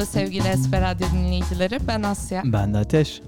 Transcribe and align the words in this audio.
Merhaba 0.00 0.12
sevgili 0.12 0.48
Esfer 0.48 0.80
Radyo 0.82 1.06
dinleyicileri. 1.12 1.78
Ben 1.88 2.02
Asya. 2.02 2.42
Ben 2.44 2.74
de 2.74 2.78
Ateş. 2.78 3.22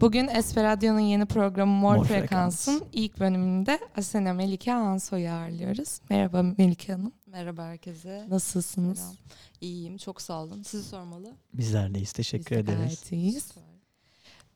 Bugün 0.00 0.28
Esfer 0.28 0.64
Radyo'nun 0.64 1.00
yeni 1.00 1.26
programı 1.26 1.72
Mor, 1.72 1.96
Mor 1.96 2.04
Frekans'ın 2.04 2.72
Frekans. 2.72 2.90
ilk 2.92 3.20
bölümünde 3.20 3.78
Asena 3.96 4.32
Melike 4.32 4.72
Ansoy'u 4.74 5.30
ağırlıyoruz. 5.30 6.00
Merhaba 6.10 6.42
Melike 6.42 6.92
Hanım. 6.92 7.12
Merhaba 7.26 7.64
herkese. 7.64 8.26
Nasılsınız? 8.30 8.98
Selam. 8.98 9.14
İyiyim, 9.60 9.96
çok 9.96 10.22
sağ 10.22 10.42
olun. 10.42 10.62
Sizi 10.62 10.88
sormalı. 10.88 11.32
Bizler 11.54 11.94
deyiz. 11.94 12.12
Teşekkür 12.12 12.56
Biz 12.58 12.66
de 12.66 12.72
ederiz. 12.72 12.78
gayet 12.84 13.12
iyiyiz. 13.12 13.52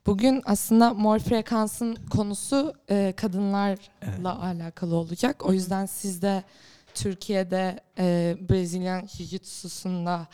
Bugün 0.06 0.42
aslında 0.44 0.94
Mor 0.94 1.18
Frekans'ın 1.18 1.94
konusu 2.10 2.72
e, 2.90 3.12
kadınlarla 3.16 3.78
Evet. 4.02 4.26
alakalı 4.26 4.94
olacak. 4.96 5.46
O 5.46 5.52
yüzden 5.52 5.86
siz 5.86 6.22
de 6.22 6.42
Türkiye'de 6.94 7.80
e, 7.98 8.36
Brezilyan 8.50 9.02
Jiu-Jitsu'sunda 9.02 10.26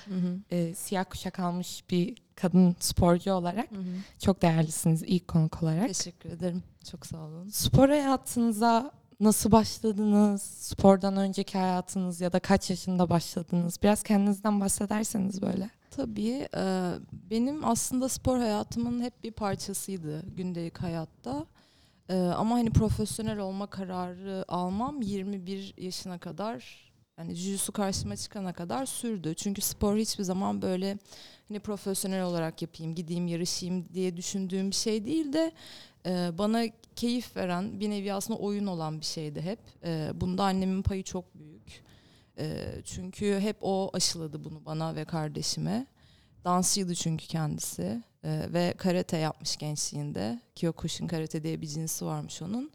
e, 0.51 0.74
siyah 0.74 1.05
kuşak 1.10 1.38
almış 1.38 1.84
bir 1.91 2.16
kadın 2.34 2.77
sporcu 2.80 3.33
olarak 3.33 3.70
Hı 3.70 3.77
hı. 3.77 3.84
çok 4.19 4.42
değerlisiniz 4.42 5.02
ilk 5.02 5.28
konuk 5.28 5.62
olarak. 5.62 5.88
Teşekkür 5.88 6.30
ederim. 6.30 6.62
Çok 6.91 7.06
sağ 7.06 7.19
olun. 7.19 7.48
Spor 7.48 7.88
hayatınıza 7.88 8.91
nasıl 9.20 9.52
başladınız? 9.52 10.42
Spordan 10.42 11.16
önceki 11.16 11.59
hayatınız 11.59 12.20
ya 12.20 12.33
da 12.33 12.38
kaç 12.41 12.70
yaşında 12.70 13.11
başladınız? 13.11 13.77
Biraz 13.83 14.02
kendinizden 14.02 14.61
bahsederseniz 14.61 15.42
böyle. 15.42 15.70
Tabii 15.91 16.48
e, 16.56 16.92
benim 17.30 17.64
aslında 17.64 18.09
spor 18.09 18.38
hayatımın 18.38 19.00
hep 19.02 19.25
bir 19.25 19.33
parçasıydı 19.33 20.22
gündelik 20.36 20.78
hayatta. 20.78 21.47
E, 22.09 22.15
ama 22.17 22.55
hani 22.55 22.71
profesyonel 22.71 23.39
olma 23.39 23.67
kararı 23.67 24.45
almam 24.48 25.03
21 25.03 25.75
yaşına 25.77 26.19
kadar 26.19 26.89
yani 27.19 27.34
jiu 27.34 27.73
karşıma 27.73 28.17
çıkana 28.17 28.53
kadar 28.53 28.87
sürdü. 28.87 29.34
Çünkü 29.34 29.61
spor 29.61 29.97
hiçbir 29.97 30.25
zaman 30.25 30.62
böyle 30.62 30.98
hani 31.48 31.61
profesyonel 31.61 32.23
olarak 32.23 32.62
yapayım, 32.62 32.95
gideyim, 32.95 33.27
yarışayım 33.27 33.95
diye 33.95 34.17
düşündüğüm 34.17 34.70
bir 34.70 34.77
şey 34.77 35.05
değil 35.05 35.33
de 35.33 35.53
e, 36.06 36.39
bana 36.39 36.65
keyif 36.97 37.37
veren 37.37 37.81
bir 37.81 37.91
nevi 37.91 38.12
aslında 38.12 38.39
oyun 38.39 38.67
olan 38.67 39.00
bir 39.00 39.06
şeydi 39.06 39.41
hep. 39.43 39.59
E, 39.84 40.11
bunda 40.15 40.45
annemin 40.45 40.83
payı 40.83 41.03
çok 41.03 41.34
büyük. 41.34 41.83
E, 42.39 42.69
çünkü 42.84 43.41
hep 43.41 43.56
o 43.61 43.91
aşıladı 43.93 44.45
bunu 44.45 44.65
bana 44.65 44.97
ve 44.97 45.05
kardeşime. 45.05 45.87
Dansçıydı 46.45 46.95
çünkü 46.95 47.27
kendisi 47.27 48.03
E, 48.24 48.52
ve 48.52 48.74
karate 48.78 49.16
yapmış 49.16 49.56
gençliğinde. 49.56 50.41
Kyokushin 50.55 51.06
karate 51.06 51.42
diye 51.42 51.61
bir 51.61 51.66
cinsi 51.66 52.06
varmış 52.06 52.42
onun. 52.42 52.70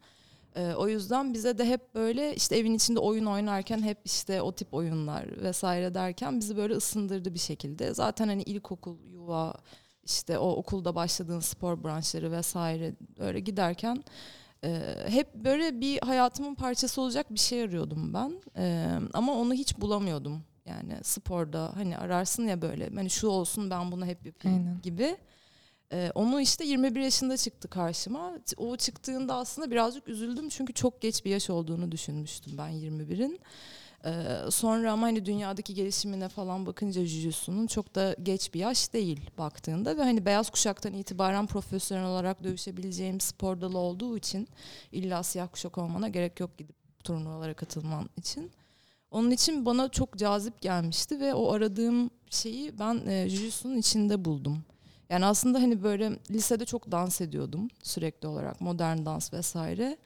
E, 0.55 0.73
o 0.73 0.87
yüzden 0.87 1.33
bize 1.33 1.57
de 1.57 1.65
hep 1.65 1.95
böyle 1.95 2.35
işte 2.35 2.57
evin 2.57 2.73
içinde 2.73 2.99
oyun 2.99 3.25
oynarken 3.25 3.81
hep 3.83 3.97
işte 4.05 4.41
o 4.41 4.51
tip 4.51 4.73
oyunlar 4.73 5.41
vesaire 5.43 5.93
derken 5.93 6.39
bizi 6.39 6.57
böyle 6.57 6.73
ısındırdı 6.73 7.33
bir 7.33 7.39
şekilde. 7.39 7.93
Zaten 7.93 8.27
hani 8.27 8.43
ilkokul, 8.43 8.97
yuva, 9.11 9.53
işte 10.03 10.37
o 10.37 10.51
okulda 10.51 10.95
başladığın 10.95 11.39
spor 11.39 11.83
branşları 11.83 12.31
vesaire 12.31 12.93
öyle 13.19 13.39
giderken 13.39 14.03
e, 14.63 14.81
hep 15.07 15.35
böyle 15.35 15.81
bir 15.81 16.01
hayatımın 16.01 16.55
parçası 16.55 17.01
olacak 17.01 17.33
bir 17.33 17.39
şey 17.39 17.63
arıyordum 17.63 18.13
ben. 18.13 18.41
E, 18.57 18.89
ama 19.13 19.33
onu 19.33 19.53
hiç 19.53 19.77
bulamıyordum. 19.77 20.43
Yani 20.65 20.97
sporda 21.03 21.71
hani 21.75 21.97
ararsın 21.97 22.47
ya 22.47 22.61
böyle 22.61 22.89
hani 22.95 23.09
şu 23.09 23.27
olsun 23.27 23.69
ben 23.69 23.91
bunu 23.91 24.05
hep 24.05 24.25
yapayım 24.25 24.57
Aynen. 24.57 24.81
gibi. 24.81 25.17
E, 25.91 26.11
onu 26.15 26.41
işte 26.41 26.65
21 26.65 26.99
yaşında 27.01 27.37
çıktı 27.37 27.67
karşıma. 27.67 28.31
O 28.57 28.77
çıktığında 28.77 29.35
aslında 29.35 29.71
birazcık 29.71 30.07
üzüldüm 30.07 30.49
çünkü 30.49 30.73
çok 30.73 31.01
geç 31.01 31.25
bir 31.25 31.31
yaş 31.31 31.49
olduğunu 31.49 31.91
düşünmüştüm 31.91 32.57
ben 32.57 32.69
21'in. 32.69 33.39
Ee, 34.05 34.11
sonra 34.49 34.91
ama 34.91 35.07
hani 35.07 35.25
dünyadaki 35.25 35.73
gelişimine 35.73 36.29
falan 36.29 36.65
bakınca 36.65 37.05
Jujutsu'nun 37.05 37.67
çok 37.67 37.95
da 37.95 38.15
geç 38.23 38.53
bir 38.53 38.59
yaş 38.59 38.93
değil 38.93 39.29
baktığında 39.37 39.97
ve 39.97 40.01
hani 40.01 40.25
beyaz 40.25 40.49
kuşaktan 40.49 40.93
itibaren 40.93 41.47
profesyonel 41.47 42.05
olarak 42.05 42.43
dövüşebileceğim 42.43 43.19
spor 43.19 43.61
dalı 43.61 43.77
olduğu 43.77 44.17
için 44.17 44.47
illa 44.91 45.23
siyah 45.23 45.47
kuşak 45.51 45.77
olmana 45.77 46.07
gerek 46.07 46.39
yok 46.39 46.57
gidip 46.57 46.75
turnuvalara 47.03 47.53
katılman 47.53 48.09
için. 48.17 48.51
Onun 49.11 49.31
için 49.31 49.65
bana 49.65 49.89
çok 49.89 50.17
cazip 50.17 50.61
gelmişti 50.61 51.19
ve 51.19 51.33
o 51.33 51.51
aradığım 51.51 52.09
şeyi 52.29 52.79
ben 52.79 53.07
e, 53.07 53.29
Jujutsu'nun 53.29 53.77
içinde 53.77 54.25
buldum. 54.25 54.63
Yani 55.13 55.25
aslında 55.25 55.61
hani 55.61 55.83
böyle 55.83 56.11
lisede 56.31 56.65
çok 56.65 56.91
dans 56.91 57.21
ediyordum 57.21 57.67
sürekli 57.83 58.27
olarak 58.27 58.61
modern 58.61 59.05
dans 59.05 59.33
vesaire. 59.33 59.97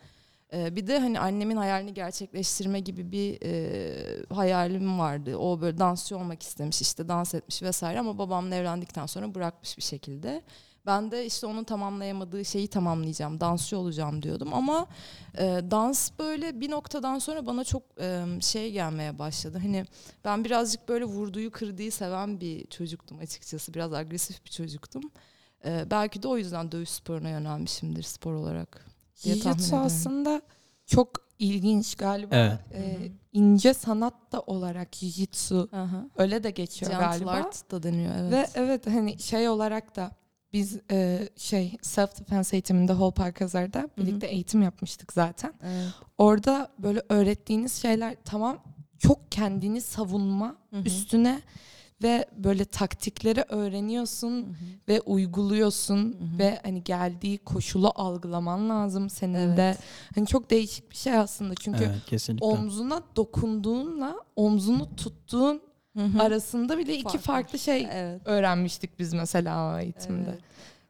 Ee, 0.53 0.75
bir 0.75 0.87
de 0.87 0.99
hani 0.99 1.19
annemin 1.19 1.57
hayalini 1.57 1.93
gerçekleştirme 1.93 2.79
gibi 2.79 3.11
bir 3.11 3.37
e, 3.43 4.35
hayalim 4.35 4.99
vardı. 4.99 5.37
O 5.37 5.61
böyle 5.61 5.77
dansçı 5.77 6.17
olmak 6.17 6.43
istemiş 6.43 6.81
işte 6.81 7.07
dans 7.07 7.33
etmiş 7.33 7.63
vesaire 7.63 7.99
ama 7.99 8.17
babamla 8.17 8.55
evlendikten 8.55 9.05
sonra 9.05 9.35
bırakmış 9.35 9.77
bir 9.77 9.83
şekilde. 9.83 10.41
Ben 10.87 11.11
de 11.11 11.25
işte 11.25 11.47
onun 11.47 11.63
tamamlayamadığı 11.63 12.45
şeyi 12.45 12.67
tamamlayacağım, 12.67 13.39
dansçı 13.39 13.77
olacağım 13.77 14.21
diyordum 14.23 14.53
ama 14.53 14.87
e, 15.37 15.43
dans 15.71 16.11
böyle 16.19 16.59
bir 16.59 16.71
noktadan 16.71 17.19
sonra 17.19 17.45
bana 17.45 17.63
çok 17.63 17.83
e, 17.99 18.25
şey 18.41 18.71
gelmeye 18.71 19.19
başladı. 19.19 19.59
Hani 19.61 19.85
ben 20.25 20.45
birazcık 20.45 20.89
böyle 20.89 21.05
vurduğu 21.05 21.51
kırdığı 21.51 21.91
seven 21.91 22.41
bir 22.41 22.67
çocuktum 22.67 23.19
açıkçası. 23.19 23.73
Biraz 23.73 23.93
agresif 23.93 24.45
bir 24.45 24.49
çocuktum. 24.49 25.03
E, 25.65 25.91
belki 25.91 26.23
de 26.23 26.27
o 26.27 26.37
yüzden 26.37 26.71
dövüş 26.71 26.89
sporuna 26.89 27.29
yönelmişimdir 27.29 28.03
spor 28.03 28.33
olarak. 28.33 28.85
diye 29.23 29.39
tahmin 29.39 29.57
Jiu-Jitsu 29.63 29.75
aslında 29.75 30.41
çok 30.85 31.09
ilginç 31.39 31.95
galiba. 31.95 32.35
Evet. 32.35 32.59
E, 32.73 33.05
hı. 33.05 33.09
ince 33.33 33.73
sanat 33.73 34.31
da 34.31 34.41
olarak 34.41 34.93
Jiu-Jitsu 34.93 35.69
öyle 36.17 36.43
de 36.43 36.51
geçiyor 36.51 36.91
Gentle 36.91 37.05
galiba. 37.05 37.31
art 37.31 37.71
da 37.71 37.83
deniyor 37.83 38.13
evet. 38.19 38.31
Ve 38.31 38.47
evet 38.55 38.87
hani 38.87 39.19
şey 39.19 39.49
olarak 39.49 39.95
da 39.95 40.11
biz 40.53 40.79
e, 40.91 41.29
şey 41.37 41.77
self 41.81 42.19
defense 42.19 42.55
eğitiminde 42.55 42.93
Hall 42.93 43.11
Park 43.11 43.41
Hazar'da 43.41 43.89
birlikte 43.97 44.27
eğitim 44.27 44.61
yapmıştık 44.61 45.13
zaten. 45.13 45.53
Evet. 45.63 45.87
Orada 46.17 46.71
böyle 46.79 47.01
öğrettiğiniz 47.09 47.73
şeyler 47.73 48.15
tamam 48.25 48.57
çok 48.99 49.31
kendini 49.31 49.81
savunma 49.81 50.55
Hı 50.69 50.77
hı. 50.77 50.83
üstüne 50.83 51.41
ve 52.03 52.25
böyle 52.37 52.65
taktikleri 52.65 53.41
öğreniyorsun 53.49 54.31
Hı 54.43 54.49
hı. 54.49 54.53
ve 54.87 55.01
uyguluyorsun 55.01 55.97
Hı 55.97 56.23
hı. 56.35 56.37
ve 56.39 56.59
hani 56.63 56.83
geldiği 56.83 57.37
koşulu 57.37 57.91
algılaman 57.95 58.69
lazım 58.69 59.09
senin 59.09 59.33
Evet. 59.33 59.57
de. 59.57 59.77
Hani 60.15 60.27
çok 60.27 60.49
değişik 60.49 60.91
bir 60.91 60.95
şey 60.95 61.13
aslında 61.17 61.55
çünkü 61.55 61.83
Evet 61.83 62.05
kesinlikle. 62.05 62.45
omzuna 62.45 63.01
dokunduğunla 63.15 64.15
omzunu 64.35 64.95
tuttuğun 64.95 65.61
Hı 65.97 66.03
hı. 66.05 66.23
arasında 66.23 66.77
bile 66.77 66.97
iki 66.97 67.17
farklı 67.17 67.59
şey 67.59 67.87
Evet. 67.91 68.21
öğrenmiştik 68.25 68.99
biz 68.99 69.13
mesela 69.13 69.73
o 69.75 69.79
eğitimde. 69.79 70.29
Evet. 70.29 70.41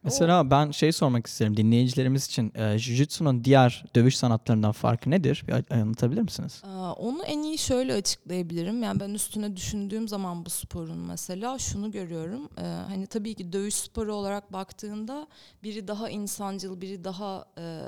Mesela 0.02 0.50
ben 0.50 0.70
şey 0.70 0.92
sormak 0.92 1.26
isterim 1.26 1.56
dinleyicilerimiz 1.56 2.26
için. 2.26 2.52
E, 2.54 2.60
Jiu-Jitsu'nun 2.60 3.44
diğer 3.44 3.84
dövüş 3.94 4.16
sanatlarından 4.16 4.72
farkı 4.72 5.10
nedir? 5.10 5.44
Bir 5.48 5.74
anlatabilir 5.74 6.22
misiniz? 6.22 6.62
Aa, 6.64 6.92
Onu 6.92 7.22
en 7.24 7.42
iyi 7.42 7.58
şöyle 7.58 7.94
açıklayabilirim. 7.94 8.82
Yani 8.82 9.00
ben 9.00 9.10
üstüne 9.10 9.56
düşündüğüm 9.56 10.08
zaman 10.08 10.46
bu 10.46 10.50
sporun 10.50 10.98
mesela 10.98 11.58
şunu 11.58 11.90
görüyorum. 11.90 12.48
Ee, 12.58 12.62
hani 12.62 13.06
tabii 13.06 13.34
ki 13.34 13.52
dövüş 13.52 13.74
sporu 13.74 14.14
olarak 14.14 14.52
baktığında 14.52 15.26
biri 15.62 15.88
daha 15.88 16.10
insancıl, 16.10 16.80
biri 16.80 17.04
daha 17.04 17.44
e, 17.58 17.80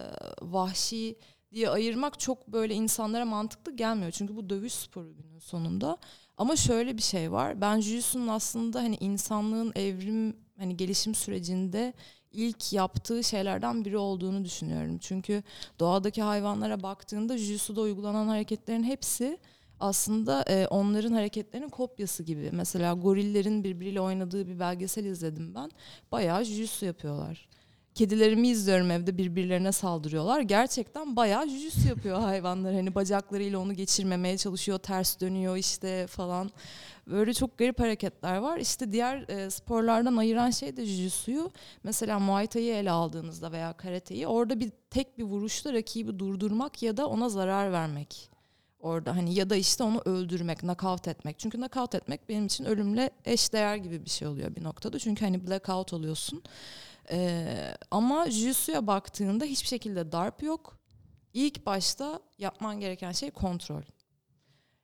vahşi 0.42 1.16
diye 1.52 1.70
ayırmak 1.70 2.20
çok 2.20 2.48
böyle 2.48 2.74
insanlara 2.74 3.24
mantıklı 3.24 3.76
gelmiyor. 3.76 4.10
Çünkü 4.10 4.36
bu 4.36 4.50
dövüş 4.50 4.72
sporu 4.72 5.16
günün 5.16 5.38
sonunda. 5.38 5.98
Ama 6.40 6.56
şöyle 6.56 6.96
bir 6.96 7.02
şey 7.02 7.32
var. 7.32 7.60
Ben 7.60 7.80
Jiu-Jitsu'nun 7.80 8.28
aslında 8.28 8.80
hani 8.80 8.96
insanlığın 9.00 9.72
evrim 9.76 10.36
hani 10.58 10.76
gelişim 10.76 11.14
sürecinde 11.14 11.92
ilk 12.32 12.72
yaptığı 12.72 13.24
şeylerden 13.24 13.84
biri 13.84 13.98
olduğunu 13.98 14.44
düşünüyorum. 14.44 14.98
Çünkü 14.98 15.42
doğadaki 15.80 16.22
hayvanlara 16.22 16.82
baktığında 16.82 17.36
Jiu-Jitsu'da 17.36 17.80
uygulanan 17.80 18.28
hareketlerin 18.28 18.82
hepsi 18.82 19.38
aslında 19.80 20.42
e, 20.42 20.66
onların 20.66 21.12
hareketlerinin 21.12 21.68
kopyası 21.68 22.22
gibi. 22.22 22.50
Mesela 22.52 22.94
gorillerin 22.94 23.64
birbiriyle 23.64 24.00
oynadığı 24.00 24.46
bir 24.46 24.60
belgesel 24.60 25.04
izledim 25.04 25.54
ben. 25.54 25.70
Bayağı 26.12 26.42
Jiu-Jitsu 26.42 26.84
yapıyorlar. 26.84 27.48
Kedilerimi 28.00 28.48
izliyorum 28.48 28.90
evde 28.90 29.18
birbirlerine 29.18 29.72
saldırıyorlar. 29.72 30.40
Gerçekten 30.40 31.16
bayağı 31.16 31.44
Jiu-Jitsu 31.44 31.88
yapıyor 31.88 32.20
hayvanlar. 32.20 32.74
Hani 32.74 32.94
bacaklarıyla 32.94 33.58
onu 33.58 33.74
geçirmemeye 33.74 34.38
çalışıyor, 34.38 34.78
ters 34.78 35.20
dönüyor 35.20 35.56
işte 35.56 36.06
falan. 36.06 36.50
Böyle 37.06 37.34
çok 37.34 37.58
garip 37.58 37.80
hareketler 37.80 38.36
var. 38.36 38.58
İşte 38.58 38.92
diğer 38.92 39.28
e, 39.28 39.50
sporlardan 39.50 40.16
ayıran 40.16 40.50
şey 40.50 40.76
de 40.76 40.82
Jiu-Jitsu'yu. 40.82 41.50
Mesela 41.84 42.18
Muay 42.18 42.46
Thai'yi 42.46 42.72
ele 42.72 42.90
aldığınızda 42.90 43.52
veya 43.52 43.72
Karate'yi 43.72 44.26
orada 44.26 44.60
bir 44.60 44.70
tek 44.90 45.18
bir 45.18 45.24
vuruşta 45.24 45.72
rakibi 45.72 46.18
durdurmak 46.18 46.82
ya 46.82 46.96
da 46.96 47.06
ona 47.06 47.28
zarar 47.28 47.72
vermek. 47.72 48.30
Orada 48.80 49.16
hani 49.16 49.34
ya 49.34 49.50
da 49.50 49.56
işte 49.56 49.84
onu 49.84 50.02
öldürmek, 50.04 50.60
knockout 50.60 51.08
etmek. 51.08 51.38
Çünkü 51.38 51.58
knockout 51.58 51.94
etmek 51.94 52.28
benim 52.28 52.46
için 52.46 52.64
ölümle 52.64 53.10
eşdeğer 53.24 53.76
gibi 53.76 54.04
bir 54.04 54.10
şey 54.10 54.28
oluyor 54.28 54.56
bir 54.56 54.64
noktada. 54.64 54.98
Çünkü 54.98 55.24
hani 55.24 55.46
blackout 55.46 55.92
oluyorsun. 55.92 56.42
Ee, 57.10 57.74
ama 57.90 58.26
Jiu-Jitsu'ya 58.26 58.86
baktığında 58.86 59.44
hiçbir 59.44 59.68
şekilde 59.68 60.12
darp 60.12 60.42
yok. 60.42 60.78
İlk 61.34 61.66
başta 61.66 62.20
yapman 62.38 62.80
gereken 62.80 63.12
şey 63.12 63.30
kontrol. 63.30 63.82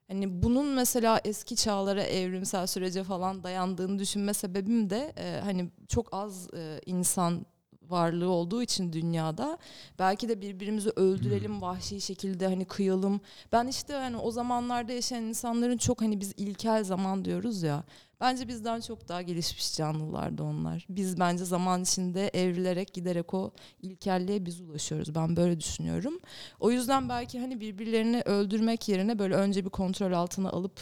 Hani 0.08 0.42
bunun 0.42 0.66
mesela 0.66 1.20
eski 1.24 1.56
çağlara 1.56 2.02
evrimsel 2.02 2.66
sürece 2.66 3.04
falan 3.04 3.42
dayandığını 3.42 3.98
düşünme 3.98 4.34
sebebim 4.34 4.90
de 4.90 5.12
e, 5.16 5.40
hani 5.44 5.70
çok 5.88 6.08
az 6.12 6.54
e, 6.54 6.80
insan 6.86 7.46
varlığı 7.82 8.30
olduğu 8.30 8.62
için 8.62 8.92
dünyada 8.92 9.58
belki 9.98 10.28
de 10.28 10.40
birbirimizi 10.40 10.90
öldürelim 10.96 11.62
vahşi 11.62 12.00
şekilde 12.00 12.46
hani 12.46 12.64
kıyalım. 12.64 13.20
Ben 13.52 13.66
işte 13.66 13.92
hani 13.92 14.16
o 14.16 14.30
zamanlarda 14.30 14.92
yaşayan 14.92 15.22
insanların 15.22 15.76
çok 15.76 16.02
hani 16.02 16.20
biz 16.20 16.32
ilkel 16.36 16.84
zaman 16.84 17.24
diyoruz 17.24 17.62
ya. 17.62 17.84
Bence 18.20 18.48
bizden 18.48 18.80
çok 18.80 19.08
daha 19.08 19.22
gelişmiş 19.22 19.76
canlılardı 19.76 20.42
onlar. 20.42 20.86
Biz 20.88 21.20
bence 21.20 21.44
zaman 21.44 21.82
içinde 21.82 22.28
evrilerek 22.28 22.94
giderek 22.94 23.34
o 23.34 23.50
ilkelliğe 23.82 24.46
biz 24.46 24.60
ulaşıyoruz. 24.60 25.14
Ben 25.14 25.36
böyle 25.36 25.60
düşünüyorum. 25.60 26.18
O 26.60 26.70
yüzden 26.70 27.08
belki 27.08 27.40
hani 27.40 27.60
birbirlerini 27.60 28.22
öldürmek 28.24 28.88
yerine 28.88 29.18
böyle 29.18 29.34
önce 29.34 29.64
bir 29.64 29.70
kontrol 29.70 30.12
altına 30.12 30.50
alıp 30.50 30.80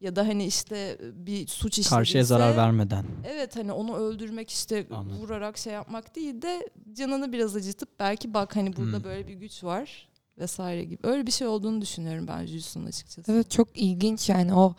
ya 0.00 0.16
da 0.16 0.26
hani 0.28 0.46
işte 0.46 0.98
bir 1.14 1.46
suç 1.46 1.72
işlediyse 1.72 1.90
Karşıya 1.96 2.24
zarar 2.24 2.56
vermeden. 2.56 3.04
Evet 3.26 3.56
hani 3.56 3.72
onu 3.72 3.96
öldürmek 3.96 4.50
işte 4.50 4.86
Anladım. 4.90 5.18
vurarak 5.18 5.58
şey 5.58 5.72
yapmak 5.72 6.16
değil 6.16 6.42
de 6.42 6.68
canını 6.92 7.32
biraz 7.32 7.56
acıtıp 7.56 7.88
belki 8.00 8.34
bak 8.34 8.56
hani 8.56 8.76
burada 8.76 8.96
Hmm. 8.96 9.04
böyle 9.04 9.28
bir 9.28 9.34
güç 9.34 9.64
var 9.64 10.08
vesaire 10.38 10.84
gibi. 10.84 10.98
Öyle 11.02 11.26
bir 11.26 11.32
şey 11.32 11.46
olduğunu 11.46 11.80
düşünüyorum 11.80 12.28
ben 12.28 12.46
Jujutsu'nun 12.46 12.86
açıkçası. 12.86 13.32
Evet 13.32 13.50
çok 13.50 13.68
ilginç 13.78 14.28
yani 14.28 14.54
o 14.54 14.74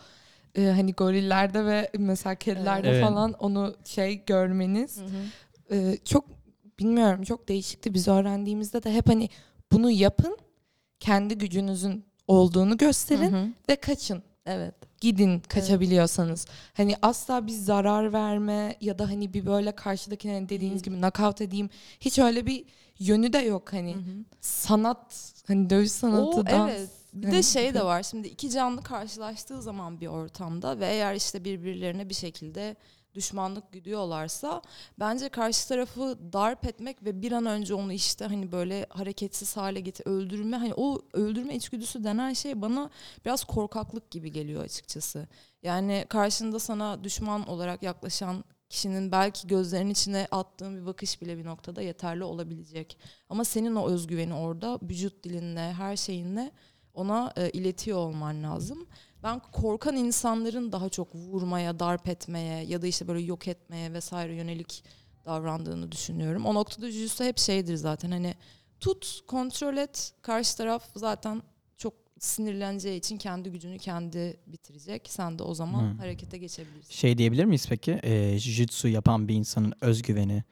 e, 0.57 0.65
hani 0.65 0.93
gorillerde 0.93 1.65
ve 1.65 1.89
mesela 1.97 2.35
kedilerde 2.35 2.89
Evet. 2.89 3.03
falan 3.03 3.33
onu 3.33 3.75
şey 3.85 4.25
görmeniz 4.25 4.97
Hı 4.97 5.05
hı. 5.05 5.75
e, 5.75 5.97
çok 6.05 6.25
bilmiyorum 6.79 7.23
çok 7.23 7.47
değişikti. 7.49 7.93
Biz 7.93 8.07
öğrendiğimizde 8.07 8.83
de 8.83 8.93
hep 8.93 9.09
hani 9.09 9.29
bunu 9.71 9.91
yapın 9.91 10.37
kendi 10.99 11.37
gücünüzün 11.37 12.05
olduğunu 12.27 12.77
gösterin 12.77 13.31
Hı 13.31 13.37
hı. 13.37 13.47
ve 13.69 13.75
kaçın. 13.75 14.23
Evet. 14.45 14.75
Gidin 15.01 15.39
kaçabiliyorsanız. 15.39 16.47
Hani 16.73 16.95
asla 17.01 17.47
bir 17.47 17.51
zarar 17.51 18.13
verme 18.13 18.75
ya 18.81 18.99
da 18.99 19.09
hani 19.09 19.33
bir 19.33 19.45
böyle 19.45 19.71
karşıdakine 19.71 20.33
hani 20.33 20.49
dediğiniz 20.49 20.83
Değil. 20.83 20.95
gibi 20.95 21.01
knockout 21.01 21.41
edeyim. 21.41 21.69
Hiç 21.99 22.19
öyle 22.19 22.45
bir 22.45 22.65
yönü 22.99 23.33
de 23.33 23.37
yok 23.37 23.73
hani. 23.73 23.93
Hı 23.93 23.97
hı. 23.99 24.23
Sanat 24.41 25.33
hani 25.47 25.69
dövüş 25.69 25.91
sanatı 25.91 26.39
O, 26.39 26.45
dans. 26.45 26.71
evet. 26.71 26.89
Bir 27.13 27.31
de 27.31 27.43
şey 27.43 27.73
de 27.73 27.85
var 27.85 28.03
şimdi 28.03 28.27
iki 28.27 28.49
canlı 28.49 28.83
karşılaştığı 28.83 29.61
zaman 29.61 30.01
bir 30.01 30.07
ortamda 30.07 30.79
ve 30.79 30.85
eğer 30.87 31.15
işte 31.15 31.43
birbirlerine 31.43 32.09
bir 32.09 32.13
şekilde 32.13 32.75
düşmanlık 33.15 33.71
güdüyorlarsa 33.71 34.61
bence 34.99 35.29
karşı 35.29 35.67
tarafı 35.67 36.19
darp 36.33 36.65
etmek 36.65 37.05
ve 37.05 37.21
bir 37.21 37.31
an 37.31 37.45
önce 37.45 37.73
onu 37.73 37.93
işte 37.93 38.25
hani 38.25 38.51
böyle 38.51 38.85
hareketsiz 38.89 39.57
hale 39.57 39.79
getir 39.79 40.07
öldürme 40.07 40.57
hani 40.57 40.73
o 40.73 41.01
öldürme 41.13 41.55
içgüdüsü 41.55 42.03
denen 42.03 42.33
şey 42.33 42.61
bana 42.61 42.89
biraz 43.25 43.43
korkaklık 43.43 44.11
gibi 44.11 44.31
geliyor 44.31 44.63
açıkçası. 44.63 45.27
Yani 45.63 46.05
karşında 46.09 46.59
sana 46.59 47.03
düşman 47.03 47.47
olarak 47.47 47.83
yaklaşan 47.83 48.43
kişinin 48.69 49.11
belki 49.11 49.47
gözlerinin 49.47 49.89
içine 49.89 50.27
attığın 50.31 50.81
bir 50.81 50.85
bakış 50.85 51.21
bile 51.21 51.37
bir 51.37 51.45
noktada 51.45 51.81
yeterli 51.81 52.23
olabilecek. 52.23 52.97
Ama 53.29 53.43
senin 53.43 53.75
o 53.75 53.89
özgüveni 53.89 54.33
orada 54.33 54.79
vücut 54.81 55.23
dilinle 55.23 55.73
her 55.73 55.95
şeyinle 55.95 56.51
ona 56.93 57.33
e, 57.37 57.49
iletiyor 57.49 57.97
olman 57.97 58.43
lazım. 58.43 58.87
Ben 59.23 59.41
korkan 59.51 59.95
insanların 59.95 60.71
daha 60.71 60.89
çok 60.89 61.15
vurmaya, 61.15 61.79
darp 61.79 62.07
etmeye 62.07 62.63
ya 62.65 62.81
da 62.81 62.87
işte 62.87 63.07
böyle 63.07 63.21
yok 63.21 63.47
etmeye 63.47 63.93
vesaire 63.93 64.35
yönelik 64.35 64.83
davrandığını 65.25 65.91
düşünüyorum. 65.91 66.45
O 66.45 66.53
noktada 66.53 66.91
Jujutsu 66.91 67.23
hep 67.23 67.37
şeydir 67.37 67.75
zaten 67.75 68.11
hani 68.11 68.33
tut, 68.79 69.21
kontrol 69.27 69.77
et. 69.77 70.13
Karşı 70.21 70.57
taraf 70.57 70.83
zaten 70.95 71.41
çok 71.77 71.93
sinirleneceği 72.19 72.99
için 72.99 73.17
kendi 73.17 73.51
gücünü 73.51 73.77
kendi 73.77 74.37
bitirecek. 74.47 75.07
Sen 75.09 75.39
de 75.39 75.43
o 75.43 75.53
zaman 75.53 75.93
Hı. 75.93 75.97
harekete 75.97 76.37
geçebilirsin. 76.37 76.93
Şey 76.93 77.17
diyebilir 77.17 77.45
miyiz 77.45 77.65
peki? 77.69 77.91
E, 77.91 78.09
Jiu-Jitsu 78.37 78.87
yapan 78.87 79.27
bir 79.27 79.35
insanın 79.35 79.73
özgüveni. 79.81 80.43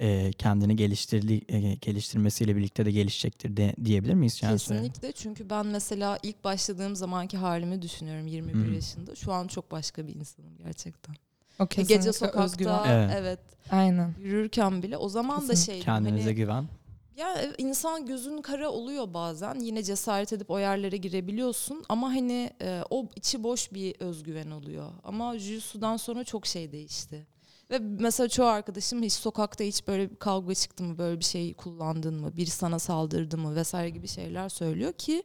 E, 0.00 0.32
kendini 0.32 0.76
geliştirdi, 0.76 1.40
e, 1.48 1.74
geliştirmesiyle 1.74 2.56
birlikte 2.56 2.84
de 2.86 2.90
gelişecektir 2.90 3.56
de, 3.56 3.74
diyebilir 3.84 4.14
miyiz? 4.14 4.40
Yani 4.42 4.52
Kesinlikle 4.52 5.12
çünkü 5.12 5.50
ben 5.50 5.66
mesela 5.66 6.18
ilk 6.22 6.44
başladığım 6.44 6.96
zamanki 6.96 7.36
halimi 7.36 7.82
düşünüyorum 7.82 8.26
21 8.26 8.54
Hı. 8.70 8.74
yaşında. 8.74 9.14
Şu 9.14 9.32
an 9.32 9.46
çok 9.46 9.70
başka 9.70 10.06
bir 10.06 10.14
insanım 10.14 10.58
gerçekten. 10.58 11.14
O 11.58 11.66
kesinlikle 11.66 11.96
Gece 11.96 12.12
sokakta 12.12 12.44
özgüven. 12.44 12.84
Evet. 12.88 13.10
evet. 13.18 13.38
Aynen. 13.70 14.14
yürürken 14.20 14.82
bile 14.82 14.96
o 14.96 15.08
zaman 15.08 15.36
da 15.36 15.40
Kesinlikle. 15.40 15.64
şeydim 15.72 15.84
Kendinize 15.84 16.24
hani 16.24 16.34
güven. 16.34 16.68
ya 17.16 17.34
e, 17.42 17.52
insan 17.58 18.06
gözün 18.06 18.42
kara 18.42 18.68
oluyor 18.70 19.14
bazen. 19.14 19.60
Yine 19.60 19.82
cesaret 19.82 20.32
edip 20.32 20.50
o 20.50 20.58
yerlere 20.58 20.96
girebiliyorsun 20.96 21.84
ama 21.88 22.08
hani 22.08 22.50
e, 22.62 22.82
o 22.90 23.06
içi 23.16 23.42
boş 23.42 23.72
bir 23.72 23.94
özgüven 24.00 24.50
oluyor. 24.50 24.90
Ama 25.04 25.38
Jujutsu'dan 25.38 25.96
sonra 25.96 26.24
çok 26.24 26.46
şey 26.46 26.72
değişti. 26.72 27.26
Ve 27.70 27.78
mesela 27.78 28.28
çoğu 28.28 28.46
arkadaşım 28.46 29.02
hiç 29.02 29.12
sokakta 29.12 29.64
hiç 29.64 29.86
böyle 29.86 30.10
bir 30.10 30.16
kavga 30.16 30.54
çıktı 30.54 30.84
mı, 30.84 30.98
böyle 30.98 31.18
bir 31.18 31.24
şey 31.24 31.54
kullandın 31.54 32.20
mı, 32.20 32.36
biri 32.36 32.50
sana 32.50 32.78
saldırdı 32.78 33.38
mı 33.38 33.56
vesaire 33.56 33.90
gibi 33.90 34.08
şeyler 34.08 34.48
söylüyor 34.48 34.92
ki 34.92 35.22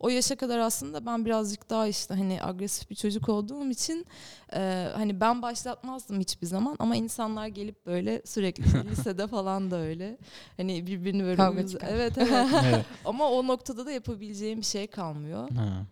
o 0.00 0.08
yaşa 0.08 0.36
kadar 0.36 0.58
aslında 0.58 1.06
ben 1.06 1.24
birazcık 1.24 1.70
daha 1.70 1.86
işte 1.86 2.14
hani 2.14 2.42
agresif 2.42 2.90
bir 2.90 2.94
çocuk 2.94 3.28
olduğum 3.28 3.70
için 3.70 4.06
e, 4.52 4.88
hani 4.94 5.20
ben 5.20 5.42
başlatmazdım 5.42 6.20
hiçbir 6.20 6.46
zaman 6.46 6.76
ama 6.78 6.96
insanlar 6.96 7.46
gelip 7.46 7.86
böyle 7.86 8.22
sürekli 8.24 8.64
lisede 8.90 9.26
falan 9.26 9.70
da 9.70 9.76
öyle 9.76 10.18
hani 10.56 10.86
birbirini 10.86 11.22
böyle 11.22 11.36
Kavga 11.36 11.66
çıkar. 11.66 11.88
Evet 11.90 12.18
evet. 12.18 12.46
evet. 12.64 12.84
ama 13.04 13.30
o 13.30 13.46
noktada 13.46 13.86
da 13.86 13.92
yapabileceğim 13.92 14.58
bir 14.58 14.66
şey 14.66 14.86
kalmıyor. 14.86 15.50
Ha. 15.50 15.86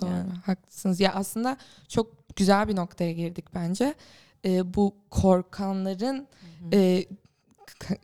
Doğru. 0.00 0.10
Yani. 0.10 0.32
Haklısınız. 0.46 1.00
Ya 1.00 1.12
aslında 1.14 1.56
çok 1.88 2.36
güzel 2.36 2.68
bir 2.68 2.76
noktaya 2.76 3.12
girdik 3.12 3.54
bence. 3.54 3.94
Ee, 4.46 4.74
bu 4.74 4.94
korkanların 5.10 6.26
e, 6.72 7.04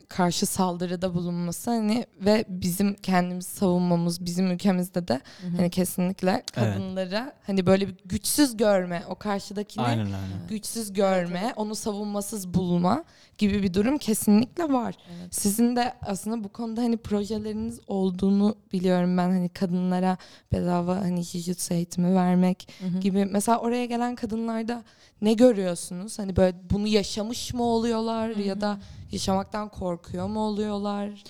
karşı 0.09 0.45
saldırıda 0.45 1.13
bulunması 1.13 1.69
hani 1.71 2.05
ve 2.19 2.45
bizim 2.47 2.93
kendimizi 2.95 3.49
savunmamız 3.49 4.25
bizim 4.25 4.51
ülkemizde 4.51 5.07
de 5.07 5.13
Hı 5.13 5.47
hı. 5.47 5.57
hani 5.57 5.69
kesinlikle 5.69 6.43
kadınlara 6.55 7.33
hani 7.45 7.65
böyle 7.65 7.87
bir 7.87 7.95
güçsüz 8.05 8.57
görme 8.57 9.03
o 9.09 9.15
karşıdakini 9.15 9.83
Aynen 9.83 10.05
aynen. 10.05 10.47
güçsüz 10.49 10.93
görme 10.93 11.29
Evet, 11.39 11.43
evet. 11.45 11.53
onu 11.57 11.75
savunmasız 11.75 12.53
bulma 12.53 13.03
gibi 13.37 13.63
bir 13.63 13.73
durum 13.73 13.97
kesinlikle 13.97 14.73
var. 14.73 14.95
Evet. 15.19 15.35
Sizin 15.35 15.75
de 15.75 15.93
aslında 16.01 16.43
bu 16.43 16.49
konuda 16.49 16.81
hani 16.81 16.97
projeleriniz 16.97 17.79
olduğunu 17.87 18.55
biliyorum 18.73 19.17
ben 19.17 19.29
hani 19.29 19.49
kadınlara 19.49 20.17
bedava 20.53 20.95
hani 20.95 21.19
jiu-jitsu 21.19 21.73
eğitimi 21.73 22.15
vermek 22.15 22.67
Hı 22.79 22.85
hı. 22.87 22.99
gibi. 22.99 23.25
Mesela 23.25 23.59
oraya 23.59 23.85
gelen 23.85 24.15
kadınlarda 24.15 24.83
ne 25.23 25.33
görüyorsunuz? 25.33 26.19
Hani 26.19 26.35
böyle 26.35 26.57
bunu 26.69 26.87
yaşamış 26.87 27.53
mı 27.53 27.63
oluyorlar 27.63 28.29
ya 28.29 28.61
da 28.61 28.79
yaşamaktan 29.11 29.69
korkuyor 29.69 30.27
mu 30.27 30.39
oluyorlar? 30.39 31.23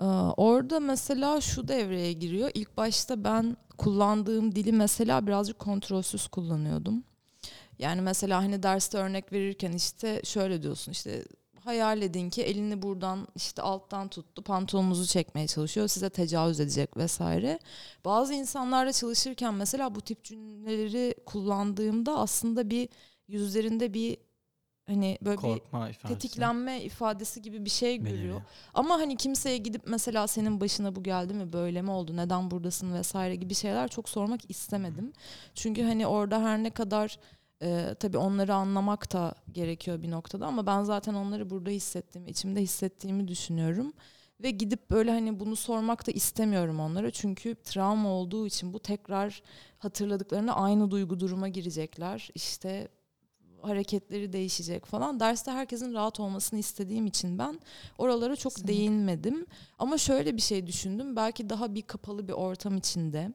Ee, 0.00 0.04
Orada 0.36 0.80
mesela 0.80 1.40
şu 1.40 1.68
devreye 1.68 2.12
giriyor. 2.12 2.50
İlk 2.54 2.76
başta 2.76 3.24
ben 3.24 3.56
kullandığım 3.78 4.54
dili 4.54 4.72
mesela 4.72 5.26
birazcık 5.26 5.58
kontrolsüz 5.58 6.28
kullanıyordum. 6.28 7.04
Yani 7.78 8.00
mesela 8.00 8.42
hani 8.42 8.62
derste 8.62 8.98
örnek 8.98 9.32
verirken 9.32 9.72
işte 9.72 10.20
şöyle 10.24 10.62
diyorsun 10.62 10.92
işte 10.92 11.24
hayal 11.64 12.02
edin 12.02 12.30
ki 12.30 12.42
elini 12.42 12.82
buradan 12.82 13.28
işte 13.36 13.62
alttan 13.62 14.08
tuttu 14.08 14.42
pantolonunuzu 14.42 15.06
çekmeye 15.06 15.46
çalışıyor 15.46 15.88
size 15.88 16.10
tecavüz 16.10 16.60
edecek 16.60 16.96
vesaire. 16.96 17.58
Bazı 18.04 18.34
insanlarla 18.34 18.92
çalışırken 18.92 19.54
mesela 19.54 19.94
bu 19.94 20.00
tip 20.00 20.24
cümleleri 20.24 21.14
kullandığımda 21.26 22.18
aslında 22.18 22.70
bir 22.70 22.88
yüzlerinde 23.30 23.94
bir 23.94 24.16
hani 24.86 25.18
böyle 25.22 25.36
bir 25.36 25.42
Korkma 25.42 25.90
ifadesi. 25.90 26.14
tetiklenme 26.20 26.82
ifadesi 26.82 27.42
gibi 27.42 27.64
bir 27.64 27.70
şey 27.70 27.96
görüyor. 27.98 28.16
beliriyor. 28.16 28.42
Ama 28.74 28.94
hani 28.94 29.16
kimseye 29.16 29.56
gidip 29.56 29.82
mesela 29.86 30.26
senin 30.26 30.60
başına 30.60 30.96
bu 30.96 31.02
geldi 31.02 31.34
mi 31.34 31.52
böyle 31.52 31.82
mi 31.82 31.90
oldu 31.90 32.16
neden 32.16 32.50
buradasın 32.50 32.94
vesaire 32.94 33.34
gibi 33.36 33.54
şeyler 33.54 33.88
çok 33.88 34.08
sormak 34.08 34.50
istemedim. 34.50 35.12
Çünkü 35.54 35.82
hani 35.82 36.06
orada 36.06 36.42
her 36.42 36.62
ne 36.62 36.70
kadar 36.70 37.18
e, 37.62 37.94
tabii 38.00 38.18
onları 38.18 38.54
anlamak 38.54 39.12
da 39.12 39.34
gerekiyor 39.52 40.02
bir 40.02 40.10
noktada 40.10 40.46
ama 40.46 40.66
ben 40.66 40.82
zaten 40.82 41.14
onları 41.14 41.50
burada 41.50 41.70
hissettiğimi 41.70 42.30
içimde 42.30 42.60
hissettiğimi 42.60 43.28
düşünüyorum. 43.28 43.92
Ve 44.42 44.50
gidip 44.50 44.90
böyle 44.90 45.10
hani 45.10 45.40
bunu 45.40 45.56
sormak 45.56 46.06
da 46.06 46.10
istemiyorum 46.12 46.80
onlara. 46.80 47.10
Çünkü 47.10 47.54
travma 47.54 48.08
olduğu 48.08 48.46
için 48.46 48.72
bu 48.72 48.78
tekrar 48.80 49.42
hatırladıklarında 49.78 50.56
aynı 50.56 50.90
duygu 50.90 51.20
duruma 51.20 51.48
girecekler. 51.48 52.28
İşte 52.34 52.88
hareketleri 53.62 54.32
değişecek 54.32 54.86
falan. 54.86 55.20
Derste 55.20 55.50
herkesin 55.50 55.94
rahat 55.94 56.20
olmasını 56.20 56.58
istediğim 56.58 57.06
için 57.06 57.38
ben 57.38 57.60
oralara 57.98 58.36
çok 58.36 58.52
Kesinlikle. 58.52 58.74
değinmedim. 58.76 59.46
Ama 59.78 59.98
şöyle 59.98 60.36
bir 60.36 60.42
şey 60.42 60.66
düşündüm. 60.66 61.16
Belki 61.16 61.50
daha 61.50 61.74
bir 61.74 61.82
kapalı 61.82 62.28
bir 62.28 62.32
ortam 62.32 62.76
içinde 62.76 63.32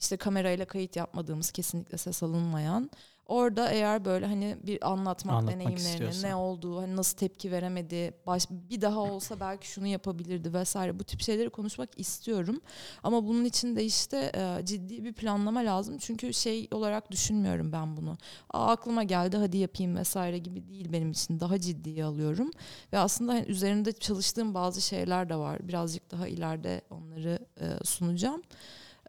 işte 0.00 0.16
kamerayla 0.16 0.64
kayıt 0.64 0.96
yapmadığımız 0.96 1.50
kesinlikle 1.50 1.98
ses 1.98 2.22
alınmayan 2.22 2.90
Orada 3.28 3.70
eğer 3.70 4.04
böyle 4.04 4.26
hani 4.26 4.56
bir 4.62 4.90
anlatmak, 4.90 5.34
Anlatmak 5.34 5.54
deneyimlerini, 5.54 5.88
istiyorsa. 5.90 6.26
ne 6.28 6.34
olduğu, 6.34 6.80
hani 6.82 6.96
nasıl 6.96 7.16
tepki 7.18 7.52
veremedi, 7.52 8.14
baş, 8.26 8.46
bir 8.50 8.80
daha 8.80 8.98
olsa 9.00 9.40
belki 9.40 9.68
şunu 9.68 9.86
yapabilirdi 9.86 10.54
vesaire 10.54 10.98
bu 10.98 11.04
tip 11.04 11.20
şeyleri 11.20 11.50
konuşmak 11.50 11.88
istiyorum. 12.00 12.60
Ama 13.02 13.26
bunun 13.26 13.44
için 13.44 13.76
de 13.76 13.84
işte 13.84 14.32
e, 14.34 14.64
ciddi 14.66 15.04
bir 15.04 15.12
planlama 15.12 15.60
lazım. 15.60 15.98
Çünkü 15.98 16.34
şey 16.34 16.68
olarak 16.72 17.10
düşünmüyorum 17.10 17.72
ben 17.72 17.96
bunu. 17.96 18.18
Aa, 18.50 18.66
aklıma 18.72 19.02
geldi 19.02 19.36
hadi 19.36 19.56
yapayım 19.56 19.96
vesaire 19.96 20.38
gibi 20.38 20.68
değil 20.68 20.92
benim 20.92 21.10
için. 21.10 21.40
Daha 21.40 21.60
ciddiye 21.60 22.04
alıyorum. 22.04 22.50
Ve 22.92 22.98
aslında 22.98 23.32
hani 23.32 23.44
üzerinde 23.46 23.92
çalıştığım 23.92 24.54
bazı 24.54 24.80
şeyler 24.80 25.28
de 25.28 25.36
var. 25.36 25.68
Birazcık 25.68 26.10
daha 26.10 26.28
ileride 26.28 26.80
onları 26.90 27.38
e, 27.60 27.84
sunacağım. 27.84 28.42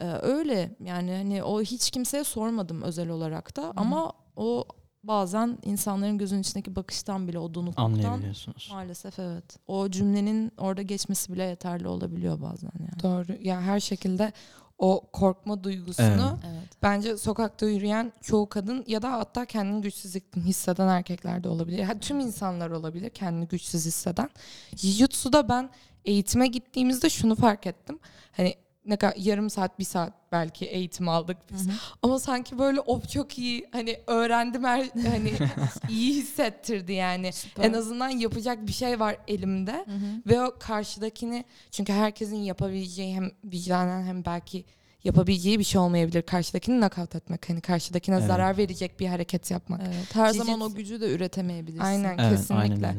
Ee, 0.01 0.05
öyle 0.21 0.75
yani 0.85 1.11
hani 1.11 1.43
o 1.43 1.61
hiç 1.61 1.91
kimseye 1.91 2.23
sormadım 2.23 2.81
özel 2.81 3.09
olarak 3.09 3.55
da 3.57 3.73
ama 3.75 4.13
o 4.35 4.65
bazen 5.03 5.57
insanların 5.63 6.17
gözünün 6.17 6.41
içindeki 6.41 6.75
bakıştan 6.75 7.27
bile 7.27 7.39
o 7.39 7.53
donukluktan 7.53 7.83
Anlayabiliyorsunuz. 7.83 8.69
maalesef 8.71 9.19
evet. 9.19 9.57
O 9.67 9.89
cümlenin 9.89 10.51
orada 10.57 10.81
geçmesi 10.81 11.33
bile 11.33 11.43
yeterli 11.43 11.87
olabiliyor 11.87 12.41
bazen 12.41 12.71
yani. 12.79 13.03
Doğru. 13.03 13.37
Ya 13.41 13.61
her 13.61 13.79
şekilde 13.79 14.33
o 14.77 15.07
korkma 15.13 15.63
duygusunu 15.63 16.39
Evet. 16.49 16.69
bence 16.83 17.17
sokakta 17.17 17.65
yürüyen 17.65 18.13
çoğu 18.21 18.49
kadın 18.49 18.83
ya 18.87 19.01
da 19.01 19.11
hatta 19.11 19.45
kendini 19.45 19.81
güçsüz 19.81 20.15
hisseden 20.35 20.87
erkekler 20.87 21.43
de 21.43 21.49
olabilir. 21.49 21.83
Ha, 21.83 21.99
tüm 21.99 22.19
insanlar 22.19 22.69
olabilir 22.69 23.09
kendini 23.09 23.47
güçsüz 23.47 23.85
hisseden. 23.85 24.29
Jiu-Jitsu'da 24.75 25.49
ben 25.49 25.69
eğitime 26.05 26.47
gittiğimizde 26.47 27.09
şunu 27.09 27.35
fark 27.35 27.67
ettim. 27.67 27.99
Hani 28.31 28.55
ne 28.89 28.97
kadar 28.97 29.15
yarım 29.17 29.49
saat 29.49 29.79
bir 29.79 29.83
saat 29.83 30.13
belki 30.31 30.65
eğitim 30.65 31.09
aldık 31.09 31.37
biz. 31.51 31.67
Ama 32.01 32.19
sanki 32.19 32.59
böyle 32.59 32.79
o 32.79 33.01
çok 33.01 33.37
iyi 33.37 33.65
hani 33.71 33.99
öğrendim 34.07 34.63
her 34.63 34.79
hani 35.07 35.33
iyi 35.89 36.13
hissettirdi 36.15 36.93
yani. 36.93 37.33
Süper. 37.33 37.63
En 37.63 37.73
azından 37.73 38.09
yapacak 38.09 38.67
bir 38.67 38.71
şey 38.73 38.99
var 38.99 39.17
elimde. 39.27 39.71
Hı 39.71 39.91
hı. 39.91 40.21
Ve 40.27 40.41
o 40.41 40.55
karşıdakini 40.59 41.45
çünkü 41.71 41.93
herkesin 41.93 42.35
yapabileceği 42.35 43.15
hem 43.15 43.31
vicdanen 43.43 44.03
hem 44.03 44.25
belki 44.25 44.65
yapabileceği 45.03 45.59
bir 45.59 45.63
şey 45.63 45.81
olmayabilir. 45.81 46.21
Karşıdakini 46.21 46.81
nakavt 46.81 47.15
etmek. 47.15 47.49
Hani 47.49 47.61
karşıdakine 47.61 48.15
Evet. 48.15 48.27
zarar 48.27 48.57
verecek 48.57 48.99
bir 48.99 49.07
hareket 49.07 49.51
yapmak. 49.51 49.81
Evet. 49.85 50.15
Her 50.15 50.29
Jiu-jitsu- 50.29 50.37
zaman 50.37 50.61
o 50.61 50.73
gücü 50.73 51.01
de 51.01 51.11
üretemeyebilirsin. 51.13 51.83
Aynen 51.85 52.17
Evet, 52.17 52.31
kesinlikle. 52.31 52.95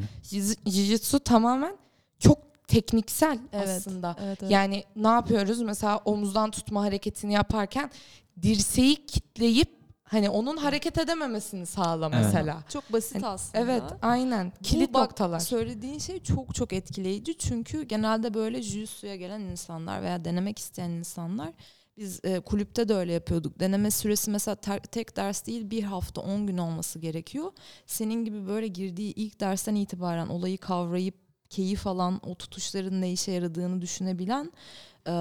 Jiu-Jitsu 0.65 1.19
tamamen 1.23 1.77
çok 2.19 2.37
tekniksel 2.71 3.39
Evet. 3.53 3.67
aslında. 3.69 4.15
Evet, 4.23 4.37
evet. 4.41 4.51
Yani 4.51 4.83
ne 4.95 5.07
yapıyoruz? 5.07 5.61
Mesela 5.61 5.97
omuzdan 6.05 6.51
tutma 6.51 6.81
hareketini 6.83 7.33
yaparken 7.33 7.91
dirseği 8.41 9.05
kitleyip 9.05 9.81
hani 10.03 10.29
onun 10.29 10.57
hareket 10.57 10.97
edememesini 10.97 11.65
sağla 11.65 12.09
Evet. 12.13 12.25
mesela. 12.25 12.63
çok 12.69 12.93
basit 12.93 13.15
Hani- 13.15 13.27
aslında. 13.27 13.63
Evet, 13.63 13.83
aynen. 14.01 14.51
Kilit 14.63 14.89
Bu 14.89 14.93
bak, 14.93 15.09
noktalar. 15.09 15.39
Söylediğin 15.39 15.99
şey 15.99 16.19
çok 16.23 16.55
çok 16.55 16.73
etkileyici 16.73 17.37
çünkü 17.37 17.83
genelde 17.83 18.33
böyle 18.33 18.57
jiu-jitsu'ya 18.59 19.15
gelen 19.15 19.41
insanlar 19.41 20.01
veya 20.01 20.25
denemek 20.25 20.59
isteyen 20.59 20.89
insanlar 20.89 21.49
biz 21.97 22.19
e, 22.25 22.39
kulüpte 22.39 22.87
de 22.89 22.93
öyle 22.95 23.13
yapıyorduk. 23.13 23.59
Deneme 23.59 23.91
süresi 23.91 24.31
mesela 24.31 24.55
ter- 24.55 24.79
tek 24.83 25.17
ders 25.17 25.45
değil 25.45 25.69
bir 25.69 25.83
hafta 25.83 26.21
10 26.21 26.47
gün 26.47 26.57
olması 26.57 26.99
gerekiyor. 26.99 27.51
Senin 27.85 28.25
gibi 28.25 28.47
böyle 28.47 28.67
girdiği 28.67 29.13
ilk 29.13 29.39
dersten 29.39 29.75
itibaren 29.75 30.27
olayı 30.27 30.57
kavrayıp 30.57 31.15
keyif 31.51 31.87
alan 31.87 32.19
o 32.25 32.35
tutuşların 32.35 33.01
ne 33.01 33.11
işe 33.11 33.31
yaradığını 33.31 33.81
düşünebilen 33.81 34.51
e, 35.07 35.13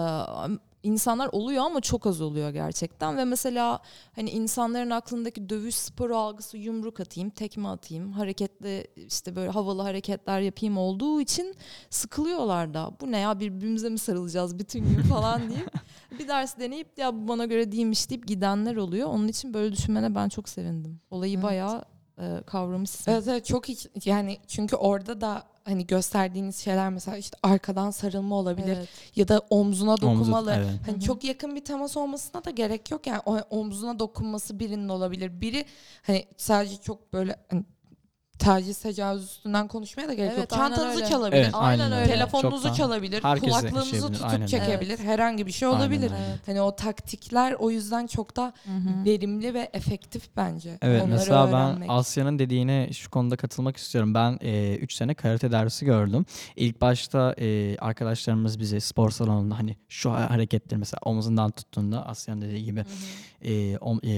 insanlar 0.82 1.28
oluyor 1.32 1.64
ama 1.64 1.80
çok 1.80 2.06
az 2.06 2.20
oluyor 2.20 2.50
gerçekten 2.50 3.16
ve 3.16 3.24
mesela 3.24 3.80
hani 4.14 4.30
insanların 4.30 4.90
aklındaki 4.90 5.48
dövüş 5.48 5.74
sporu 5.74 6.16
algısı 6.16 6.56
yumruk 6.58 7.00
atayım, 7.00 7.30
tekme 7.30 7.68
atayım, 7.68 8.12
hareketli 8.12 8.86
işte 8.96 9.36
böyle 9.36 9.50
havalı 9.50 9.82
hareketler 9.82 10.40
yapayım 10.40 10.78
olduğu 10.78 11.20
için 11.20 11.54
sıkılıyorlar 11.90 12.74
da. 12.74 12.90
Bu 13.00 13.12
ne 13.12 13.18
ya 13.18 13.40
birbirimize 13.40 13.88
mi 13.88 13.98
sarılacağız 13.98 14.58
bütün 14.58 14.88
gün 14.88 15.02
falan 15.02 15.50
deyip 15.50 15.72
bir 16.18 16.28
ders 16.28 16.58
deneyip 16.58 16.98
ya 16.98 17.14
bu 17.14 17.28
bana 17.28 17.44
göre 17.44 17.72
değilmiş 17.72 18.10
deyip 18.10 18.26
gidenler 18.28 18.76
oluyor. 18.76 19.08
Onun 19.08 19.28
için 19.28 19.54
böyle 19.54 19.72
düşünmene 19.72 20.14
ben 20.14 20.28
çok 20.28 20.48
sevindim. 20.48 21.00
Olayı 21.10 21.34
Evet. 21.34 21.44
bayağı 21.44 21.84
e, 22.18 22.42
kavramışsın. 22.46 23.12
Evet, 23.12 23.28
evet 23.28 23.46
çok 23.46 23.68
hiç 23.68 23.86
yani 24.04 24.38
çünkü 24.46 24.76
orada 24.76 25.20
da 25.20 25.49
hani 25.64 25.86
gösterdiğiniz 25.86 26.56
şeyler 26.56 26.90
mesela 26.90 27.16
işte 27.16 27.38
arkadan 27.42 27.90
sarılma 27.90 28.36
olabilir 28.36 28.76
Evet. 28.76 28.88
ya 29.16 29.28
da 29.28 29.38
omzuna 29.50 29.96
dokunmalı. 30.00 30.54
evet. 30.56 30.68
Hani 30.86 30.92
Hı 30.96 30.96
hı. 30.96 31.00
çok 31.04 31.24
yakın 31.24 31.56
bir 31.56 31.64
temas 31.64 31.96
olmasına 31.96 32.44
da 32.44 32.50
gerek 32.50 32.90
yok 32.90 33.06
yani 33.06 33.20
o 33.26 33.36
omzuna 33.50 33.98
dokunması 33.98 34.58
birinin 34.58 34.88
olabilir. 34.88 35.40
Biri 35.40 35.64
hani 36.02 36.24
sadece 36.36 36.76
çok 36.76 37.12
böyle 37.12 37.36
hani, 37.50 37.64
taciz 38.40 38.78
tecavüz 38.82 39.24
üstünden 39.24 39.68
konuşmaya 39.68 40.08
da 40.08 40.14
gerek 40.14 40.30
Evet, 40.34 40.38
yok. 40.52 40.52
aynen 40.52 40.68
Çantanızı 40.76 40.98
öyle. 40.98 41.08
çalabilir. 41.10 41.42
Evet, 41.42 41.50
Aynen 41.54 41.84
aynen 41.84 41.98
öyle. 41.98 42.12
Telefonunuzu 42.12 42.56
Çoktan. 42.62 42.74
çalabilir, 42.74 43.22
Herkes 43.24 43.42
de 43.44 43.48
kulaklığınızı 43.50 43.78
yaşayabilir, 43.94 44.18
tutup 44.18 44.32
aynen. 44.32 44.46
çekebilir. 44.46 44.90
Evet. 44.90 45.02
Herhangi 45.04 45.46
bir 45.46 45.52
şey 45.52 45.68
Aynen 45.68 45.78
olabilir. 45.80 46.02
öyle. 46.10 46.14
Evet. 46.28 46.38
Hani 46.46 46.60
o 46.60 46.76
taktikler 46.76 47.52
o 47.52 47.70
yüzden 47.70 48.06
çok 48.06 48.36
da 48.36 48.52
verimli 49.04 49.54
ve 49.54 49.70
efektif 49.72 50.28
bence. 50.36 50.78
Evet 50.82 51.02
Onları 51.02 51.12
mesela 51.18 51.48
öğrenmek. 51.48 51.88
ben 51.88 51.94
Asya'nın 51.94 52.38
dediğine 52.38 52.92
şu 52.92 53.10
konuda 53.10 53.36
katılmak 53.36 53.76
istiyorum. 53.76 54.14
Ben 54.14 54.32
3 54.76 54.92
sene 54.94 55.14
karate 55.14 55.52
dersi 55.52 55.84
gördüm. 55.84 56.26
İlk 56.56 56.80
başta 56.80 57.34
e, 57.38 57.76
arkadaşlarımız 57.78 58.58
bize 58.60 58.80
spor 58.80 59.10
salonunda 59.10 59.58
hani 59.58 59.76
şu 59.88 60.12
hareketleri 60.12 60.78
mesela 60.78 60.98
omuzundan 61.04 61.50
tuttuğunda 61.50 62.06
Asya'nın 62.06 62.42
dediği 62.42 62.64
gibi 62.64 62.84
e, 63.44 63.76
om- 63.76 64.00
e, 64.06 64.10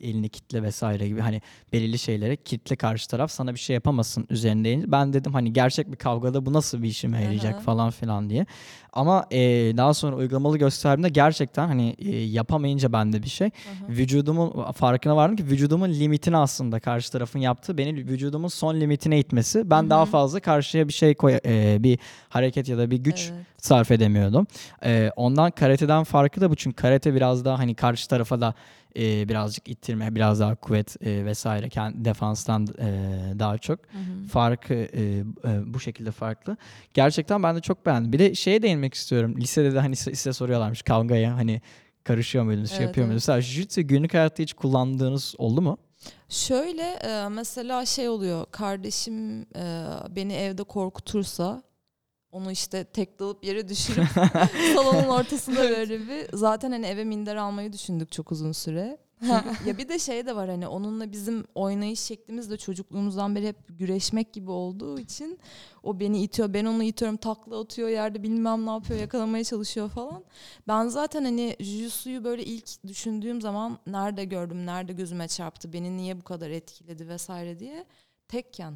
elini 0.00 0.28
kitle 0.28 0.62
vesaire 0.62 1.08
gibi 1.08 1.20
hani 1.20 1.42
belirli 1.72 1.98
şeylere 1.98 2.36
kitle 2.36 2.76
karşı 2.76 3.08
taraf 3.08 3.30
sana 3.30 3.54
bir 3.54 3.58
şey 3.58 3.74
yapamasın 3.74 4.26
üzerindeyim. 4.30 4.92
Ben 4.92 5.12
dedim 5.12 5.32
hani 5.32 5.52
gerçek 5.52 5.90
bir 5.92 5.96
kavgada 5.96 6.46
bu 6.46 6.52
nasıl 6.52 6.82
bir 6.82 6.88
işime 6.88 7.22
yarayacak 7.22 7.54
Aha. 7.54 7.60
falan 7.60 7.90
filan 7.90 8.30
diye. 8.30 8.46
Ama 8.92 9.26
e, 9.30 9.38
daha 9.76 9.94
sonra 9.94 10.16
uygulamalı 10.16 10.58
gösterdiğimde 10.58 11.08
gerçekten 11.08 11.66
hani 11.68 11.96
e, 11.98 12.16
yapamayınca 12.18 12.92
bende 12.92 13.22
bir 13.22 13.28
şey. 13.28 13.46
Hı. 13.48 13.88
Vücudumun 13.92 14.72
farkına 14.72 15.16
vardım 15.16 15.36
ki 15.36 15.44
vücudumun 15.46 15.88
limitini 15.88 16.36
aslında 16.36 16.80
karşı 16.80 17.12
tarafın 17.12 17.38
yaptığı 17.38 17.78
beni 17.78 17.94
vücudumun 17.96 18.48
son 18.48 18.80
limitine 18.80 19.18
itmesi. 19.18 19.70
Ben 19.70 19.84
Hı 19.84 19.90
daha 19.90 20.04
fazla 20.06 20.40
karşıya 20.40 20.88
bir 20.88 20.92
şey 20.92 21.14
koy 21.14 21.38
e, 21.46 21.76
bir 21.82 21.98
hareket 22.28 22.68
ya 22.68 22.78
da 22.78 22.90
bir 22.90 22.96
güç 22.96 23.30
Evet. 23.34 23.46
sarf 23.58 23.90
edemiyordum. 23.90 24.46
Ee, 24.84 25.10
ondan 25.16 25.50
karateden 25.50 26.04
farkı 26.04 26.40
da 26.40 26.50
bu 26.50 26.54
çünkü 26.56 26.76
karate 26.76 27.14
biraz 27.14 27.44
daha 27.44 27.58
hani 27.58 27.74
karşı 27.74 28.08
tarafa 28.08 28.40
da 28.42 28.54
e, 28.98 29.28
birazcık 29.28 29.68
ittirme, 29.68 30.14
biraz 30.14 30.40
daha 30.40 30.54
kuvvet 30.54 31.06
e, 31.06 31.24
vesaire 31.24 31.68
kendi 31.68 32.04
defanstan 32.04 32.66
e, 32.78 32.88
daha 33.38 33.58
çok 33.58 33.78
Hı 33.78 33.98
hı. 33.98 34.28
farkı 34.28 34.74
e, 34.74 35.02
e, 35.18 35.24
bu 35.66 35.80
şekilde 35.80 36.10
farklı. 36.10 36.56
Gerçekten 36.94 37.42
ben 37.42 37.56
de 37.56 37.60
çok 37.60 37.86
beğendim. 37.86 38.12
Bir 38.12 38.18
de 38.18 38.34
şeye 38.34 38.62
değinmek 38.62 38.94
istiyorum. 38.94 39.34
Lisede 39.40 39.74
de 39.74 39.80
hani 39.80 39.96
size 39.96 40.32
soruyorlarmış 40.32 40.82
kavgaya 40.82 41.36
hani 41.36 41.60
karışıyor 42.04 42.44
muydunuz, 42.44 42.68
şey 42.70 42.78
Evet, 42.78 42.86
yapıyor 42.86 43.06
muydunuz? 43.06 43.28
Mesela 43.28 43.38
jiu-jitsu 43.40 43.80
günlük 43.80 44.14
hayatta 44.14 44.42
hiç 44.42 44.52
kullandığınız 44.52 45.34
oldu 45.38 45.62
mu? 45.62 45.78
Şöyle 46.28 46.82
e, 46.82 47.28
mesela 47.28 47.86
şey 47.86 48.08
oluyor 48.08 48.46
kardeşim 48.50 49.42
e, 49.42 49.84
beni 50.10 50.32
evde 50.32 50.62
korkutursa 50.64 51.62
onu 52.32 52.52
işte 52.52 52.84
tek 52.84 53.18
dalıp 53.18 53.44
yere 53.44 53.68
düşürüp 53.68 54.08
salonun 54.74 55.08
ortasında 55.08 55.60
böyle 55.60 56.00
bir 56.00 56.26
zaten 56.32 56.70
hani 56.70 56.86
eve 56.86 57.04
minder 57.04 57.36
almayı 57.36 57.72
düşündük 57.72 58.12
çok 58.12 58.32
uzun 58.32 58.52
süre. 58.52 58.98
Ya 59.66 59.78
bir 59.78 59.88
de 59.88 59.98
şey 59.98 60.26
de 60.26 60.36
var 60.36 60.48
hani 60.48 60.68
onunla 60.68 61.12
bizim 61.12 61.44
oynayış 61.54 62.00
şeklimiz 62.00 62.50
de 62.50 62.56
çocukluğumuzdan 62.56 63.36
beri 63.36 63.48
hep 63.48 63.56
güreşmek 63.68 64.32
gibi 64.32 64.50
olduğu 64.50 64.98
için 64.98 65.38
o 65.82 66.00
beni 66.00 66.22
itiyor 66.22 66.54
ben 66.54 66.64
onu 66.64 66.82
itiyorum 66.82 67.16
takla 67.16 67.60
atıyor 67.60 67.88
yerde 67.88 68.22
bilmem 68.22 68.66
ne 68.66 68.70
yapıyor 68.70 69.00
yakalamaya 69.00 69.44
çalışıyor 69.44 69.88
falan. 69.88 70.24
Ben 70.68 70.88
zaten 70.88 71.24
hani 71.24 71.56
jujutsu'yu 71.60 72.24
böyle 72.24 72.44
ilk 72.44 72.86
düşündüğüm 72.86 73.40
zaman 73.40 73.78
nerede 73.86 74.24
gördüm 74.24 74.66
nerede 74.66 74.92
gözüme 74.92 75.28
çarptı 75.28 75.72
beni 75.72 75.96
niye 75.96 76.20
bu 76.20 76.24
kadar 76.24 76.50
etkiledi 76.50 77.08
vesaire 77.08 77.58
diye 77.58 77.84
tekken 78.28 78.74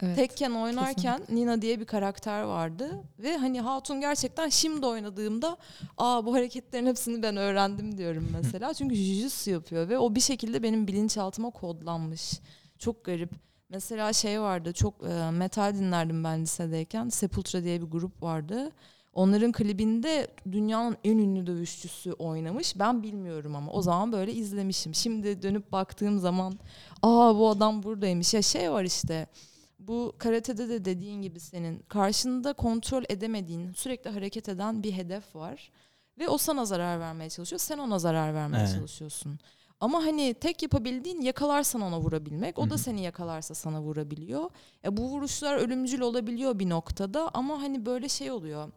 Evet. 0.00 0.16
Tekken 0.16 0.50
oynarken 0.50 1.22
Nina 1.28 1.62
diye 1.62 1.80
bir 1.80 1.84
karakter 1.84 2.42
vardı 2.42 3.02
ve 3.18 3.36
hani 3.36 3.60
Hatun 3.60 4.00
gerçekten 4.00 4.48
şimdi 4.48 4.86
oynadığımda 4.86 5.56
aa 5.98 6.26
bu 6.26 6.34
hareketlerin 6.34 6.86
hepsini 6.86 7.22
ben 7.22 7.36
öğrendim 7.36 7.98
diyorum 7.98 8.28
mesela. 8.42 8.74
Çünkü 8.74 8.94
jujutsu 8.94 9.50
yapıyor 9.50 9.88
ve 9.88 9.98
o 9.98 10.14
bir 10.14 10.20
şekilde 10.20 10.62
benim 10.62 10.86
bilinçaltıma 10.86 11.50
kodlanmış. 11.50 12.40
Çok 12.78 13.04
garip. 13.04 13.30
Mesela 13.68 14.12
şey 14.12 14.40
vardı 14.40 14.72
çok 14.72 14.94
e, 15.08 15.30
metal 15.30 15.74
dinlerdim 15.74 16.24
ben 16.24 16.42
lisedeyken. 16.42 17.08
Sepultura 17.08 17.64
diye 17.64 17.82
bir 17.82 17.86
grup 17.86 18.22
vardı. 18.22 18.72
Onların 19.14 19.52
klibinde 19.52 20.28
dünyanın 20.52 20.96
en 21.04 21.18
ünlü 21.18 21.46
dövüşçüsü 21.46 22.12
oynamış. 22.12 22.78
Ben 22.78 23.02
bilmiyorum 23.02 23.56
ama 23.56 23.72
o 23.72 23.82
zaman 23.82 24.12
böyle 24.12 24.32
izlemişim. 24.32 24.94
Şimdi 24.94 25.42
dönüp 25.42 25.72
baktığım 25.72 26.18
zaman 26.18 26.58
aa 27.02 27.36
bu 27.38 27.48
adam 27.48 27.82
buradaymış. 27.82 28.34
Ya 28.34 28.42
şey 28.42 28.72
var 28.72 28.84
işte 28.84 29.26
bu 29.88 30.12
karatede 30.18 30.68
de 30.68 30.84
dediğin 30.84 31.22
gibi 31.22 31.40
senin 31.40 31.78
karşında 31.78 32.52
kontrol 32.52 33.02
edemediğin, 33.08 33.72
sürekli 33.72 34.10
hareket 34.10 34.48
eden 34.48 34.82
bir 34.82 34.92
hedef 34.92 35.36
var. 35.36 35.70
Ve 36.18 36.28
o 36.28 36.38
sana 36.38 36.64
zarar 36.64 37.00
vermeye 37.00 37.30
çalışıyor. 37.30 37.60
Sen 37.60 37.78
ona 37.78 37.98
zarar 37.98 38.34
vermeye 38.34 38.58
Evet. 38.64 38.74
çalışıyorsun. 38.74 39.38
Ama 39.80 40.04
hani 40.04 40.34
tek 40.34 40.62
yapabildiğin 40.62 41.20
yakalarsan 41.20 41.80
ona 41.80 42.00
vurabilmek. 42.00 42.58
O 42.58 42.70
da 42.70 42.78
seni 42.78 43.02
yakalarsa 43.02 43.54
sana 43.54 43.82
vurabiliyor. 43.82 44.50
E 44.84 44.96
bu 44.96 45.02
vuruşlar 45.08 45.56
ölümcül 45.56 46.00
olabiliyor 46.00 46.58
bir 46.58 46.68
noktada 46.68 47.30
ama 47.34 47.62
hani 47.62 47.86
böyle 47.86 48.08
şey 48.08 48.30
oluyor. 48.30 48.72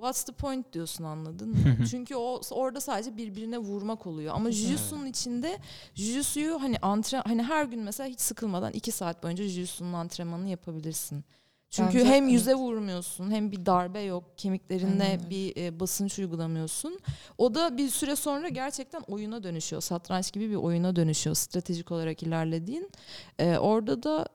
What's 0.00 0.24
the 0.24 0.32
point 0.32 0.72
diyorsun 0.72 1.04
anladın 1.04 1.48
mı? 1.48 1.56
Çünkü 1.90 2.16
o 2.16 2.40
orada 2.50 2.80
sadece 2.80 3.16
birbirine 3.16 3.58
vurmak 3.58 4.06
oluyor. 4.06 4.34
Ama 4.34 4.50
Jujutsu'nun 4.50 5.06
içinde 5.06 5.58
Jujutsu'yu 5.94 6.62
hani 6.62 6.76
antre 6.82 7.18
hani 7.18 7.42
her 7.42 7.64
gün 7.64 7.80
mesela 7.80 8.08
hiç 8.08 8.20
sıkılmadan 8.20 8.72
iki 8.72 8.92
saat 8.92 9.22
boyunca 9.22 9.44
Jujutsu'nun 9.44 9.92
antrenmanını 9.92 10.48
yapabilirsin. 10.48 11.24
Çünkü 11.70 11.98
Bence 11.98 12.08
hem 12.08 12.24
evet. 12.24 12.32
yüze 12.32 12.54
vurmuyorsun 12.54 13.30
hem 13.30 13.52
bir 13.52 13.66
darbe 13.66 14.00
yok 14.00 14.38
kemiklerine 14.38 15.04
Aynen 15.04 15.20
öyle. 15.20 15.30
bir 15.30 15.56
e, 15.56 15.80
basınç 15.80 16.18
uygulamıyorsun. 16.18 17.00
O 17.38 17.54
da 17.54 17.76
bir 17.76 17.88
süre 17.88 18.16
sonra 18.16 18.48
gerçekten 18.48 19.00
oyuna 19.00 19.42
dönüşüyor. 19.42 19.82
Satranç 19.82 20.32
gibi 20.32 20.50
bir 20.50 20.56
oyuna 20.56 20.96
dönüşüyor 20.96 21.36
stratejik 21.36 21.92
olarak 21.92 22.22
ilerlediğin. 22.22 22.90
E, 23.38 23.58
orada 23.58 24.02
da 24.02 24.26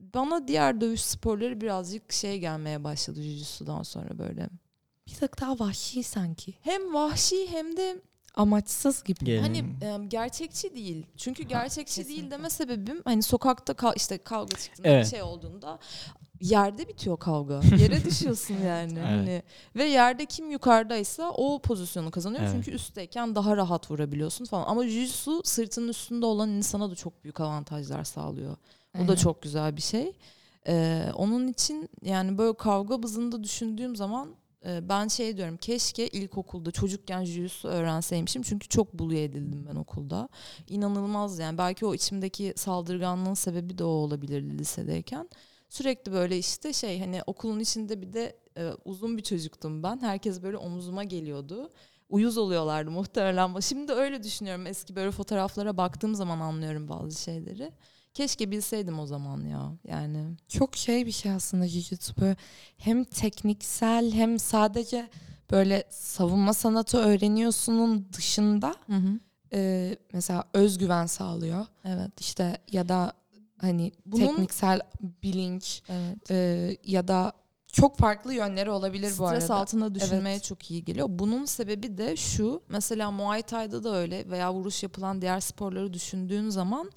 bana 0.00 0.48
diğer 0.48 0.80
dövüş 0.80 1.00
sporları 1.00 1.60
birazcık 1.60 2.12
şey 2.12 2.38
gelmeye 2.38 2.84
başladı 2.84 3.22
Jujutsu'dan 3.22 3.82
sonra 3.82 4.18
böyle. 4.18 4.48
Bir 5.06 5.14
tık 5.14 5.40
daha 5.40 5.58
vahşi 5.58 6.02
sanki. 6.02 6.54
Hem 6.60 6.94
vahşi 6.94 7.50
hem 7.50 7.76
de 7.76 7.96
Amaçsız 8.36 9.04
gibi. 9.04 9.18
Ge- 9.24 9.40
hani 9.40 9.58
e, 9.58 10.06
gerçekçi 10.08 10.74
değil. 10.74 11.06
Çünkü 11.16 11.42
gerçekçi 11.42 11.96
değil 11.96 12.08
kesinlikle. 12.08 12.30
deme 12.30 12.50
sebebim 12.50 13.02
hani 13.04 13.22
sokakta 13.22 13.72
ka- 13.72 13.96
işte 13.96 14.18
kavga 14.18 14.56
çıktığında 14.56 14.88
Evet. 14.88 15.04
bir 15.04 15.10
şey 15.10 15.22
olduğunda 15.22 15.78
yerde 16.40 16.88
bitiyor 16.88 17.18
kavga. 17.18 17.60
Yere 17.78 18.04
düşüyorsun 18.04 18.54
yani. 18.54 18.92
Evet. 18.98 19.06
Hani 19.08 19.42
ve 19.76 19.84
yerde 19.84 20.26
kim 20.26 20.50
yukarıdaysa 20.50 21.30
o 21.30 21.58
pozisyonu 21.62 22.10
kazanıyor. 22.10 22.42
Evet. 22.42 22.52
Çünkü 22.54 22.70
üstteyken 22.70 23.34
daha 23.34 23.56
rahat 23.56 23.90
vurabiliyorsun 23.90 24.44
falan. 24.44 24.64
Ama 24.66 24.84
jiu-jitsu 24.84 25.40
sırtının 25.46 25.88
üstünde 25.88 26.26
olan 26.26 26.48
insana 26.50 26.90
da 26.90 26.94
çok 26.94 27.24
büyük 27.24 27.40
avantajlar 27.40 28.04
sağlıyor. 28.04 28.52
O 28.94 28.98
da 28.98 29.00
Aynen. 29.02 29.14
çok 29.14 29.42
güzel 29.42 29.76
bir 29.76 29.82
şey. 29.82 30.12
Ee, 30.66 31.06
onun 31.14 31.48
için 31.48 31.88
yani 32.02 32.38
böyle 32.38 32.56
kavga 32.56 33.02
bazında 33.02 33.44
düşündüğüm 33.44 33.96
zaman 33.96 34.28
ben 34.64 35.08
şey 35.08 35.36
diyorum 35.36 35.56
keşke 35.56 36.08
ilkokulda 36.08 36.70
çocukken 36.70 37.24
jiu-jitsu 37.24 37.68
öğrenseymişim. 37.68 38.42
Çünkü 38.42 38.68
çok 38.68 38.94
bully 38.94 39.24
edildim 39.24 39.66
ben 39.70 39.76
okulda. 39.76 40.28
İnanılmaz 40.68 41.38
yani 41.38 41.58
belki 41.58 41.86
o 41.86 41.94
içimdeki 41.94 42.52
saldırganlığın 42.56 43.34
sebebi 43.34 43.78
de 43.78 43.84
o 43.84 43.88
olabilirdi 43.88 44.58
lisedeyken. 44.58 45.28
Sürekli 45.68 46.12
böyle 46.12 46.38
işte 46.38 46.72
şey 46.72 47.00
hani 47.00 47.22
okulun 47.26 47.60
içinde 47.60 48.02
bir 48.02 48.12
de 48.12 48.36
e, 48.56 48.70
uzun 48.84 49.16
bir 49.18 49.22
çocuktum 49.22 49.82
ben. 49.82 49.98
Herkes 50.02 50.42
böyle 50.42 50.56
omuzuma 50.56 51.04
geliyordu. 51.04 51.70
Uyuz 52.08 52.38
oluyorlardı 52.38 52.90
muhtemelen. 52.90 53.60
Şimdi 53.60 53.92
öyle 53.92 54.22
düşünüyorum. 54.22 54.66
Eski 54.66 54.96
böyle 54.96 55.10
fotoğraflara 55.10 55.76
baktığım 55.76 56.14
zaman 56.14 56.40
anlıyorum 56.40 56.88
bazı 56.88 57.22
şeyleri. 57.22 57.72
Keşke 58.14 58.50
bilseydim 58.50 58.98
o 58.98 59.06
zaman 59.06 59.44
ya. 59.44 59.72
Yani 59.84 60.36
Çok 60.48 60.76
şey 60.76 61.06
bir 61.06 61.12
şey 61.12 61.32
aslında 61.32 61.68
Jujutsu 61.68 62.14
böyle 62.20 62.36
hem 62.76 63.04
tekniksel 63.04 64.12
hem 64.12 64.38
sadece 64.38 65.08
böyle 65.50 65.84
savunma 65.90 66.54
sanatı 66.54 66.98
öğreniyorsunun 66.98 68.08
dışında 68.12 68.74
e, 69.52 69.96
mesela 70.12 70.44
özgüven 70.52 71.06
sağlıyor. 71.06 71.66
evet. 71.84 72.20
İşte 72.20 72.58
ya 72.72 72.88
da 72.88 73.12
hani 73.60 73.92
Bunun- 74.06 74.26
tekniksel 74.26 74.80
bilinç 75.22 75.82
Evet. 75.88 76.30
e, 76.30 76.76
ya 76.84 77.08
da 77.08 77.32
çok 77.72 77.98
farklı 77.98 78.34
yönleri 78.34 78.70
olabilir 78.70 79.08
bu 79.18 79.26
Stres 79.26 79.42
arada. 79.42 79.54
altında 79.54 79.94
düşünmeye 79.94 80.32
Evet. 80.34 80.44
çok 80.44 80.70
iyi 80.70 80.84
geliyor. 80.84 81.06
Bunun 81.10 81.44
sebebi 81.44 81.98
de 81.98 82.16
şu. 82.16 82.62
Mesela 82.68 83.10
Muay 83.10 83.42
Thai'da 83.42 83.84
da 83.84 83.96
öyle 83.96 84.30
veya 84.30 84.52
vuruş 84.52 84.82
yapılan 84.82 85.22
diğer 85.22 85.40
sporları 85.40 85.92
düşündüğün 85.92 86.48
zaman 86.48 86.90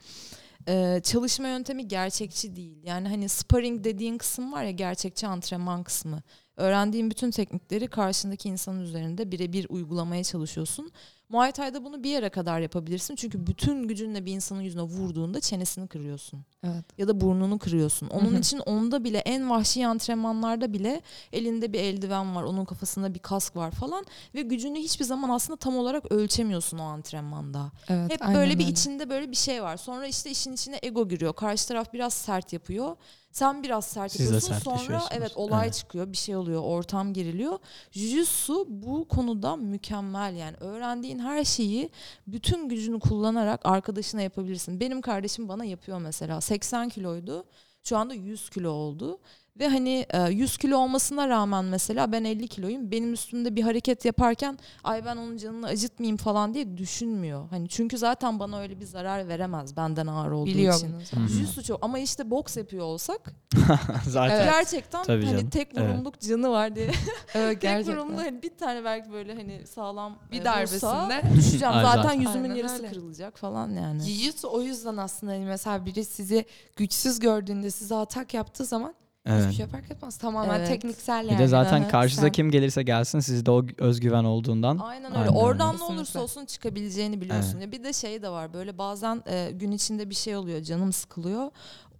e, 0.67 0.99
çalışma 1.03 1.47
yöntemi 1.47 1.87
gerçekçi 1.87 2.55
değil. 2.55 2.77
Yani 2.83 3.07
hani 3.07 3.29
sparring 3.29 3.83
dediğin 3.83 4.17
kısım 4.17 4.51
var 4.51 4.63
ya 4.63 4.71
gerçekçi 4.71 5.27
antrenman 5.27 5.83
kısmı. 5.83 6.21
Öğrendiğin 6.57 7.11
bütün 7.11 7.31
teknikleri 7.31 7.87
karşındaki 7.87 8.49
insanın 8.49 8.79
üzerinde 8.79 9.31
birebir 9.31 9.65
uygulamaya 9.69 10.23
çalışıyorsun. 10.23 10.91
Muay 11.29 11.51
Thai'da 11.51 11.83
bunu 11.85 12.03
bir 12.03 12.09
yere 12.09 12.29
kadar 12.29 12.59
yapabilirsin. 12.59 13.15
Çünkü 13.15 13.47
bütün 13.47 13.87
gücünle 13.87 14.25
bir 14.25 14.31
insanın 14.33 14.61
yüzüne 14.61 14.81
vurduğunda 14.81 15.39
çenesini 15.39 15.87
kırıyorsun 15.87 16.45
Evet. 16.63 16.85
ya 16.97 17.07
da 17.07 17.21
burnunu 17.21 17.59
kırıyorsun. 17.59 18.07
Onun 18.07 18.35
için 18.35 18.59
onda 18.59 19.03
bile 19.03 19.17
en 19.17 19.49
vahşi 19.49 19.87
antrenmanlarda 19.87 20.73
bile 20.73 21.01
elinde 21.33 21.73
bir 21.73 21.79
eldiven 21.79 22.35
var, 22.35 22.43
onun 22.43 22.65
kafasında 22.65 23.13
bir 23.13 23.19
kask 23.19 23.55
var 23.55 23.71
falan 23.71 24.05
ve 24.35 24.41
gücünü 24.41 24.79
hiçbir 24.79 25.05
zaman 25.05 25.29
aslında 25.29 25.57
tam 25.57 25.77
olarak 25.77 26.11
ölçemiyorsun 26.11 26.77
o 26.77 26.83
antrenmanda. 26.83 27.71
Evet. 27.89 28.11
Hep 28.11 28.21
böyle 28.35 28.59
bir 28.59 28.63
öyle. 28.63 28.71
içinde 28.71 29.09
böyle 29.09 29.31
bir 29.31 29.35
şey 29.35 29.63
var. 29.63 29.77
Sonra 29.77 30.07
işte 30.07 30.29
işin 30.31 30.53
içine 30.53 30.79
ego 30.83 31.07
giriyor. 31.07 31.33
Karşı 31.33 31.67
taraf 31.67 31.93
biraz 31.93 32.13
sert 32.13 32.53
yapıyor. 32.53 32.95
Sen 33.31 33.63
biraz 33.63 33.85
sert 33.85 34.11
Siz 34.11 34.19
de 34.19 34.23
yapıyorsun. 34.23 34.53
Sonra 34.53 34.75
sertleşiyorsunuz. 34.77 35.11
evet 35.17 35.31
olay 35.35 35.65
Evet. 35.65 35.73
çıkıyor, 35.75 36.11
bir 36.11 36.17
şey 36.17 36.35
oluyor, 36.35 36.61
ortam 36.63 37.13
geriliyor. 37.13 37.59
Jujutsu 37.91 38.65
bu 38.69 39.07
konuda 39.07 39.55
mükemmel 39.55 40.35
yani. 40.35 40.57
Öğrendiğin 40.59 41.16
her 41.19 41.43
şeyi 41.43 41.89
bütün 42.27 42.69
gücünü 42.69 42.99
kullanarak 42.99 43.61
arkadaşına 43.63 44.21
yapabilirsin. 44.21 44.79
Benim 44.79 45.01
kardeşim 45.01 45.49
bana 45.49 45.65
yapıyor 45.65 45.99
mesela. 46.01 46.41
80 46.41 46.89
kiloydu. 46.89 47.43
Şu 47.83 47.97
anda 47.97 48.13
100 48.13 48.49
kilo 48.49 48.71
oldu. 48.71 49.19
Ve 49.59 49.67
hani 49.67 50.05
e, 50.09 50.29
100 50.31 50.57
kilo 50.57 50.77
olmasına 50.77 51.27
rağmen 51.29 51.65
mesela 51.65 52.11
ben 52.11 52.23
50 52.23 52.47
kiloyum. 52.47 52.91
Benim 52.91 53.13
üstümde 53.13 53.55
bir 53.55 53.61
hareket 53.63 54.05
yaparken 54.05 54.59
ay 54.83 55.05
ben 55.05 55.17
onun 55.17 55.37
canını 55.37 55.67
acıtmayayım 55.67 56.17
falan 56.17 56.53
diye 56.53 56.77
düşünmüyor. 56.77 57.49
Hani 57.49 57.69
çünkü 57.69 57.97
zaten 57.97 58.39
bana 58.39 58.59
öyle 58.59 58.79
bir 58.79 58.85
zarar 58.85 59.27
veremez 59.27 59.77
benden 59.77 60.07
ağır 60.07 60.31
olduğu 60.31 60.45
Biliyor 60.49 60.75
için. 60.75 60.93
Jiu-jitsu 61.27 61.63
çok 61.63 61.79
ama 61.85 61.99
işte 61.99 62.29
boks 62.31 62.57
yapıyor 62.57 62.85
olsak 62.85 63.33
Zaten. 64.07 64.35
Evet. 64.35 64.45
gerçekten 64.45 65.03
Tabii 65.03 65.25
hani 65.25 65.37
canım. 65.37 65.49
tek 65.49 65.67
Evet. 65.77 65.89
vurumluk 65.89 66.19
canı 66.19 66.49
var 66.51 66.75
diye. 66.75 66.91
Evet 67.35 67.51
tek 67.51 67.61
gerçekten. 67.61 67.95
vurumlu 67.97 68.17
hani 68.21 68.41
bir 68.43 68.57
tane 68.57 68.83
belki 68.83 69.11
böyle 69.11 69.35
hani 69.35 69.67
sağlam 69.67 70.17
Bir 70.31 70.41
e, 70.41 70.45
darbesinde 70.45 71.21
düşeceğim. 71.37 71.73
Zaten. 71.81 72.13
yüzümün 72.13 72.43
Aynen 72.43 72.55
yarısı 72.55 72.75
öyle. 72.77 72.89
kırılacak 72.89 73.37
falan 73.37 73.69
yani. 73.69 74.01
Jiu-Jitsu 74.01 74.47
o 74.47 74.61
yüzden 74.61 74.97
aslında 74.97 75.31
hani 75.33 75.45
mesela 75.45 75.85
biri 75.85 76.05
sizi 76.05 76.45
güçsüz 76.75 77.19
gördüğünde 77.19 77.71
size 77.71 77.95
atak 77.95 78.33
yaptığı 78.33 78.65
zaman 78.65 78.93
hiçbir 79.27 79.43
Evet. 79.45 79.53
şey 79.53 79.65
fark 79.65 79.91
etmez. 79.91 80.17
Tamamen 80.17 80.59
Evet. 80.59 80.67
tekniksel 80.67 81.25
yani. 81.25 81.31
Bir 81.33 81.37
de 81.43 81.47
zaten 81.47 81.87
karşıda 81.87 82.21
sen- 82.21 82.31
kim 82.31 82.51
gelirse 82.51 82.83
gelsin 82.83 83.19
sizde 83.19 83.51
o 83.51 83.65
özgüven 83.77 84.23
olduğundan. 84.23 84.77
Aynen 84.77 85.05
öyle. 85.05 85.17
Aynen 85.17 85.29
öyle. 85.33 85.39
Oradan 85.39 85.67
ne 85.67 85.71
Kesinlikle. 85.71 85.95
olursa 85.95 86.19
olsun 86.19 86.45
çıkabileceğini 86.45 87.21
biliyorsun. 87.21 87.59
Ya 87.59 87.71
bir 87.71 87.83
de 87.83 87.93
şey 87.93 88.21
de 88.21 88.29
var. 88.29 88.53
Böyle 88.53 88.77
bazen 88.77 89.23
e, 89.25 89.51
gün 89.51 89.71
içinde 89.71 90.09
bir 90.09 90.15
şey 90.15 90.35
oluyor. 90.35 90.61
Canım 90.63 90.93
sıkılıyor. 90.93 91.51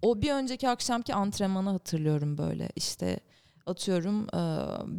O 0.02 0.22
bir 0.22 0.32
önceki 0.32 0.68
akşamki 0.68 1.14
antrenmanı 1.14 1.70
hatırlıyorum 1.70 2.38
böyle. 2.38 2.68
İşte 2.76 3.20
atıyorum 3.66 4.26
e, 4.34 4.40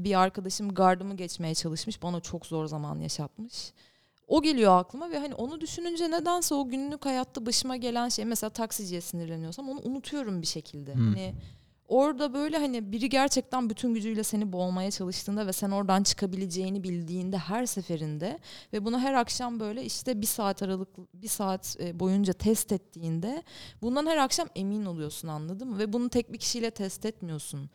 bir 0.04 0.20
arkadaşım 0.20 0.74
gardımı 0.74 1.16
geçmeye 1.16 1.56
çalışmış. 1.56 2.04
Bana 2.04 2.20
çok 2.20 2.46
zor 2.46 2.66
zaman 2.66 3.00
yaşatmış. 3.00 3.74
O 4.28 4.42
geliyor 4.42 4.80
aklıma 4.80 5.10
ve 5.12 5.20
hani 5.20 5.36
onu 5.36 5.62
düşününce 5.62 6.12
nedense 6.12 6.56
o 6.56 6.68
günlük 6.68 7.06
hayatta 7.06 7.46
başıma 7.46 7.76
gelen 7.78 8.10
şey 8.10 8.26
mesela 8.26 8.50
taksiciye 8.50 9.02
sinirleniyorsam 9.02 9.70
onu 9.70 9.80
unutuyorum 9.84 10.42
bir 10.42 10.48
şekilde. 10.48 10.94
Hmm. 10.94 11.06
Hani 11.08 11.34
orada 11.90 12.34
böyle 12.34 12.58
hani 12.58 12.92
biri 12.92 13.10
gerçekten 13.10 13.70
bütün 13.70 13.94
gücüyle 13.94 14.24
seni 14.24 14.54
boğmaya 14.54 14.92
çalıştığında 14.92 15.48
ve 15.48 15.54
sen 15.54 15.72
oradan 15.72 16.04
çıkabileceğini 16.04 16.84
bildiğinde 16.84 17.38
her 17.38 17.66
seferinde 17.66 18.40
ve 18.74 18.86
bunu 18.86 19.00
her 19.00 19.14
akşam 19.14 19.60
böyle 19.60 19.86
işte 19.86 20.22
bir 20.22 20.28
saat 20.28 20.64
aralık 20.64 20.90
bir 21.14 21.28
saat 21.28 21.78
e, 21.80 22.00
boyunca 22.00 22.34
test 22.34 22.72
ettiğinde 22.72 23.44
bundan 23.82 24.06
her 24.06 24.18
akşam 24.18 24.48
emin 24.56 24.86
oluyorsun 24.86 25.28
anladın 25.28 25.70
mı? 25.70 25.80
Ve 25.80 25.94
bunu 25.94 26.10
tek 26.10 26.34
bir 26.34 26.38
kişiyle 26.38 26.72
test 26.72 27.06
etmiyorsun. 27.06 27.70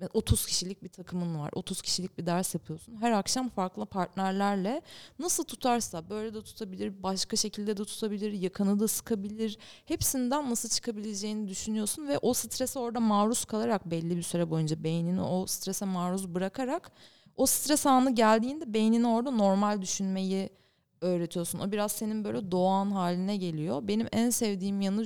Ve 0.00 0.08
30 0.14 0.46
kişilik 0.46 0.82
bir 0.82 0.88
takımın 0.88 1.38
var. 1.38 1.50
30 1.54 1.82
kişilik 1.82 2.18
bir 2.18 2.26
ders 2.26 2.54
yapıyorsun. 2.54 2.96
Her 3.00 3.12
akşam 3.12 3.48
farklı 3.48 3.86
partnerlerle 3.86 4.82
nasıl 5.18 5.44
tutarsa 5.44 6.10
böyle 6.10 6.34
de 6.34 6.42
tutabilir, 6.42 7.02
başka 7.02 7.36
şekilde 7.36 7.76
de 7.76 7.84
tutabilir, 7.84 8.32
yakanı 8.32 8.80
da 8.80 8.88
sıkabilir. 8.88 9.58
Hepsinden 9.84 10.50
nasıl 10.50 10.68
çıkabileceğini 10.68 11.48
düşünüyorsun 11.48 12.08
ve 12.08 12.18
o 12.18 12.34
strese 12.34 12.78
orada 12.78 13.00
maruz 13.00 13.44
kalarak 13.44 13.90
belli 13.90 14.16
bir 14.16 14.22
süre 14.22 14.50
boyunca 14.50 14.84
beynini 14.84 15.22
o 15.22 15.46
strese 15.46 15.84
maruz 15.84 16.34
bırakarak 16.34 16.92
o 17.36 17.46
stres 17.46 17.86
anı 17.86 18.14
geldiğinde 18.14 18.74
beynini 18.74 19.06
orada 19.06 19.30
normal 19.30 19.82
düşünmeyi 19.82 20.50
öğretiyorsun. 21.00 21.58
O 21.58 21.72
biraz 21.72 21.92
senin 21.92 22.24
böyle 22.24 22.50
doğan 22.50 22.90
haline 22.90 23.36
geliyor. 23.36 23.88
Benim 23.88 24.08
en 24.12 24.30
sevdiğim 24.30 24.80
yanı 24.80 25.04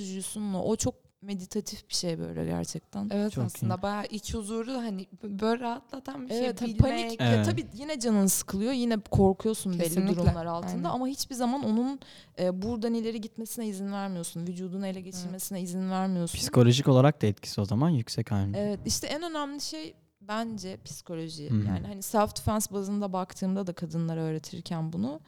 o. 0.55 0.59
O 0.59 0.75
çok 0.75 1.04
meditatif 1.25 1.89
bir 1.89 1.93
şey 1.93 2.19
böyle 2.19 2.45
gerçekten. 2.45 3.09
Evet 3.13 3.31
Çok 3.31 3.45
aslında 3.45 3.81
bayağı 3.81 4.05
iç 4.05 4.33
huzuru 4.33 4.73
hani 4.73 5.07
böyle 5.23 5.59
rahatlatan 5.59 6.29
bir 6.29 6.33
Evet, 6.33 6.59
şey. 6.59 6.67
Bilmek. 6.67 6.79
panik. 6.81 7.21
Ya 7.21 7.33
Evet. 7.35 7.45
tabii 7.45 7.65
yine 7.73 7.99
canın 7.99 8.27
sıkılıyor. 8.27 8.71
Yine 8.71 8.97
korkuyorsun 8.99 9.73
belli 9.73 9.83
Kesinlikle, 9.83 10.15
durumlar 10.15 10.45
altında 10.45 10.73
aynen. 10.75 10.83
ama 10.83 11.07
hiçbir 11.07 11.35
zaman 11.35 11.63
onun 11.63 11.99
e, 12.39 12.61
buradan 12.61 12.93
ileri 12.93 13.21
gitmesine 13.21 13.67
izin 13.67 13.91
vermiyorsun. 13.91 14.47
Vücudunu 14.47 14.87
ele 14.87 15.01
geçirmesine 15.01 15.61
izin 15.61 15.89
vermiyorsun. 15.91 16.37
Psikolojik 16.37 16.87
olarak 16.87 17.21
da 17.21 17.27
etkisi 17.27 17.61
o 17.61 17.65
zaman 17.65 17.89
yüksek 17.89 18.31
aynı. 18.31 18.57
Evet 18.57 18.79
işte 18.85 19.07
en 19.07 19.23
önemli 19.23 19.61
şey 19.61 19.93
bence 20.21 20.77
psikoloji. 20.85 21.49
Hı 21.49 21.53
hı. 21.53 21.67
Yani 21.67 21.87
hani 21.87 22.01
self 22.03 22.35
defense 22.37 22.73
bazında 22.73 23.13
baktığımda 23.13 23.67
da 23.67 23.73
kadınlara 23.73 24.21
öğretirken 24.21 24.93
bunu 24.93 25.19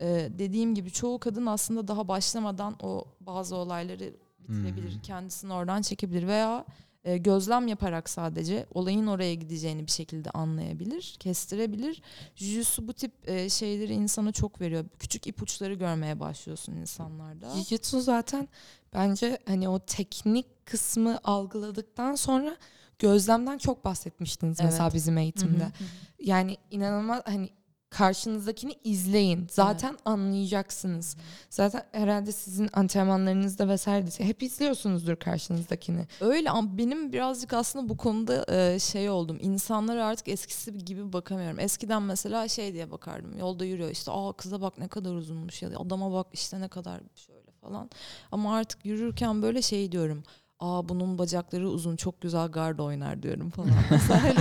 e, 0.00 0.28
dediğim 0.38 0.74
gibi 0.74 0.90
çoğu 0.90 1.18
kadın 1.18 1.46
aslında 1.46 1.88
daha 1.88 2.08
başlamadan 2.08 2.76
o 2.82 3.04
bazı 3.20 3.56
olayları 3.56 4.12
bitirebilir. 4.48 4.94
Hmm. 4.94 5.02
Kendisini 5.02 5.52
oradan 5.52 5.82
çekebilir 5.82 6.26
veya 6.26 6.64
e, 7.06 7.16
gözlem 7.16 7.68
yaparak 7.68 8.10
sadece 8.10 8.66
olayın 8.74 9.06
oraya 9.06 9.34
gideceğini 9.34 9.86
bir 9.86 9.90
şekilde 9.92 10.30
anlayabilir, 10.30 11.16
kestirebilir. 11.20 12.02
Jujutsu 12.34 12.88
bu 12.88 12.92
tip 12.92 13.12
e, 13.28 13.50
şeyleri 13.50 13.92
insana 13.92 14.32
çok 14.32 14.60
veriyor. 14.60 14.84
Küçük 14.98 15.26
ipuçları 15.26 15.74
görmeye 15.74 16.20
başlıyorsun 16.20 16.72
insanlarda. 16.72 17.46
Jiu-Jitsu 17.46 18.00
zaten 18.00 18.48
bence 18.94 19.38
hani 19.46 19.68
o 19.68 19.78
teknik 19.78 20.66
kısmı 20.66 21.18
algıladıktan 21.24 22.14
sonra 22.14 22.56
gözlemden 22.98 23.58
çok 23.58 23.84
bahsetmiştiniz 23.84 24.60
Evet. 24.60 24.70
mesela 24.72 24.94
bizim 24.94 25.18
eğitimde. 25.18 25.64
Hı 25.64 25.66
hı. 25.66 25.84
Yani 26.18 26.56
inanılmaz 26.70 27.22
hani 27.24 27.50
karşınızdakini 27.90 28.74
izleyin. 28.84 29.46
Zaten 29.50 29.96
anlayacaksınız. 30.04 31.16
Zaten 31.50 31.82
herhalde 31.92 32.32
sizin 32.32 32.70
antrenmanlarınızda 32.72 33.68
vesaire 33.68 34.06
hep 34.18 34.42
izliyorsunuzdur 34.42 35.16
karşınızdakini. 35.16 36.06
Öyle 36.20 36.50
ama 36.50 36.78
benim 36.78 37.12
birazcık 37.12 37.52
aslında 37.52 37.88
bu 37.88 37.96
konuda 37.96 38.44
e, 38.48 38.78
şey 38.78 39.10
oldum. 39.10 39.38
İnsanlara 39.40 40.06
artık 40.06 40.28
eskisi 40.28 40.78
gibi 40.78 41.12
bakamıyorum. 41.12 41.60
Eskiden 41.60 42.02
mesela 42.02 42.48
şey 42.48 42.72
diye 42.72 42.90
bakardım. 42.90 43.38
Yolda 43.38 43.64
yürüyor 43.64 43.90
işte 43.90 44.10
aa 44.10 44.32
kıza 44.32 44.60
bak 44.60 44.78
ne 44.78 44.88
kadar 44.88 45.14
uzunmuş 45.14 45.62
ya 45.62 45.72
da 45.72 45.78
adama 45.80 46.12
bak 46.12 46.26
işte 46.32 46.60
ne 46.60 46.68
kadar 46.68 47.00
şöyle 47.14 47.50
falan. 47.60 47.90
Ama 48.32 48.56
artık 48.56 48.86
yürürken 48.86 49.42
böyle 49.42 49.62
şey 49.62 49.92
diyorum. 49.92 50.22
Aa 50.60 50.88
bunun 50.88 51.18
bacakları 51.18 51.68
uzun 51.68 51.96
çok 51.96 52.20
güzel 52.20 52.48
gard 52.48 52.78
oynar 52.78 53.22
diyorum 53.22 53.50
falan. 53.50 53.70
Mesela 53.90 54.22
hani 54.22 54.34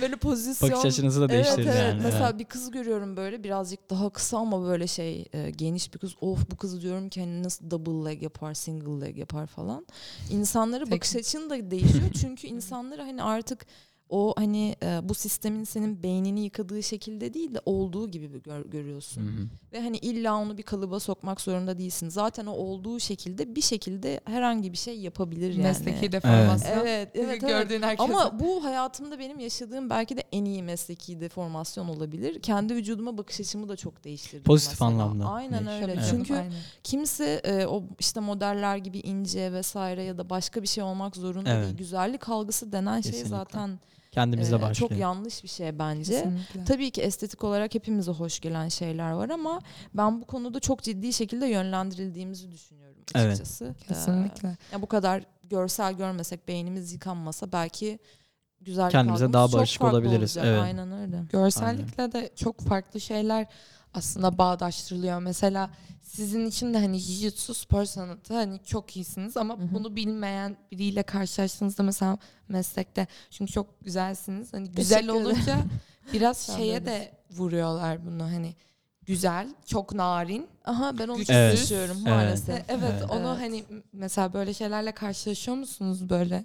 böyle 0.00 0.16
pozisyon. 0.16 0.70
Bakış 0.70 0.84
açınızı 0.84 1.20
da 1.20 1.28
değiştirdi 1.28 1.60
evet, 1.60 1.76
evet. 1.76 1.92
yani. 1.92 2.02
Mesela 2.02 2.28
evet. 2.30 2.38
bir 2.38 2.44
kız 2.44 2.70
görüyorum 2.70 3.16
böyle 3.16 3.44
birazcık 3.44 3.90
daha 3.90 4.10
kısa 4.10 4.38
ama 4.38 4.62
böyle 4.62 4.86
şey 4.86 5.28
e, 5.32 5.50
geniş 5.50 5.94
bir 5.94 5.98
kız. 5.98 6.14
Of 6.20 6.50
bu 6.50 6.56
kızı 6.56 6.80
diyorum 6.80 7.08
ki 7.08 7.20
hani 7.20 7.42
nasıl 7.42 7.70
double 7.70 8.10
leg 8.10 8.22
yapar, 8.22 8.54
single 8.54 9.06
leg 9.06 9.18
yapar 9.18 9.46
falan. 9.46 9.86
İnsanlara 10.30 10.90
bakış 10.90 11.16
açın 11.16 11.50
da 11.50 11.70
değişiyor. 11.70 12.12
Çünkü 12.20 12.46
insanları 12.46 13.02
hani 13.02 13.22
artık 13.22 13.66
o 14.10 14.34
hani 14.36 14.76
e, 14.82 15.00
bu 15.02 15.14
sistemin 15.14 15.64
senin 15.64 16.02
beynini 16.02 16.40
yıkadığı 16.40 16.82
şekilde 16.82 17.34
değil 17.34 17.54
de 17.54 17.60
olduğu 17.66 18.10
gibi 18.10 18.34
bir 18.34 18.42
gör- 18.42 18.66
görüyorsun. 18.66 19.22
Hı 19.22 19.26
hı. 19.26 19.46
Ve 19.72 19.80
hani 19.82 19.96
illa 19.98 20.36
onu 20.36 20.58
bir 20.58 20.62
kalıba 20.62 21.00
sokmak 21.00 21.40
zorunda 21.40 21.78
değilsin. 21.78 22.08
Zaten 22.08 22.46
o 22.46 22.52
olduğu 22.52 23.00
şekilde 23.00 23.56
bir 23.56 23.60
şekilde 23.60 24.20
herhangi 24.24 24.72
bir 24.72 24.76
şey 24.76 25.00
yapabilir 25.00 25.50
yani. 25.50 25.62
Mesleki 25.62 26.12
deformasyon. 26.12 26.72
Evet, 26.72 27.10
evet, 27.14 27.24
evet. 27.24 27.40
Gördüğün 27.40 27.82
herkese. 27.82 28.12
Ama 28.12 28.40
bu 28.40 28.64
hayatımda 28.64 29.18
benim 29.18 29.38
yaşadığım 29.38 29.90
belki 29.90 30.16
de 30.16 30.22
en 30.32 30.44
iyi 30.44 30.62
mesleki 30.62 31.20
deformasyon 31.20 31.88
olabilir. 31.88 32.42
Kendi 32.42 32.74
vücuduma 32.74 33.18
bakış 33.18 33.40
açımı 33.40 33.68
da 33.68 33.76
çok 33.76 34.04
değiştirdi. 34.04 34.42
Pozitif 34.42 34.80
mesela. 34.80 34.90
anlamda. 34.90 35.28
Aynen 35.28 35.66
öyle. 35.66 35.92
Evet. 35.92 36.06
Çünkü 36.10 36.34
aynen. 36.34 36.52
kimse 36.84 37.24
e, 37.44 37.66
o 37.66 37.82
işte 37.98 38.20
modeller 38.20 38.76
gibi 38.76 38.98
ince 38.98 39.52
vesaire 39.52 40.02
ya 40.02 40.18
da 40.18 40.30
başka 40.30 40.62
bir 40.62 40.68
şey 40.68 40.84
olmak 40.84 41.16
zorunda 41.16 41.50
Evet. 41.50 41.64
değil. 41.64 41.76
Güzellik 41.76 42.28
algısı 42.28 42.72
denen 42.72 43.00
şey 43.00 43.12
Kesinlikle. 43.12 43.28
zaten 43.36 43.78
Kendimizle 44.16 44.56
e, 44.56 44.62
başlıyor. 44.62 44.90
çok 44.90 44.98
yanlış 44.98 45.44
bir 45.44 45.48
şey 45.48 45.78
bence. 45.78 46.12
Kesinlikle. 46.12 46.64
Tabii 46.64 46.90
ki 46.90 47.02
estetik 47.02 47.44
olarak 47.44 47.74
hepimize 47.74 48.12
hoş 48.12 48.40
gelen 48.40 48.68
şeyler 48.68 49.10
var 49.10 49.28
ama 49.28 49.60
ben 49.94 50.20
bu 50.20 50.24
konuda 50.24 50.60
çok 50.60 50.82
ciddi 50.82 51.12
şekilde 51.12 51.46
yönlendirildiğimizi 51.46 52.52
düşünüyorum 52.52 52.96
Evet. 53.14 53.26
açıkçası. 53.26 53.64
Ee, 53.84 53.88
Kesinlikle. 53.88 54.56
ya 54.72 54.82
bu 54.82 54.86
kadar 54.86 55.22
görsel 55.44 55.94
görmesek, 55.94 56.48
beynimiz 56.48 56.92
yıkanmasa 56.92 57.52
belki 57.52 57.98
güzel 58.60 58.90
Kendimize 58.90 59.32
daha 59.32 59.52
barışık 59.52 59.82
olabiliriz, 59.84 60.36
evet. 60.36 60.62
Aynen 60.62 60.92
öyle. 60.92 61.22
Görsellikle 61.32 62.12
de 62.12 62.30
çok 62.36 62.60
farklı 62.60 63.00
şeyler 63.00 63.46
aslında 63.96 64.38
bağdaştırılıyor. 64.38 65.18
Mesela 65.18 65.70
sizin 66.02 66.46
için 66.46 66.74
de 66.74 66.78
hani 66.78 66.96
jiu-jitsu 66.96 67.54
spor 67.54 67.84
sanatı 67.84 68.34
hani 68.34 68.60
çok 68.64 68.96
iyisiniz 68.96 69.36
ama 69.36 69.54
Hı 69.58 69.62
hı. 69.62 69.74
bunu 69.74 69.96
bilmeyen 69.96 70.56
biriyle 70.72 71.02
karşılaştığınızda 71.02 71.82
mesela 71.82 72.18
meslekte 72.48 73.06
çünkü 73.30 73.52
çok 73.52 73.80
güzelsiniz. 73.84 74.52
Hani 74.52 74.70
güzel 74.70 75.08
olunca 75.08 75.58
biraz 76.12 76.56
şeye 76.56 76.86
de 76.86 77.12
vuruyorlar 77.30 78.06
bunu 78.06 78.22
hani 78.24 78.54
güzel, 79.06 79.48
çok 79.66 79.94
narin. 79.94 80.46
Aha 80.64 80.98
ben 80.98 81.08
onu 81.08 81.16
Güçsüz. 81.16 81.36
Evet. 81.36 81.72
Evet. 81.72 81.96
maalesef. 82.06 82.54
E, 82.54 82.64
Evet, 82.68 82.92
Evet. 83.00 83.10
onu 83.10 83.28
Evet. 83.28 83.40
hani 83.40 83.64
mesela 83.92 84.32
böyle 84.32 84.54
şeylerle 84.54 84.92
karşılaşıyor 84.92 85.56
musunuz 85.56 86.08
böyle? 86.10 86.44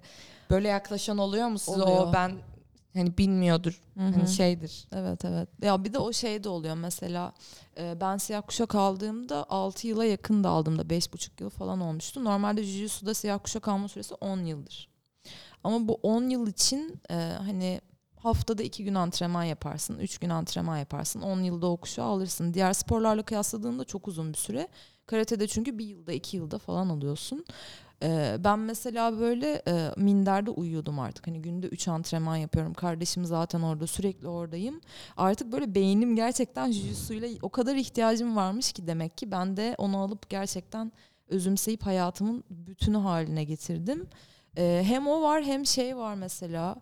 Böyle 0.49 0.67
yaklaşan 0.67 1.17
oluyor 1.17 1.47
mu 1.47 1.59
size 1.59 1.71
Oluyor. 1.81 2.07
o 2.07 2.13
ben 2.13 2.31
hani 2.93 3.17
bilmiyordur. 3.17 3.81
Hı 3.93 3.99
hı. 3.99 4.11
Hani 4.11 4.27
şeydir. 4.27 4.87
Evet 4.91 5.25
evet. 5.25 5.49
Ya 5.61 5.83
bir 5.83 5.93
de 5.93 5.99
o 5.99 6.13
şey 6.13 6.43
de 6.43 6.49
oluyor 6.49 6.75
mesela 6.75 7.33
e, 7.77 8.01
ben 8.01 8.17
siyah 8.17 8.41
kuşak 8.47 8.75
aldığımda 8.75 9.45
6 9.49 9.87
yıla 9.87 10.05
yakın 10.05 10.43
da 10.43 10.49
aldığımda 10.49 10.81
5,5 10.81 11.43
yıl 11.43 11.49
falan 11.49 11.81
olmuştu. 11.81 12.23
Normalde 12.23 12.63
Jujutsu'da 12.63 13.13
siyah 13.13 13.39
kuşak 13.43 13.67
alma 13.67 13.87
süresi 13.87 14.13
10 14.15 14.39
yıldır. 14.39 14.89
Ama 15.63 15.87
bu 15.87 15.93
10 15.93 16.29
yıl 16.29 16.47
için 16.47 17.01
e, 17.09 17.13
hani 17.15 17.81
haftada 18.15 18.63
2 18.63 18.83
gün 18.83 18.95
antrenman 18.95 19.43
yaparsın, 19.43 19.99
3 19.99 20.17
gün 20.17 20.29
antrenman 20.29 20.77
yaparsın. 20.77 21.21
10 21.21 21.41
yılda 21.41 21.67
o 21.67 21.77
kuşağı 21.77 22.05
alırsın. 22.05 22.53
Diğer 22.53 22.73
sporlarla 22.73 23.23
kıyasladığında 23.23 23.83
çok 23.83 24.07
uzun 24.07 24.33
bir 24.33 24.37
süre. 24.37 24.67
Karate'de 25.05 25.47
çünkü 25.47 25.77
bir 25.77 25.85
yılda 25.85 26.11
2 26.13 26.37
yılda 26.37 26.57
falan 26.59 26.89
alıyorsun. 26.89 27.45
Ee, 28.03 28.35
ben 28.39 28.59
mesela 28.59 29.19
böyle 29.19 29.61
e, 29.67 29.91
minderde 29.97 30.51
uyuyordum 30.51 30.99
artık. 30.99 31.27
Hani 31.27 31.41
günde 31.41 31.67
3 31.67 31.87
antrenman 31.87 32.35
yapıyorum. 32.35 32.73
Kardeşim 32.73 33.25
zaten 33.25 33.61
orada 33.61 33.87
sürekli 33.87 34.27
oradayım. 34.27 34.81
Artık 35.17 35.51
böyle 35.51 35.75
beynim 35.75 36.15
gerçekten 36.15 36.71
jujitsuyla 36.71 37.29
o 37.41 37.49
kadar 37.49 37.75
ihtiyacım 37.75 38.35
varmış 38.35 38.71
ki 38.71 38.87
demek 38.87 39.17
ki 39.17 39.31
ben 39.31 39.57
de 39.57 39.75
onu 39.77 39.97
alıp 39.97 40.29
gerçekten 40.29 40.91
özümseyip 41.29 41.85
hayatımın 41.85 42.43
bütünü 42.49 42.97
haline 42.97 43.43
getirdim. 43.43 44.07
Ee, 44.57 44.81
hem 44.85 45.07
o 45.07 45.21
var 45.21 45.43
hem 45.43 45.65
şey 45.65 45.97
var 45.97 46.15
mesela. 46.15 46.75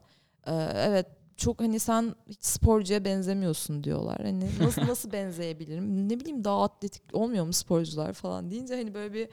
Ee, 0.47 0.51
evet 0.75 1.05
çok 1.37 1.61
hani 1.61 1.79
sen 1.79 2.15
hiç 2.27 2.45
sporcuya 2.45 3.05
benzemiyorsun 3.05 3.83
diyorlar. 3.83 4.17
Hani 4.23 4.45
nasıl 4.59 4.87
nasıl 4.87 5.11
benzeyebilirim? 5.13 6.09
Ne 6.09 6.19
bileyim 6.19 6.43
daha 6.43 6.63
atletik 6.63 7.03
olmuyor 7.13 7.45
mu 7.45 7.53
sporcular 7.53 8.13
falan 8.13 8.51
deyince 8.51 8.75
hani 8.75 8.93
böyle 8.93 9.13
bir 9.13 9.29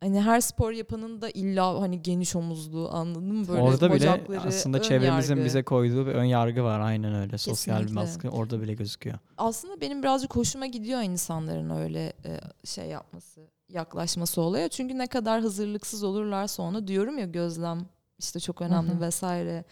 hani 0.00 0.20
her 0.20 0.40
spor 0.40 0.72
yapanın 0.72 1.20
da 1.22 1.30
illa 1.30 1.80
hani 1.80 2.02
geniş 2.02 2.36
omuzlu 2.36 2.88
anladın 2.92 3.34
mı 3.34 3.48
böyle 3.48 3.60
orada 3.60 3.92
bile 3.92 4.20
aslında 4.46 4.82
çevremizin 4.82 5.34
yargı. 5.34 5.44
bize 5.46 5.62
koyduğu 5.62 6.06
bir 6.06 6.12
ön 6.12 6.24
yargı 6.24 6.64
var. 6.64 6.80
Aynen 6.80 7.14
öyle. 7.14 7.38
Sosyal 7.38 7.76
bir 7.76 7.82
Kesinlikle. 7.82 8.02
baskı 8.06 8.28
orada 8.28 8.60
bile 8.60 8.74
gözüküyor. 8.74 9.18
aslında 9.38 9.80
benim 9.80 10.02
birazcık 10.02 10.36
hoşuma 10.36 10.66
gidiyor 10.66 11.00
insanların 11.02 11.70
öyle 11.70 12.12
e, 12.24 12.40
şey 12.64 12.86
yapması, 12.86 13.40
yaklaşması 13.68 14.40
olaya. 14.40 14.68
Çünkü 14.68 14.98
ne 14.98 15.06
kadar 15.06 15.40
hazırlıksız 15.40 16.02
olurlarsa 16.02 16.62
ona 16.62 16.86
diyorum 16.86 17.18
ya 17.18 17.26
gözlem 17.26 17.86
işte 18.18 18.40
çok 18.40 18.62
önemli 18.62 18.90
Hı 18.90 18.96
hı. 18.96 19.00
vesaire. 19.00 19.64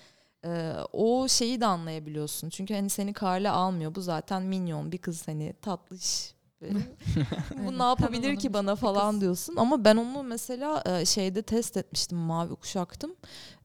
E, 0.45 0.73
o 0.93 1.29
şeyi 1.29 1.61
de 1.61 1.67
anlayabiliyorsun. 1.67 2.49
Çünkü 2.49 2.75
hani 2.75 2.91
seni 2.91 3.13
karla 3.13 3.53
almıyor. 3.53 3.95
Bu 3.95 4.01
zaten 4.01 4.43
minyon 4.43 4.93
bir 4.93 4.99
kız 4.99 5.29
hani 5.29 5.55
tatlış. 5.63 6.35
Böyle. 6.61 6.79
Bu 7.67 7.79
ne 7.79 7.83
yapabilir 7.83 8.37
ki 8.37 8.53
bana 8.53 8.77
falan 8.77 9.21
diyorsun. 9.21 9.57
Ama 9.57 9.85
ben 9.85 9.97
onu 9.97 10.23
mesela 10.23 10.83
e, 10.87 11.05
şeyde 11.05 11.43
test 11.43 11.77
etmiştim. 11.77 12.19
Mavi 12.19 12.55
kuşaktım. 12.55 13.17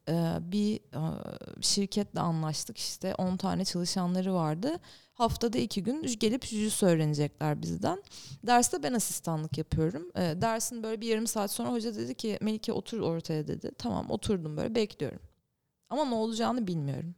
E, 0.09 0.37
bir 0.41 0.75
e, 0.75 1.01
şirketle 1.61 2.19
anlaştık 2.19 2.77
işte 2.77 3.15
10 3.15 3.37
tane 3.37 3.65
çalışanları 3.65 4.33
vardı. 4.33 4.77
Haftada 5.13 5.57
iki 5.57 5.83
gün 5.83 6.01
gelip 6.19 6.45
jujutsu 6.45 6.85
öğrenecekler 6.85 7.61
bizden. 7.61 8.03
Derste 8.43 8.83
ben 8.83 8.93
asistanlık 8.93 9.57
yapıyorum. 9.57 10.11
Dersin 10.15 10.83
böyle 10.83 11.01
bir 11.01 11.07
yarım 11.07 11.27
saat 11.27 11.51
sonra 11.51 11.71
hoca 11.71 11.95
dedi 11.95 12.15
ki 12.15 12.37
Melike 12.41 12.73
otur 12.73 12.99
ortaya 12.99 13.47
dedi. 13.47 13.71
Tamam 13.77 14.11
oturdum 14.11 14.57
böyle 14.57 14.75
bekliyorum. 14.75 15.19
Ama 15.89 16.05
ne 16.05 16.15
olacağını 16.15 16.67
bilmiyorum. 16.67 17.15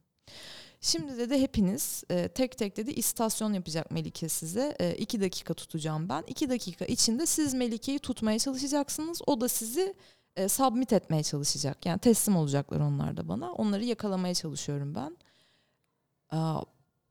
Şimdi 0.81 1.17
dedi 1.17 1.37
hepiniz 1.41 2.03
e, 2.09 2.27
tek 2.27 2.57
tek 2.57 2.77
dedi 2.77 2.91
istasyon 2.91 3.53
yapacak 3.53 3.91
Melike 3.91 4.29
size. 4.29 4.75
E, 4.79 4.95
iki 4.95 5.21
dakika 5.21 5.53
tutacağım 5.53 6.09
ben. 6.09 6.23
İki 6.27 6.49
dakika 6.49 6.85
içinde 6.85 7.25
siz 7.25 7.53
Melike'yi 7.53 7.99
tutmaya 7.99 8.39
çalışacaksınız. 8.39 9.21
O 9.27 9.41
da 9.41 9.47
sizi 9.47 9.95
e, 10.35 10.49
submit 10.49 10.93
etmeye 10.93 11.23
çalışacak. 11.23 11.85
Yani 11.85 11.99
teslim 11.99 12.35
olacaklar 12.35 12.79
onlar 12.79 13.17
da 13.17 13.27
bana. 13.27 13.51
Onları 13.51 13.85
yakalamaya 13.85 14.33
çalışıyorum 14.33 14.95
ben. 14.95 15.17
Aa, 16.29 16.61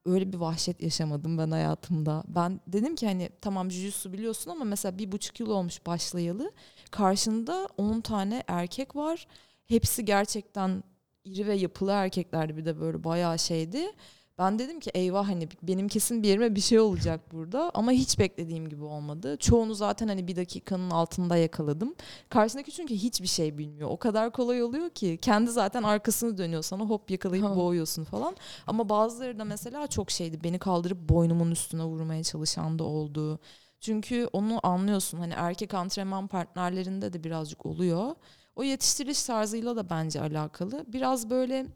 öyle 0.05 0.33
bir 0.33 0.39
vahşet 0.39 0.83
yaşamadım 0.83 1.39
ben 1.39 1.51
hayatımda. 1.51 2.25
Ben 2.29 2.61
dedim 2.67 2.95
ki 2.95 3.07
hani 3.07 3.31
tamam 3.41 3.71
jujutsu 3.71 4.13
biliyorsun 4.13 4.51
ama 4.51 4.65
mesela 4.65 4.99
bir 4.99 5.13
buçuk 5.13 5.41
yıl 5.41 5.51
olmuş 5.51 5.87
başlayalı. 5.87 6.53
Karşında 6.91 7.69
10 7.77 8.01
tane 8.01 8.43
erkek 8.49 8.97
var. 8.97 9.27
Hepsi 9.67 10.05
gerçekten 10.05 10.83
iri 11.33 11.47
ve 11.47 11.55
yapılı 11.55 11.91
erkeklerdi 11.91 12.57
bir 12.57 12.65
de 12.65 12.81
böyle 12.81 13.05
bayağı 13.05 13.39
şeydi. 13.39 13.93
Ben 14.39 14.59
dedim 14.59 14.81
ki 14.81 14.91
eyvah 14.95 15.29
hani 15.29 15.49
benim 15.63 15.89
kesin 15.89 16.23
bir 16.23 16.29
yerime 16.29 16.55
bir 16.55 16.61
şey 16.61 16.81
olacak 16.81 17.33
burada 17.33 17.71
ama 17.75 17.93
hiç 17.93 18.19
beklediğim 18.19 18.69
gibi 18.69 18.85
olmadı. 18.85 19.37
Çoğunu 19.37 19.75
zaten 19.75 20.09
hani 20.09 20.29
bir 20.29 20.37
dakikanın 20.37 20.91
altında 20.91 21.37
yakaladım. 21.37 21.95
Karşındaki 22.29 22.73
çünkü 22.73 22.95
hiçbir 22.95 23.27
şey 23.27 23.59
bilmiyor. 23.59 23.89
O 23.91 23.97
kadar 23.97 24.33
kolay 24.33 24.63
oluyor 24.63 24.91
ki 24.91 25.19
kendi 25.23 25.51
zaten 25.51 25.83
arkasını 25.83 26.39
dönüyor 26.39 26.63
sana 26.63 26.85
hop 26.85 27.11
yakalayıp 27.11 27.45
Ha. 27.47 27.57
boğuyorsun 27.57 28.05
falan. 28.05 28.37
Ama 28.67 28.89
bazıları 28.89 29.39
da 29.39 29.45
mesela 29.45 29.87
çok 29.87 30.11
şeydi. 30.11 30.45
Beni 30.45 30.59
kaldırıp 30.59 31.09
boynumun 31.09 31.51
üstüne 31.51 31.85
vurmaya 31.85 32.23
çalışan 32.23 32.79
da 32.79 32.85
oldu. 32.85 33.39
Çünkü 33.81 34.29
onu 34.33 34.61
anlıyorsun. 34.63 35.19
Hani 35.19 35.33
erkek 35.37 35.75
antrenman 35.75 36.27
partnerlerinde 36.29 37.13
de 37.13 37.25
birazcık 37.25 37.67
oluyor. 37.67 38.15
O 38.57 38.63
yetiştiriliş 38.63 39.23
tarzıyla 39.23 39.77
da 39.77 39.91
bence 39.91 40.21
alakalı. 40.21 40.85
Biraz 40.89 41.31
böyle 41.31 41.67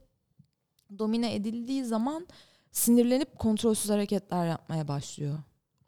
domine 0.99 1.35
edildiği 1.35 1.85
zaman 1.85 2.27
sinirlenip 2.73 3.39
kontrolsüz 3.39 3.91
hareketler 3.91 4.47
yapmaya 4.47 4.89
başlıyor. 4.89 5.39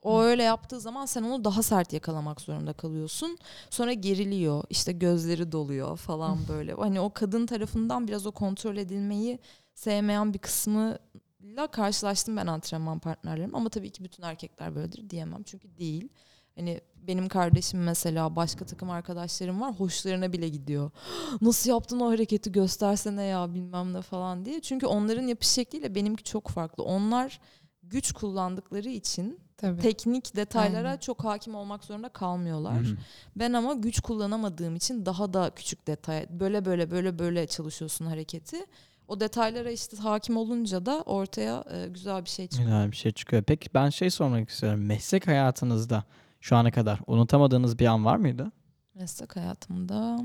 O 0.02 0.20
öyle 0.20 0.42
yaptığı 0.42 0.80
zaman 0.80 1.06
sen 1.06 1.22
onu 1.22 1.44
daha 1.44 1.62
sert 1.62 1.92
yakalamak 1.92 2.40
zorunda 2.40 2.72
kalıyorsun. 2.72 3.38
Sonra 3.70 3.92
geriliyor. 3.92 4.64
işte 4.70 4.92
gözleri 4.92 5.52
doluyor 5.52 5.96
falan 5.96 6.38
böyle. 6.48 6.72
Hani 6.74 7.00
o 7.00 7.12
kadın 7.12 7.46
tarafından 7.46 8.08
biraz 8.08 8.26
o 8.26 8.32
kontrol 8.32 8.76
edilmeyi 8.76 9.38
sevmeyen 9.74 10.34
bir 10.34 10.38
kısmıyla 10.38 11.66
karşılaştım 11.72 12.36
ben 12.36 12.46
antrenman 12.46 12.98
partnerlerim. 12.98 13.54
Ama 13.54 13.68
tabii 13.68 13.90
ki 13.90 14.04
bütün 14.04 14.22
erkekler 14.22 14.74
böyledir 14.74 15.10
diyemem. 15.10 15.42
Çünkü 15.42 15.78
değil. 15.78 16.08
Hani 16.56 16.80
benim 17.08 17.28
kardeşim 17.28 17.82
mesela 17.82 18.36
başka 18.36 18.64
takım 18.64 18.90
arkadaşlarım 18.90 19.60
var 19.60 19.72
hoşlarına 19.72 20.32
bile 20.32 20.48
gidiyor. 20.48 20.90
Nasıl 21.40 21.70
yaptın 21.70 22.00
o 22.00 22.10
hareketi 22.10 22.52
göstersene 22.52 23.22
ya 23.24 23.54
bilmem 23.54 23.92
ne 23.92 24.02
falan 24.02 24.44
diye. 24.44 24.60
Çünkü 24.60 24.86
onların 24.86 25.26
yapış 25.26 25.48
şekliyle 25.48 25.94
benimki 25.94 26.24
çok 26.24 26.48
farklı. 26.48 26.84
Onlar 26.84 27.40
güç 27.82 28.12
kullandıkları 28.12 28.88
için 28.88 29.40
Tabii. 29.56 29.80
teknik 29.80 30.36
detaylara 30.36 30.88
Aynen. 30.88 30.98
çok 30.98 31.24
hakim 31.24 31.54
olmak 31.54 31.84
zorunda 31.84 32.08
kalmıyorlar. 32.08 32.84
Hı 32.84 32.88
hı. 32.88 32.96
Ben 33.36 33.52
ama 33.52 33.74
güç 33.74 34.00
kullanamadığım 34.00 34.76
için 34.76 35.06
daha 35.06 35.32
da 35.32 35.50
küçük 35.56 35.86
detay 35.86 36.26
böyle 36.30 36.64
böyle 36.64 36.90
böyle 36.90 37.18
böyle 37.18 37.46
çalışıyorsun 37.46 38.06
hareketi. 38.06 38.56
O 39.08 39.20
detaylara 39.20 39.70
işte 39.70 39.96
hakim 39.96 40.36
olunca 40.36 40.86
da 40.86 41.02
ortaya 41.06 41.64
e, 41.70 41.88
güzel 41.88 42.24
bir 42.24 42.30
şey 42.30 42.46
çıkıyor. 42.46 42.70
Güzel 42.70 42.90
bir 42.90 42.96
şey 42.96 43.12
çıkıyor. 43.12 43.42
Peki 43.42 43.68
ben 43.74 43.90
şey 43.90 44.10
sormak 44.10 44.50
istiyorum. 44.50 44.84
Meslek 44.84 45.26
hayatınızda 45.26 46.04
şu 46.46 46.56
ana 46.56 46.70
kadar 46.70 47.00
unutamadığınız 47.06 47.78
bir 47.78 47.86
an 47.86 48.04
var 48.04 48.16
mıydı? 48.16 48.52
Meslek 48.94 49.36
hayatımda 49.36 50.18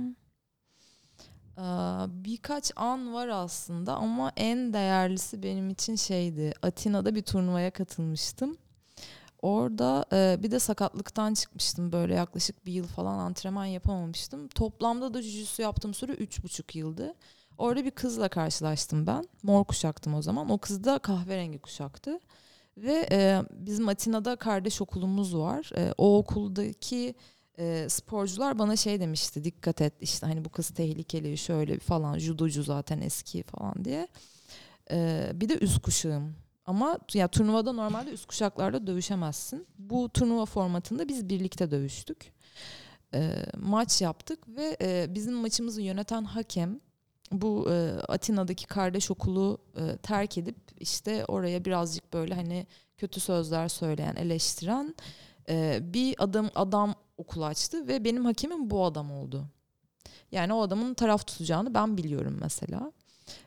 birkaç 2.08 2.72
an 2.76 3.14
var 3.14 3.28
aslında 3.28 3.96
ama 3.96 4.32
en 4.36 4.74
değerlisi 4.74 5.44
benim 5.44 5.70
için 5.70 5.96
şeydi. 5.96 6.54
Atina'da 6.62 7.16
bir 7.16 7.22
turnuvaya 7.22 7.72
katılmıştım. 7.72 8.58
Orada 9.42 10.06
bir 10.44 10.52
de 10.52 10.60
sakatlıktan 10.60 11.34
çıkmıştım 11.34 11.92
böyle 11.92 12.14
yaklaşık 12.16 12.66
bir 12.66 12.74
yıl 12.74 12.88
falan 12.88 13.20
antrenman 13.20 13.66
yapamamıştım. 13.66 14.48
Toplamda 14.48 15.14
da 15.14 15.22
jujutsu 15.22 15.62
yaptığım 15.62 15.94
süre 15.94 16.12
üç 16.12 16.44
buçuk 16.44 16.76
yıldı. 16.76 17.14
Orada 17.58 17.86
bir 17.86 17.92
kızla 17.92 18.30
karşılaştım 18.30 19.08
ben. 19.08 19.28
Mor 19.44 19.64
kuşaktım 19.64 20.14
o 20.14 20.22
zaman. 20.22 20.50
O 20.50 20.58
kız 20.58 20.84
da 20.84 21.00
kahverengi 21.00 21.60
kuşaktı. 21.60 22.20
Ve 22.78 23.08
e, 23.12 23.42
bizim 23.52 23.90
Atina'da 23.90 24.36
kardeş 24.36 24.82
okulumuz 24.82 25.36
var. 25.36 25.72
E, 25.78 25.94
o 25.98 26.18
okuldaki 26.18 27.16
e, 27.60 27.90
sporcular 27.90 28.60
bana 28.60 28.76
şey 28.76 29.00
demişti. 29.00 29.44
Dikkat 29.44 29.82
et 29.82 29.94
işte 30.02 30.28
hani 30.28 30.46
bu 30.46 30.50
kız 30.50 30.70
tehlikeli 30.70 31.38
şöyle 31.38 31.80
falan. 31.80 32.20
Judocu 32.20 32.64
zaten 32.64 33.02
eski 33.02 33.44
falan 33.44 33.86
diye. 33.86 34.08
E, 34.92 35.32
bir 35.34 35.50
de 35.50 35.58
üst 35.58 35.82
kuşağım. 35.82 36.36
Ama 36.66 37.00
ya 37.14 37.28
turnuvada 37.28 37.74
normalde 37.74 38.12
üst 38.12 38.26
kuşaklarda 38.26 38.88
dövüşemezsin. 38.88 39.68
Bu 39.78 40.10
turnuva 40.10 40.46
formatında 40.46 41.08
biz 41.08 41.30
birlikte 41.30 41.72
dövüştük. 41.72 42.34
E, 43.14 43.46
maç 43.58 44.02
yaptık 44.02 44.48
ve 44.48 44.78
e, 44.82 45.16
bizim 45.16 45.34
maçımızı 45.34 45.82
yöneten 45.82 46.24
hakem 46.24 46.80
bu 47.32 47.68
e, 47.72 47.92
Atina'daki 48.08 48.68
kardeş 48.68 49.12
okulu 49.12 49.58
e, 49.76 49.98
terk 49.98 50.38
edip 50.38 50.58
işte 50.80 51.26
oraya 51.26 51.66
birazcık 51.66 52.14
böyle 52.14 52.36
hani 52.36 52.68
kötü 52.98 53.20
sözler 53.20 53.68
söyleyen, 53.68 54.16
eleştiren 54.16 54.96
e, 55.50 55.80
bir 55.82 56.16
adam 56.18 56.50
adam 56.56 56.96
okul 57.18 57.42
açtı 57.42 57.88
ve 57.88 58.06
benim 58.06 58.26
hakemim 58.26 58.70
bu 58.70 58.86
adam 58.86 59.12
oldu. 59.12 59.46
Yani 60.32 60.54
o 60.54 60.62
adamın 60.62 60.94
taraf 60.94 61.28
tutacağını 61.28 61.74
ben 61.74 61.98
biliyorum 61.98 62.38
mesela. 62.42 62.92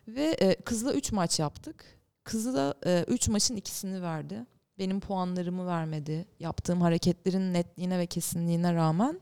Ve 0.09 0.37
e, 0.41 0.55
kızla 0.55 0.93
3 0.93 1.13
maç 1.13 1.39
yaptık. 1.39 1.85
Kızı 2.25 2.55
da 2.55 2.75
3 3.09 3.29
maçın 3.29 3.57
ikisini 3.57 4.03
verdi. 4.03 4.47
Benim 4.79 5.01
puanlarımı 5.01 5.67
vermedi. 5.67 6.27
Yaptığım 6.41 6.81
hareketlerin 6.81 7.55
netliğine 7.55 7.99
ve 7.99 8.07
kesinliğine 8.07 8.75
rağmen. 8.75 9.21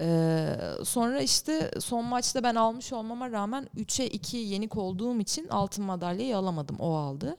Ee, 0.00 0.56
sonra 0.84 1.20
işte 1.22 1.70
son 1.80 2.04
maçta 2.04 2.42
ben 2.42 2.54
almış 2.54 2.92
olmama 2.92 3.30
rağmen 3.30 3.68
3'e 3.76 4.06
2 4.06 4.36
yenik 4.36 4.76
olduğum 4.76 5.20
için 5.20 5.48
altın 5.48 5.84
madalyayı 5.84 6.36
alamadım. 6.36 6.76
O 6.78 6.94
aldı. 6.94 7.36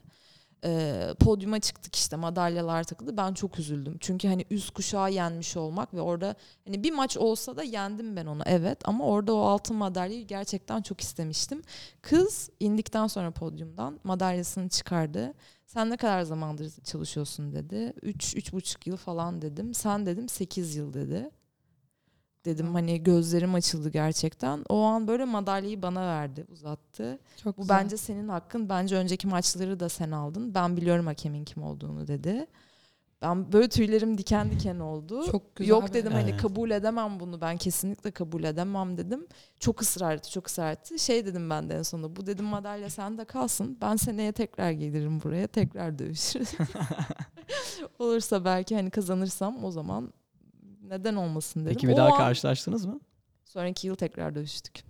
Ee, 0.65 1.13
podyuma 1.19 1.59
çıktık 1.59 1.95
işte 1.95 2.15
madalyalar 2.15 2.83
takıldı. 2.83 3.17
Ben 3.17 3.33
çok 3.33 3.59
üzüldüm. 3.59 3.97
Çünkü 3.99 4.27
hani 4.27 4.45
üst 4.49 4.73
kuşağı 4.73 5.11
yenmiş 5.11 5.57
olmak 5.57 5.93
ve 5.93 6.01
orada 6.01 6.35
hani 6.65 6.83
bir 6.83 6.91
maç 6.91 7.17
olsa 7.17 7.57
da 7.57 7.63
yendim 7.63 8.15
ben 8.15 8.25
onu 8.25 8.41
evet 8.45 8.77
ama 8.85 9.05
orada 9.05 9.33
o 9.33 9.39
altın 9.39 9.75
madalyayı 9.75 10.27
gerçekten 10.27 10.81
çok 10.81 11.01
istemiştim. 11.01 11.61
Kız 12.01 12.49
indikten 12.59 13.07
sonra 13.07 13.31
podyumdan 13.31 13.99
madalyasını 14.03 14.69
çıkardı. 14.69 15.33
Sen 15.65 15.89
ne 15.89 15.97
kadar 15.97 16.21
zamandır 16.21 16.71
çalışıyorsun 16.83 17.53
dedi. 17.53 17.93
3 18.01 18.35
üç, 18.35 18.53
buçuk 18.53 18.87
yıl 18.87 18.97
falan 18.97 19.41
dedim. 19.41 19.73
Sen 19.73 20.05
dedim 20.05 20.29
8 20.29 20.75
yıl 20.75 20.93
dedi 20.93 21.31
dedim 22.45 22.73
hani 22.73 23.03
gözlerim 23.03 23.55
açıldı 23.55 23.89
gerçekten. 23.89 24.63
O 24.69 24.81
an 24.81 25.07
böyle 25.07 25.25
madalyayı 25.25 25.81
bana 25.81 26.01
verdi, 26.01 26.45
uzattı. 26.51 27.19
Çok 27.43 27.57
Bu 27.57 27.61
güzel. 27.61 27.77
bence 27.77 27.97
senin 27.97 28.27
hakkın. 28.29 28.69
Bence 28.69 28.95
önceki 28.95 29.27
maçları 29.27 29.79
da 29.79 29.89
sen 29.89 30.11
aldın. 30.11 30.55
Ben 30.55 30.77
biliyorum 30.77 31.05
hakemin 31.05 31.43
kim 31.45 31.63
olduğunu 31.63 32.07
dedi. 32.07 32.47
Ben 33.21 33.51
böyle 33.51 33.69
tüylerim 33.69 34.17
diken 34.17 34.51
diken 34.51 34.79
oldu. 34.79 35.25
Çok 35.31 35.55
güzel 35.55 35.69
Yok 35.69 35.93
dedim 35.93 36.11
hani 36.11 36.29
Evet. 36.29 36.41
kabul 36.41 36.71
edemem 36.71 37.19
bunu. 37.19 37.41
Ben 37.41 37.57
kesinlikle 37.57 38.11
kabul 38.11 38.43
edemem 38.43 38.97
dedim. 38.97 39.27
Çok 39.59 39.81
ısrar 39.81 40.15
etti, 40.15 40.31
çok 40.31 40.47
ısrar 40.47 40.71
etti. 40.71 40.99
Şey 40.99 41.25
dedim 41.25 41.49
ben 41.49 41.69
de 41.69 41.75
en 41.77 41.83
sonunda. 41.83 42.15
Bu 42.15 42.25
dedim 42.25 42.45
madalya 42.45 42.89
sende 42.89 43.25
kalsın. 43.25 43.77
Ben 43.81 43.95
seneye 43.95 44.31
tekrar 44.31 44.71
gelirim 44.71 45.21
buraya. 45.23 45.47
Tekrar 45.47 45.99
dövüşürüz. 45.99 46.49
Olursa 47.99 48.45
belki 48.45 48.75
hani 48.75 48.89
kazanırsam 48.89 49.63
o 49.63 49.71
zaman 49.71 50.13
neden 50.89 51.15
olmasın 51.15 51.59
dedim. 51.59 51.73
Peki 51.73 51.87
bir 51.87 51.93
O 51.93 51.97
daha 51.97 52.07
an- 52.07 52.17
karşılaştınız 52.17 52.85
mı? 52.85 52.99
Sonraki 53.45 53.87
yıl 53.87 53.95
tekrar 53.95 54.35
dövüştük. 54.35 54.83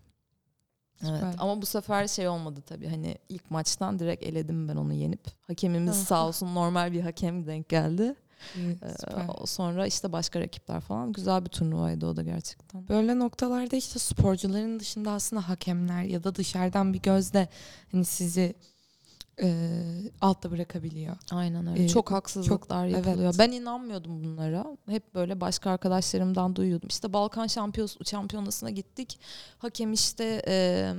Evet 1.03 1.13
Süper. 1.15 1.35
ama 1.37 1.61
bu 1.61 1.65
sefer 1.65 2.07
şey 2.07 2.27
olmadı 2.27 2.61
tabii 2.65 2.87
hani 2.87 3.17
ilk 3.29 3.51
maçtan 3.51 3.99
direkt 3.99 4.23
eledim 4.23 4.67
ben 4.67 4.75
onu 4.75 4.93
yenip. 4.93 5.21
Hakemimiz 5.47 5.95
sağ 6.03 6.27
olsun 6.27 6.55
normal 6.55 6.91
bir 6.91 7.01
hakem 7.01 7.47
denk 7.47 7.69
geldi. 7.69 8.15
İyi, 8.55 8.71
Ee, 8.71 9.45
sonra 9.45 9.87
işte 9.87 10.11
başka 10.11 10.39
rakipler 10.39 10.81
falan 10.81 11.11
güzel 11.11 11.45
bir 11.45 11.49
turnuvaydı 11.49 12.05
o 12.07 12.15
da 12.15 12.23
gerçekten. 12.23 12.87
Böyle 12.87 13.19
noktalarda 13.19 13.75
işte 13.75 13.99
sporcuların 13.99 14.79
dışında 14.79 15.11
aslında 15.11 15.49
hakemler 15.49 16.03
ya 16.03 16.23
da 16.23 16.35
dışarıdan 16.35 16.93
bir 16.93 16.99
gözle 17.01 17.49
hani 17.91 18.05
sizi 18.05 18.55
e, 19.41 19.71
altta 20.21 20.51
bırakabiliyor. 20.51 21.15
Aynen 21.31 21.67
öyle. 21.67 21.83
Ee, 21.83 21.87
çok 21.87 22.11
haksızlıklar 22.11 22.89
çok- 22.89 22.97
yapılıyor. 22.97 23.23
evet. 23.29 23.35
Ben 23.39 23.51
inanmıyordum 23.51 24.23
bunlara. 24.23 24.65
Hep 24.89 25.15
böyle 25.15 25.41
başka 25.41 25.71
arkadaşlarımdan 25.71 26.55
duyuyordum. 26.55 26.89
İşte 26.89 27.13
Balkan 27.13 27.47
şampiyos 27.47 27.97
şampiyonasına 28.05 28.69
gittik. 28.69 29.19
Hakem 29.57 29.93
işte 29.93 30.41
e, 30.47 30.93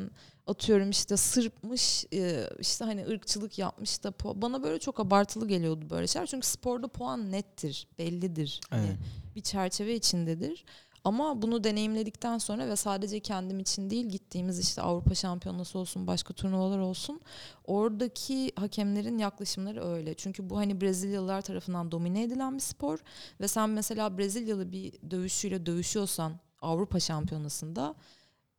atıyorum 0.46 0.90
işte 0.90 1.16
Sırpmış 1.16 2.05
e, 2.12 2.51
işte 2.61 2.85
hani 2.85 3.07
ırkçılık 3.07 3.59
yapmış 3.59 4.05
da 4.05 4.12
bana 4.42 4.62
böyle 4.62 4.79
çok 4.79 5.01
abartılı 5.01 5.49
geliyordu 5.49 5.90
böyle 5.90 6.07
şeyler. 6.07 6.27
Çünkü 6.27 6.46
sporda 6.46 6.88
puan 6.88 7.33
nettir, 7.33 7.87
bellidir. 7.99 8.61
Hani 8.70 8.87
Evet. 8.87 8.96
bir 9.37 9.40
çerçeve 9.40 9.94
içindedir. 9.94 10.64
Ama 11.07 11.42
bunu 11.42 11.64
deneyimledikten 11.64 12.38
sonra 12.38 12.69
ve 12.69 12.77
sadece 12.77 13.21
kendim 13.21 13.59
için 13.59 13.90
değil 13.90 14.07
gittiğimiz 14.07 14.59
işte 14.59 14.83
Avrupa 14.83 15.14
Şampiyonası 15.14 15.79
olsun 15.79 16.07
başka 16.07 16.35
turnuvalar 16.35 16.79
olsun 16.79 17.21
oradaki 17.64 18.53
hakemlerin 18.57 19.19
yaklaşımları 19.19 19.85
öyle. 19.85 20.14
Çünkü 20.14 20.51
bu 20.51 20.59
hani 20.59 20.81
Brezilyalılar 20.81 21.42
tarafından 21.42 21.92
domine 21.92 22.23
edilen 22.23 22.55
bir 22.55 22.61
spor 22.61 22.99
ve 23.40 23.49
sen 23.49 23.71
mesela 23.71 24.19
Brezilyalı 24.19 24.73
bir 24.73 24.92
dövüşçüyle 25.11 25.66
dövüşüyorsan 25.66 26.40
Avrupa 26.62 27.01
Şampiyonası'nda 27.01 27.95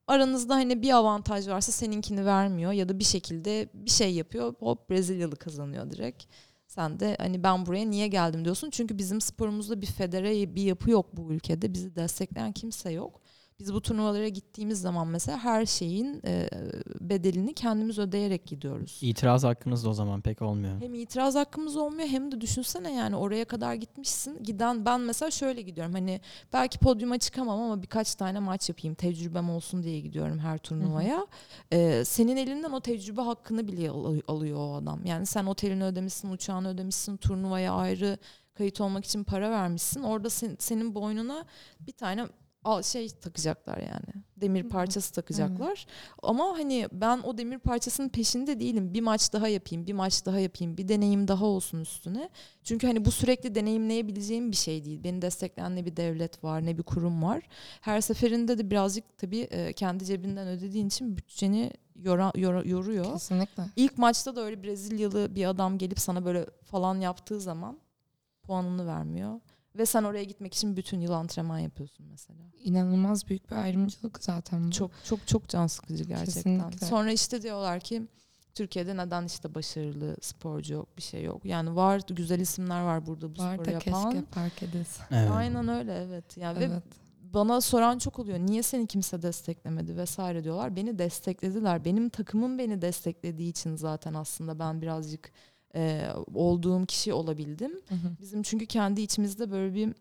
aranızda 0.07 0.55
hani 0.55 0.81
bir 0.81 0.91
avantaj 0.91 1.47
varsa 1.47 1.71
seninkini 1.71 2.25
vermiyor 2.25 2.71
ya 2.71 2.89
da 2.89 2.99
bir 2.99 3.03
şekilde 3.03 3.69
bir 3.73 3.91
şey 3.91 4.13
yapıyor 4.13 4.53
hop 4.59 4.89
Brezilyalı 4.89 5.35
kazanıyor 5.35 5.91
direkt. 5.91 6.23
Sen 6.77 6.99
de 6.99 7.15
hani 7.19 7.43
ben 7.43 7.65
buraya 7.65 7.85
niye 7.85 8.07
geldim 8.07 8.45
diyorsun. 8.45 8.69
Çünkü 8.69 8.97
bizim 8.97 9.21
sporumuzda 9.21 9.81
bir 9.81 9.87
federe 9.87 10.55
bir 10.55 10.61
yapı 10.61 10.91
yok 10.91 11.17
bu 11.17 11.33
ülkede. 11.33 11.73
Bizi 11.73 11.95
destekleyen 11.95 12.51
kimse 12.51 12.91
yok. 12.91 13.21
Biz 13.59 13.73
bu 13.73 13.81
turnuvalara 13.81 14.27
gittiğimiz 14.27 14.81
zaman 14.81 15.07
mesela 15.07 15.37
her 15.39 15.65
şeyin 15.65 16.21
e, 16.25 16.49
bedelini 17.01 17.53
kendimiz 17.53 17.99
ödeyerek 17.99 18.45
gidiyoruz. 18.45 18.99
İtiraz 19.01 19.43
hakkınız 19.43 19.85
da 19.85 19.89
o 19.89 19.93
zaman 19.93 20.21
pek 20.21 20.41
olmuyor. 20.41 20.81
Hem 20.81 20.93
itiraz 20.93 21.35
hakkımız 21.35 21.75
olmuyor 21.77 22.07
hem 22.07 22.31
de 22.31 22.41
düşünsene 22.41 22.93
yani 22.93 23.15
oraya 23.15 23.45
kadar 23.45 23.73
gitmişsin. 23.73 24.43
Giden 24.43 24.85
ben 24.85 25.01
mesela 25.01 25.31
şöyle 25.31 25.61
gidiyorum. 25.61 25.93
Hani 25.93 26.21
belki 26.53 26.79
podyuma 26.79 27.17
çıkamam 27.17 27.61
ama 27.61 27.81
birkaç 27.81 28.15
tane 28.15 28.39
maç 28.39 28.69
yapayım. 28.69 28.95
Tecrübem 28.95 29.49
olsun 29.49 29.83
diye 29.83 29.99
gidiyorum 29.99 30.39
her 30.39 30.57
turnuvaya. 30.57 31.27
Ee, 31.73 32.03
senin 32.05 32.37
elinden 32.37 32.71
o 32.71 32.79
tecrübe 32.81 33.21
hakkını 33.21 33.67
bile 33.67 33.89
al- 33.89 34.21
alıyor 34.27 34.57
o 34.59 34.73
adam. 34.75 35.05
Yani 35.05 35.25
sen 35.25 35.45
otelini 35.45 35.83
ödemişsin, 35.83 36.29
uçağını 36.31 36.69
ödemişsin, 36.69 37.17
turnuvaya 37.17 37.73
ayrı 37.73 38.17
kayıt 38.53 38.81
olmak 38.81 39.05
için 39.05 39.23
para 39.23 39.51
vermişsin. 39.51 40.03
Orada 40.03 40.29
sen- 40.29 40.55
senin 40.59 40.95
boynuna 40.95 41.45
bir 41.79 41.91
tane 41.91 42.27
şey 42.83 43.09
takacaklar 43.09 43.77
yani. 43.77 44.23
Demir 44.37 44.63
parçası 44.69 45.13
takacaklar. 45.13 45.85
Ama 46.23 46.43
hani 46.57 46.87
ben 46.91 47.17
o 47.23 47.37
demir 47.37 47.59
parçasının 47.59 48.09
peşinde 48.09 48.59
değilim. 48.59 48.93
Bir 48.93 49.01
maç 49.01 49.33
daha 49.33 49.47
yapayım, 49.47 49.87
bir 49.87 49.93
maç 49.93 50.25
daha 50.25 50.39
yapayım, 50.39 50.77
bir 50.77 50.87
deneyim 50.87 51.27
daha 51.27 51.45
olsun 51.45 51.79
üstüne. 51.81 52.29
Çünkü 52.63 52.87
hani 52.87 53.05
bu 53.05 53.11
sürekli 53.11 53.55
deneyimleyebileceğim 53.55 54.51
bir 54.51 54.55
şey 54.55 54.85
değil. 54.85 55.03
Beni 55.03 55.21
destekleyen 55.21 55.75
ne 55.75 55.85
bir 55.85 55.95
devlet 55.95 56.43
var, 56.43 56.65
ne 56.65 56.77
bir 56.77 56.83
kurum 56.83 57.23
var. 57.23 57.43
Her 57.81 58.01
seferinde 58.01 58.57
de 58.57 58.71
birazcık 58.71 59.17
tabii 59.17 59.39
e, 59.39 59.73
kendi 59.73 60.05
cebinden 60.05 60.47
ödediğin 60.47 60.87
için 60.87 61.17
bütçeni 61.17 61.71
yora, 61.95 62.31
yora- 62.35 62.67
yoruyor. 62.67 63.13
Kesinlikle. 63.13 63.63
İlk 63.75 63.97
maçta 63.97 64.35
da 64.35 64.41
öyle 64.41 64.63
Brezilyalı 64.63 65.35
bir 65.35 65.45
adam 65.45 65.77
gelip 65.77 65.99
sana 65.99 66.25
böyle 66.25 66.45
falan 66.63 66.99
yaptığı 66.99 67.41
zaman 67.41 67.77
puanını 68.43 68.87
vermiyor. 68.87 69.39
Ve 69.77 69.85
sen 69.85 70.03
oraya 70.03 70.23
gitmek 70.23 70.53
için 70.53 70.77
bütün 70.77 70.99
yıl 70.99 71.11
antrenman 71.11 71.59
yapıyorsun 71.59 72.05
mesela. 72.09 72.39
İnanılmaz 72.63 73.27
büyük 73.27 73.51
bir 73.51 73.55
ayrımcılık 73.55 74.23
zaten 74.23 74.67
bu. 74.67 74.71
Çok 74.71 74.91
çok 75.05 75.27
çok 75.27 75.49
can 75.49 75.67
sıkıcı 75.67 76.03
gerçekten. 76.03 76.43
Kesinlikle. 76.59 76.87
Sonra 76.87 77.11
işte 77.11 77.41
diyorlar 77.41 77.79
ki 77.79 78.07
Türkiye'de 78.55 78.97
neden 78.97 79.25
işte 79.25 79.55
başarılı 79.55 80.17
sporcu 80.21 80.73
yok 80.73 80.97
bir 80.97 81.01
şey 81.01 81.23
yok. 81.23 81.45
Yani 81.45 81.75
var 81.75 82.01
güzel 82.09 82.39
isimler 82.39 82.81
var 82.81 83.05
burada 83.05 83.35
bu 83.35 83.41
var 83.41 83.53
sporu 83.53 83.65
da 83.65 83.71
yapan. 83.71 84.11
keşke 84.11 84.25
fark 84.31 84.63
edilse. 84.63 85.03
Evet. 85.11 85.31
Aynen 85.31 85.67
öyle 85.67 85.93
evet. 85.93 86.37
Yani 86.37 86.59
ve 86.59 86.63
Evet. 86.63 86.83
bana 87.21 87.61
soran 87.61 87.97
çok 87.97 88.19
oluyor. 88.19 88.39
Niye 88.39 88.63
seni 88.63 88.87
kimse 88.87 89.21
desteklemedi 89.21 89.97
vesaire 89.97 90.43
diyorlar. 90.43 90.75
Beni 90.75 90.99
desteklediler. 90.99 91.85
Benim 91.85 92.09
takımım 92.09 92.57
beni 92.57 92.81
desteklediği 92.81 93.49
için 93.49 93.75
zaten 93.75 94.13
aslında 94.13 94.59
ben 94.59 94.81
birazcık 94.81 95.31
e, 95.77 96.09
olduğum 96.33 96.85
kişi 96.85 97.13
olabildim. 97.13 97.71
Hı 97.71 97.95
hı. 97.95 98.15
Bizim 98.21 98.43
çünkü 98.43 98.65
kendi 98.65 99.01
içimizde 99.01 99.51
böyle 99.51 99.75
bir 99.75 99.93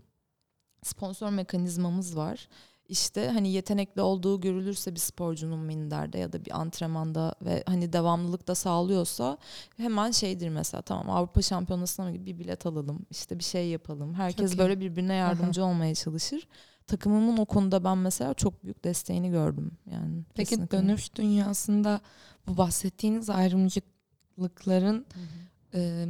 sponsor 0.83 1.31
mekanizmamız 1.31 2.17
var. 2.17 2.49
İşte 2.89 3.29
hani 3.29 3.53
yetenekli 3.53 4.03
olduğu 4.03 4.41
görülürse 4.41 4.95
bir 4.95 5.01
sporcunun 5.01 5.59
minderde 5.59 6.19
ya 6.19 6.33
da 6.33 6.45
bir 6.45 6.61
antrenmanda 6.61 7.35
ve 7.43 7.63
hani 7.67 7.93
devamlılık 7.93 8.49
da 8.49 8.55
sağlıyorsa 8.55 9.39
hemen 9.77 10.11
şeydir 10.11 10.49
mesela 10.49 10.83
tamam 10.83 11.11
Avrupa 11.11 11.43
Şampiyonası'na 11.43 12.15
bir 12.15 12.39
bilet 12.39 12.67
alalım 12.67 13.07
işte 13.11 13.39
bir 13.39 13.45
şey 13.45 13.69
yapalım. 13.69 14.15
Herkes 14.15 14.59
böyle 14.59 14.81
birbirine 14.81 15.15
yardımcı 15.15 15.65
olmaya 15.65 15.95
çalışır. 15.95 16.49
Takımımın 16.87 17.37
o 17.37 17.47
konuda 17.47 17.85
ben 17.85 17.99
mesela 17.99 18.35
çok 18.35 18.65
büyük 18.65 18.85
desteğini 18.85 19.31
gördüm 19.31 19.71
yani. 19.91 20.25
Peki 20.35 20.51
kesinlikle. 20.51 20.79
dönüş 20.79 21.15
dünyasında 21.15 22.01
bu 22.47 22.57
bahsettiğiniz 22.57 23.31
ayrımcılıkların 23.31 25.07
Hı 25.15 25.21
hı. 25.21 25.46
E, 25.77 26.07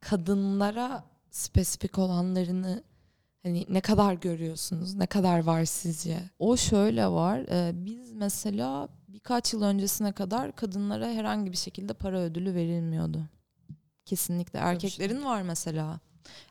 kadınlara 0.00 1.04
spesifik 1.30 1.98
olanlarını 1.98 2.82
hani 3.42 3.66
ne 3.68 3.80
kadar 3.80 4.14
görüyorsunuz? 4.14 4.94
Ne 4.94 5.06
kadar 5.06 5.44
var 5.44 5.64
sizce? 5.64 6.18
O 6.38 6.56
şöyle 6.56 7.06
var. 7.06 7.38
e, 7.38 7.72
biz 7.86 8.12
mesela 8.12 8.88
birkaç 9.08 9.52
yıl 9.52 9.62
öncesine 9.62 10.12
kadar 10.12 10.56
kadınlara 10.56 11.06
herhangi 11.06 11.52
bir 11.52 11.56
şekilde 11.56 11.92
para 11.92 12.20
ödülü 12.20 12.54
verilmiyordu. 12.54 13.24
Kesinlikle. 14.04 14.58
Erkeklerin 14.58 15.24
var 15.24 15.42
mesela. 15.42 16.00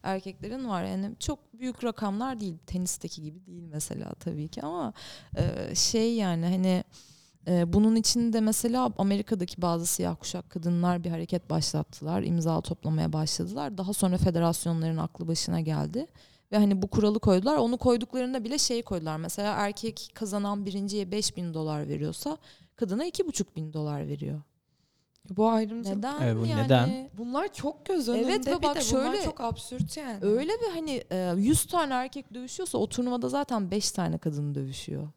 Erkeklerin 0.04 0.70
var. 0.70 0.84
Yani 0.84 1.16
çok 1.20 1.54
büyük 1.54 1.84
rakamlar 1.84 2.40
değil. 2.40 2.58
Tenisteki 2.68 3.22
gibi 3.22 3.46
değil 3.46 3.64
mesela 3.64 4.14
tabii 4.20 4.48
ki 4.48 4.62
ama 4.62 4.94
e, 5.38 5.76
şey 5.76 6.16
yani 6.16 6.46
hani 6.46 6.84
e, 7.48 7.74
bunun 7.74 7.96
için 7.96 8.34
de 8.34 8.42
mesela 8.42 8.92
Amerika'daki 8.98 9.62
bazı 9.62 9.86
siyah 9.86 10.16
kuşak 10.20 10.50
kadınlar 10.50 11.04
bir 11.04 11.10
hareket 11.10 11.50
başlattılar. 11.50 12.24
imza 12.24 12.62
toplamaya 12.62 13.14
başladılar. 13.14 13.78
Daha 13.78 13.94
sonra 13.94 14.18
federasyonların 14.18 14.98
aklı 14.98 15.28
başına 15.28 15.60
geldi. 15.60 16.06
Ve 16.52 16.58
hani 16.58 16.82
bu 16.82 16.88
kuralı 16.88 17.20
koydular. 17.20 17.58
Onu 17.58 17.78
koyduklarında 17.78 18.44
bile 18.44 18.58
şey 18.58 18.82
koydular. 18.82 19.18
Mesela 19.18 19.54
erkek 19.54 20.12
kazanan 20.14 20.66
birinciye 20.66 21.12
5 21.12 21.38
bin 21.38 21.54
dolar 21.54 21.88
veriyorsa 21.88 22.38
kadına 22.76 23.06
iki 23.06 23.28
buçuk 23.28 23.56
bin 23.56 23.74
dolar 23.74 24.08
veriyor. 24.08 24.42
Bu 25.30 25.50
ayrımcılık. 25.50 25.98
Neden? 25.98 26.22
Evet, 26.22 26.42
bu 26.42 26.46
yani? 26.46 26.64
neden? 26.64 27.10
Bunlar 27.18 27.54
çok 27.54 27.86
göz 27.86 28.10
önünde 28.10 28.28
Evet 28.28 28.48
ve 28.48 28.58
bir 28.58 28.64
bak 28.64 28.76
de 28.76 28.82
şöyle- 28.82 29.10
bunlar 29.10 29.24
çok 29.24 29.42
absürt 29.42 29.98
yani. 29.98 30.18
Öyle 30.22 30.52
ve 30.52 30.70
hani 30.74 31.04
e, 31.12 31.34
100 31.38 31.66
tane 31.66 31.94
erkek 31.94 32.34
dövüşüyorsa 32.34 32.78
o 32.78 32.88
turnuvada 32.88 33.30
zaten 33.30 33.72
5 33.72 33.92
tane 33.92 34.18
kadın 34.18 34.56
dövüşüyor. 34.56 35.08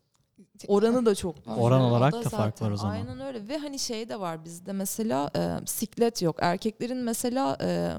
Oranı 0.69 1.07
da 1.07 1.15
çok 1.15 1.37
düşük. 1.37 1.59
Oran 1.59 1.81
olarak 1.81 2.13
da 2.13 2.25
da 2.25 2.29
fark 2.29 2.59
zaten. 2.59 2.67
var 2.67 2.73
o 2.73 2.77
zaman. 2.77 2.95
Aynen 2.95 3.21
öyle 3.21 3.49
ve 3.49 3.59
hani 3.59 3.79
şey 3.79 4.09
de 4.09 4.21
var 4.21 4.45
bizde 4.45 4.73
mesela 4.73 5.31
e, 5.37 5.67
siklet 5.67 6.23
yok. 6.23 6.37
Erkeklerin 6.41 6.97
mesela 6.97 7.59
e, 7.61 7.93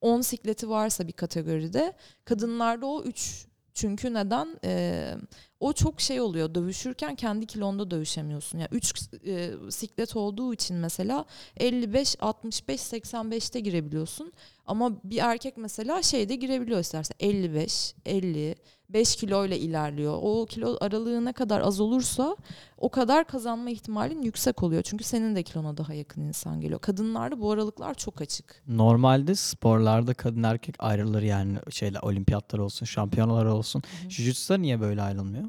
10 0.00 0.20
sikleti 0.20 0.68
varsa 0.68 1.08
bir 1.08 1.12
kategoride 1.12 1.92
kadınlarda 2.24 2.86
o 2.86 3.02
3. 3.02 3.46
Çünkü 3.74 4.14
neden? 4.14 4.58
E, 4.64 5.14
o 5.60 5.72
çok 5.72 6.00
şey 6.00 6.20
oluyor 6.20 6.54
dövüşürken 6.54 7.14
kendi 7.14 7.46
kilonda 7.46 7.90
dövüşemiyorsun. 7.90 8.58
Yani 8.58 8.68
3 8.72 8.94
siklet 9.74 10.16
olduğu 10.16 10.54
için 10.54 10.76
mesela 10.76 11.24
55, 11.56 12.16
65, 12.20 12.80
85'te 12.80 13.60
girebiliyorsun. 13.60 14.32
Ama 14.66 14.92
bir 15.04 15.18
erkek 15.18 15.56
mesela 15.56 16.02
şeyde 16.02 16.34
girebiliyor 16.34 16.80
isterse 16.80 17.14
55, 17.20 17.94
50, 18.06 18.54
5 18.88 19.16
kiloyla 19.16 19.56
ilerliyor. 19.56 20.18
O 20.22 20.46
kilo 20.46 20.76
aralığı 20.80 21.24
ne 21.24 21.32
kadar 21.32 21.60
az 21.60 21.80
olursa 21.80 22.36
o 22.78 22.88
kadar 22.88 23.26
kazanma 23.26 23.70
ihtimalin 23.70 24.22
yüksek 24.22 24.62
oluyor. 24.62 24.82
Çünkü 24.82 25.04
senin 25.04 25.36
de 25.36 25.42
kilona 25.42 25.76
daha 25.76 25.94
yakın 25.94 26.22
insan 26.22 26.60
geliyor. 26.60 26.80
Kadınlarda 26.80 27.40
bu 27.40 27.50
aralıklar 27.50 27.94
çok 27.94 28.20
açık. 28.20 28.62
Normalde 28.68 29.34
sporlarda 29.34 30.14
kadın 30.14 30.42
erkek 30.42 30.74
ayrılır 30.78 31.22
yani 31.22 31.58
şeyler 31.70 32.00
olimpiyatlar 32.02 32.58
olsun, 32.58 32.86
şampiyonalar 32.86 33.44
olsun. 33.44 33.82
Jiu-Jitsu'da 34.08 34.56
niye 34.58 34.80
böyle 34.80 35.02
ayrılmıyor? 35.02 35.44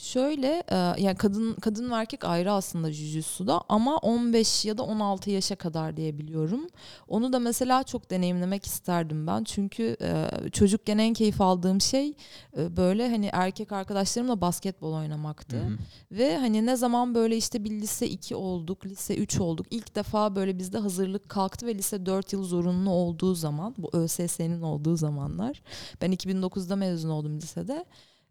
Şöyle 0.00 0.62
e, 0.68 0.76
yani 0.76 1.16
kadın 1.16 1.54
kadın 1.54 1.90
ve 1.90 1.94
erkek 1.94 2.24
ayrı 2.24 2.52
aslında 2.52 2.92
jujutsu'da 2.92 3.62
ama 3.68 3.96
15 3.96 4.64
ya 4.64 4.78
da 4.78 4.82
16 4.82 5.30
yaşa 5.30 5.56
kadar 5.56 5.96
diye 5.96 6.18
biliyorum. 6.18 6.66
Onu 7.08 7.32
da 7.32 7.38
mesela 7.38 7.82
çok 7.82 8.10
deneyimlemek 8.10 8.66
isterdim 8.66 9.26
ben. 9.26 9.44
Çünkü 9.44 9.96
e, 10.02 10.28
çocukken 10.50 10.98
en 10.98 11.14
keyif 11.14 11.40
aldığım 11.40 11.80
şey 11.80 12.14
e, 12.56 12.76
böyle 12.76 13.10
hani 13.10 13.30
erkek 13.32 13.72
arkadaşlarımla 13.72 14.40
basketbol 14.40 14.92
oynamaktı. 14.92 15.56
Hı 15.56 15.66
hı. 15.66 15.78
Ve 16.10 16.38
hani 16.38 16.66
ne 16.66 16.76
zaman 16.76 17.14
böyle 17.14 17.36
işte 17.36 17.64
bir 17.64 17.70
lise 17.70 18.08
2 18.08 18.36
olduk, 18.36 18.86
lise 18.86 19.16
3 19.16 19.40
olduk. 19.40 19.66
İlk 19.70 19.96
defa 19.96 20.36
böyle 20.36 20.58
bizde 20.58 20.78
hazırlık 20.78 21.28
kalktı 21.28 21.66
ve 21.66 21.74
lise 21.74 22.06
4 22.06 22.32
yıl 22.32 22.44
zorunlu 22.44 22.90
olduğu 22.90 23.34
zaman, 23.34 23.74
bu 23.78 23.90
ÖSS'nin 23.92 24.62
olduğu 24.62 24.96
zamanlar. 24.96 25.62
Ben 26.02 26.12
2009'da 26.12 26.76
mezun 26.76 27.10
oldum 27.10 27.36
lisede. 27.36 27.84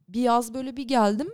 Bir 0.08 0.22
yaz 0.22 0.54
böyle 0.54 0.78
bir 0.78 0.88
geldim. 0.88 1.28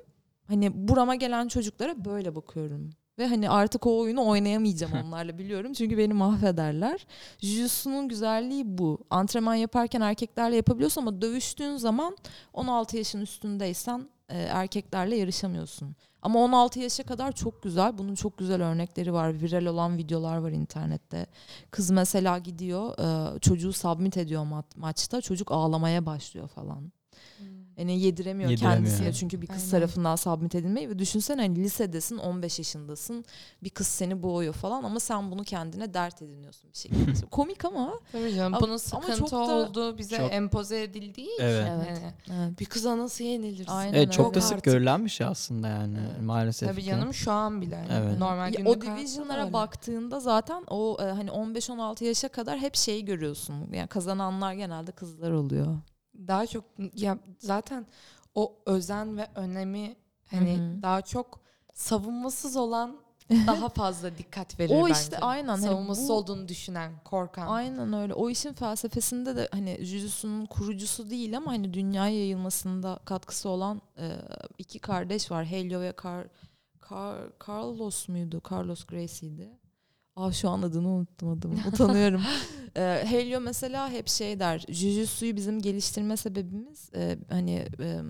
Hani 0.48 0.88
burama 0.88 1.16
gelen 1.16 1.48
çocuklara 1.48 2.06
böyle 2.06 2.36
bakıyorum. 2.36 2.90
Ve 3.20 3.28
hani 3.28 3.50
artık 3.50 3.88
o 3.88 4.00
oyunu 4.00 4.28
oynayamayacağım 4.28 4.94
onlarla 5.08 5.38
biliyorum. 5.38 5.74
Çünkü 5.74 5.98
beni 5.98 6.14
mahvederler. 6.14 7.08
Jiu-Jitsu'nun 7.42 8.08
güzelliği 8.08 8.78
bu. 8.78 9.00
Antrenman 9.10 9.56
yaparken 9.56 10.02
erkeklerle 10.02 10.56
yapabiliyorsun 10.56 11.02
ama 11.02 11.22
dövüştüğün 11.22 11.78
zaman 11.78 12.18
16 12.54 12.98
yaşın 12.98 13.22
üstündeysen 13.22 14.10
e, 14.30 14.38
erkeklerle 14.38 15.16
yarışamıyorsun. 15.16 15.96
Ama 16.22 16.40
16 16.40 16.80
yaşa 16.80 17.04
kadar 17.04 17.32
çok 17.32 17.64
güzel. 17.64 17.98
Bunun 17.98 18.16
çok 18.16 18.38
güzel 18.38 18.64
örnekleri 18.64 19.14
var. 19.14 19.42
Viral 19.42 19.66
olan 19.66 19.98
videolar 19.98 20.38
var 20.38 20.52
internette. 20.52 21.26
Kız 21.72 21.92
mesela 21.92 22.38
gidiyor 22.38 23.00
e, 23.36 23.40
çocuğu 23.40 23.74
submit 23.74 24.18
ediyor 24.18 24.46
ma- 24.46 24.64
maçta. 24.76 25.22
Çocuk 25.22 25.52
ağlamaya 25.52 26.06
başlıyor 26.06 26.48
falan. 26.48 26.92
Yani 27.78 28.00
yediremiyor, 28.00 28.50
Yediremiyor. 28.50 28.78
kendisine 28.78 29.14
çünkü 29.14 29.42
bir 29.42 29.48
kız 29.48 29.58
Aynen. 29.58 29.70
tarafından 29.72 30.16
submit 30.16 30.56
edilmeyi 30.56 30.90
ve 30.90 31.00
düşünsene 31.00 31.42
hani 31.42 31.56
lisedesin 31.56 32.18
15 32.18 32.60
yaşındasın 32.60 33.26
bir 33.64 33.70
kız 33.70 33.88
seni 33.88 34.24
boğuyor 34.24 34.54
falan 34.54 34.84
ama 34.84 35.00
sen 35.00 35.32
bunu 35.32 35.44
kendine 35.44 35.94
dert 35.94 36.22
ediniyorsun 36.22 36.72
bir 36.74 36.78
şekilde. 36.78 37.26
Komik 37.32 37.66
ama 37.66 37.94
Tabii 38.12 38.36
canım. 38.36 38.54
Ama- 38.54 38.62
Bunun 38.62 38.70
ama 38.70 38.80
sıkıntı 38.80 39.18
çok 39.18 39.32
da- 39.32 39.38
olduğu 39.56 39.98
bize 39.98 40.18
Çok- 40.18 40.34
empoze 40.34 40.84
edildiği 40.84 41.28
için. 41.34 41.44
Evet. 41.44 41.68
Evet. 41.78 41.88
yani 42.02 42.14
evet. 42.48 42.60
bir 42.60 42.66
kıza 42.66 42.98
nasıl 42.98 43.24
yenilirsin? 43.24 43.72
Aynen 43.72 43.94
Evet 43.94 44.12
çok 44.14 44.34
da 44.34 44.42
sık 44.42 44.52
artık. 44.54 44.66
görülen 44.66 45.06
bir 45.06 45.10
şey 45.10 45.28
aslında 45.28 45.68
yani 45.68 45.98
maalesef 46.24 46.70
Tabii 46.70 46.82
ki. 46.82 46.88
canım 46.88 47.14
şu 47.14 47.32
an 47.32 47.62
bile. 47.62 47.76
yani. 47.76 47.88
Evet. 48.08 48.20
Normal 48.20 48.54
Ya 48.54 48.66
o 48.66 48.82
division'lara 48.82 49.54
baktığında 49.54 50.20
zaten 50.20 50.64
o 50.68 50.98
e, 51.02 51.04
hani 51.04 51.30
15-16 51.30 52.04
yaşa 52.04 52.28
kadar 52.30 52.60
hep 52.60 52.76
şeyi 52.76 53.06
görüyorsun. 53.06 53.56
Yani 53.74 53.88
kazananlar 53.88 54.54
genelde 54.54 54.92
kızlar 54.92 55.32
oluyor. 55.32 55.78
Daha 56.28 56.48
çok 56.48 56.64
ya 56.96 57.18
zaten 57.40 57.86
o 58.36 58.56
özen 58.66 59.18
ve 59.18 59.28
önemi 59.36 59.96
hani 60.32 60.58
Hı 60.58 60.62
hı. 60.78 60.82
daha 60.82 61.02
çok 61.02 61.40
savunmasız 61.74 62.56
olan 62.56 62.98
daha 63.48 63.70
fazla 63.70 64.18
dikkat 64.18 64.60
verir 64.60 64.74
O 64.74 64.82
bence. 64.84 64.94
işte 65.02 65.20
aynen, 65.20 65.48
hani 65.48 65.62
Savunmasız 65.62 66.10
bu- 66.10 66.14
olduğunu 66.14 66.48
düşünen, 66.48 66.92
korkan. 67.06 67.48
Aynen 67.48 67.94
öyle. 67.94 68.14
O 68.14 68.30
işin 68.30 68.54
felsefesinde 68.54 69.36
de 69.36 69.48
hani 69.52 69.86
Jujutsu'nun 69.86 70.46
kurucusu 70.46 71.10
değil 71.10 71.38
ama 71.38 71.52
hani 71.52 71.74
dünyaya 71.74 72.16
yayılmasında 72.20 73.00
katkısı 73.06 73.50
olan 73.50 73.82
e, 73.98 74.12
iki 74.58 74.80
kardeş 74.80 75.32
var. 75.32 75.46
Helio 75.46 75.82
ve 75.82 75.94
Car, 76.04 76.28
Car, 76.90 77.18
Carlos 77.48 78.08
muydu? 78.10 78.42
Carlos 78.52 78.84
Gracie'ydi. 78.86 79.50
Aa 80.16 80.32
şu 80.32 80.50
an 80.50 80.62
adını 80.62 80.90
unuttum 80.90 81.30
adımı. 81.30 81.56
Utanıyorum. 81.68 82.22
Ee, 82.78 83.04
Helio 83.06 83.42
mesela 83.42 83.90
hep 83.90 84.08
şey 84.08 84.40
der. 84.40 84.66
Jujutsu'yu 84.70 85.36
bizim 85.36 85.62
geliştirme 85.62 86.18
sebebimiz 86.18 86.90
e, 86.96 87.18
hani 87.30 87.68
e, 87.80 88.02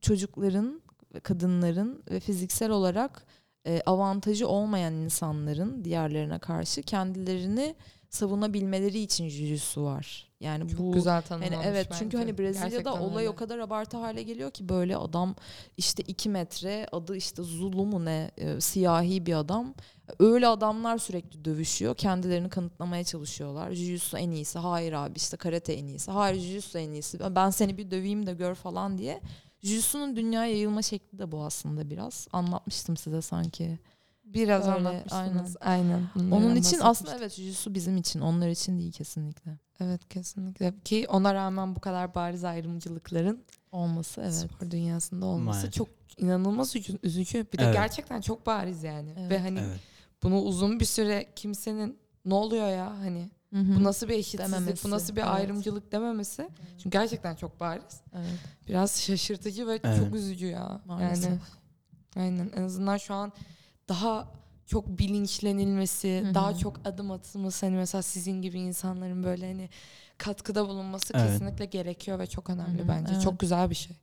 çocukların, 0.00 0.82
kadınların 1.22 2.02
ve 2.10 2.20
fiziksel 2.20 2.70
olarak 2.70 3.26
e, 3.66 3.82
avantajı 3.86 4.48
olmayan 4.48 4.94
insanların 4.94 5.84
diğerlerine 5.84 6.38
karşı 6.38 6.82
kendilerini 6.82 7.74
savunabilmeleri 8.16 8.98
için 8.98 9.28
jujutsu 9.28 9.84
var. 9.84 10.26
Yani 10.40 10.68
Çok 10.70 10.78
bu 10.80 10.92
güzel 10.92 11.22
Hani 11.28 11.56
evet 11.64 11.86
bence. 11.90 11.98
çünkü 11.98 12.16
hani 12.16 12.38
Brezilya'da 12.38 12.68
Gerçekten 12.68 12.90
olay 12.92 13.24
öyle. 13.24 13.28
o 13.30 13.36
kadar 13.36 13.58
abartı 13.58 13.96
hale 13.96 14.22
geliyor 14.22 14.50
ki 14.50 14.68
böyle 14.68 14.96
adam 14.96 15.34
işte 15.76 16.02
iki 16.02 16.28
metre 16.28 16.86
adı 16.92 17.16
işte 17.16 17.42
Zulu 17.42 17.86
mu 17.86 18.04
ne 18.04 18.30
e, 18.36 18.60
siyahi 18.60 19.26
bir 19.26 19.34
adam. 19.34 19.74
Öyle 20.18 20.46
adamlar 20.48 20.98
sürekli 20.98 21.44
dövüşüyor. 21.44 21.94
Kendilerini 21.94 22.48
kanıtlamaya 22.48 23.04
çalışıyorlar. 23.04 23.70
Jiu-Jitsu 23.70 24.18
en 24.18 24.30
iyisi. 24.30 24.58
Hayır 24.58 24.92
abi 24.92 25.16
işte 25.16 25.36
karate 25.36 25.72
en 25.72 25.86
iyisi. 25.86 26.10
Hayır 26.10 26.42
Jiu-Jitsu 26.42 26.78
en 26.78 26.90
iyisi. 26.90 27.18
Ben 27.34 27.50
seni 27.50 27.78
bir 27.78 27.90
döveyim 27.90 28.26
de 28.26 28.34
gör 28.34 28.54
falan 28.54 28.98
diye. 28.98 29.20
Jiu-Jitsu'nun 29.62 30.16
dünyaya 30.16 30.52
yayılma 30.52 30.82
şekli 30.82 31.18
de 31.18 31.32
bu 31.32 31.42
aslında 31.44 31.90
biraz. 31.90 32.28
Anlatmıştım 32.32 32.96
size 32.96 33.22
sanki. 33.22 33.78
Biraz 34.26 34.62
Öyle, 34.68 34.74
anlatmışsınız. 34.76 35.56
Aynen. 35.60 36.02
Onun 36.16 36.30
Bunlardan 36.30 36.56
için 36.56 36.78
aslında 36.82 37.16
evet 37.16 37.38
Jiu-Jitsu 37.38 37.74
bizim 37.74 37.96
için. 37.96 38.20
Onlar 38.20 38.48
için 38.48 38.78
değil 38.78 38.92
kesinlikle. 38.92 39.58
Evet 39.80 40.08
kesinlikle. 40.08 40.74
Ki 40.84 41.06
ona 41.08 41.34
rağmen 41.34 41.76
bu 41.76 41.80
kadar 41.80 42.14
bariz 42.14 42.44
ayrımcılıkların 42.44 43.44
Olması 43.72 44.20
evet. 44.20 44.34
spor 44.34 44.70
dünyasında 44.70 45.26
olması 45.26 45.44
Maalesef. 45.58 45.72
çok 45.72 45.88
inanılmaz 46.16 46.76
üzü- 46.76 46.98
üzücü. 47.02 47.46
Bir 47.52 47.58
de 47.58 47.62
Evet. 47.64 47.74
gerçekten 47.74 48.20
çok 48.20 48.46
bariz 48.46 48.82
yani. 48.82 49.14
Evet. 49.18 49.30
Ve 49.30 49.38
hani 49.38 49.58
Evet. 49.58 49.80
bunu 50.22 50.40
uzun 50.40 50.80
bir 50.80 50.84
süre 50.84 51.26
kimsenin 51.36 51.98
ne 52.24 52.34
oluyor 52.34 52.68
ya 52.68 52.90
hani 52.98 53.30
Hı 53.52 53.58
hı. 53.60 53.76
bu 53.80 53.84
nasıl 53.84 54.08
bir 54.08 54.14
eşitsizlik, 54.14 54.52
Dememesi, 54.54 54.84
bu 54.84 54.90
nasıl 54.90 55.16
bir 55.16 55.20
evet. 55.20 55.30
ayrımcılık 55.30 55.92
dememesi. 55.92 56.48
Çünkü 56.78 56.90
gerçekten 56.90 57.34
çok 57.36 57.60
bariz. 57.60 58.00
Evet. 58.14 58.26
Biraz 58.68 59.00
şaşırtıcı 59.02 59.66
ve 59.66 59.80
Evet. 59.84 59.98
çok 59.98 60.14
üzücü 60.14 60.46
ya. 60.46 60.80
Maalesef. 60.84 61.30
Yani 61.30 61.38
aynen 62.16 62.50
en 62.56 62.62
azından 62.62 62.96
şu 62.96 63.14
an 63.14 63.32
daha 63.88 64.28
çok 64.66 64.88
bilinçlenilmesi, 64.98 66.22
Hı 66.24 66.30
hı. 66.30 66.34
daha 66.34 66.54
çok 66.54 66.80
adım 66.86 67.10
atılması 67.10 67.66
hani 67.66 67.76
mesela 67.76 68.02
sizin 68.02 68.42
gibi 68.42 68.58
insanların 68.58 69.24
böyle 69.24 69.46
hani 69.46 69.68
katkıda 70.18 70.68
bulunması 70.68 71.12
Evet. 71.16 71.30
kesinlikle 71.30 71.64
gerekiyor 71.64 72.18
ve 72.18 72.26
çok 72.26 72.50
önemli 72.50 72.78
Hı 72.78 72.84
hı, 72.84 72.88
bence. 72.88 73.12
evet. 73.12 73.22
Çok 73.24 73.38
güzel 73.38 73.70
bir 73.70 73.74
şey. 73.74 73.96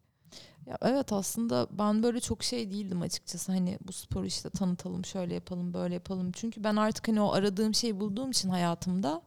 Ya 0.65 0.77
evet 0.81 1.13
aslında 1.13 1.67
ben 1.71 2.03
böyle 2.03 2.19
çok 2.19 2.43
şey 2.43 2.71
değildim 2.71 3.01
açıkçası 3.01 3.51
hani 3.51 3.79
bu 3.88 3.93
sporu 3.93 4.25
işte 4.25 4.49
tanıtalım 4.49 5.05
şöyle 5.05 5.34
yapalım 5.34 5.73
böyle 5.73 5.93
yapalım 5.93 6.31
çünkü 6.31 6.63
ben 6.63 6.75
artık 6.75 7.07
hani 7.07 7.21
o 7.21 7.31
aradığım 7.34 7.73
şeyi 7.73 7.99
bulduğum 7.99 8.31
için 8.31 8.49
hayatımda 8.49 9.21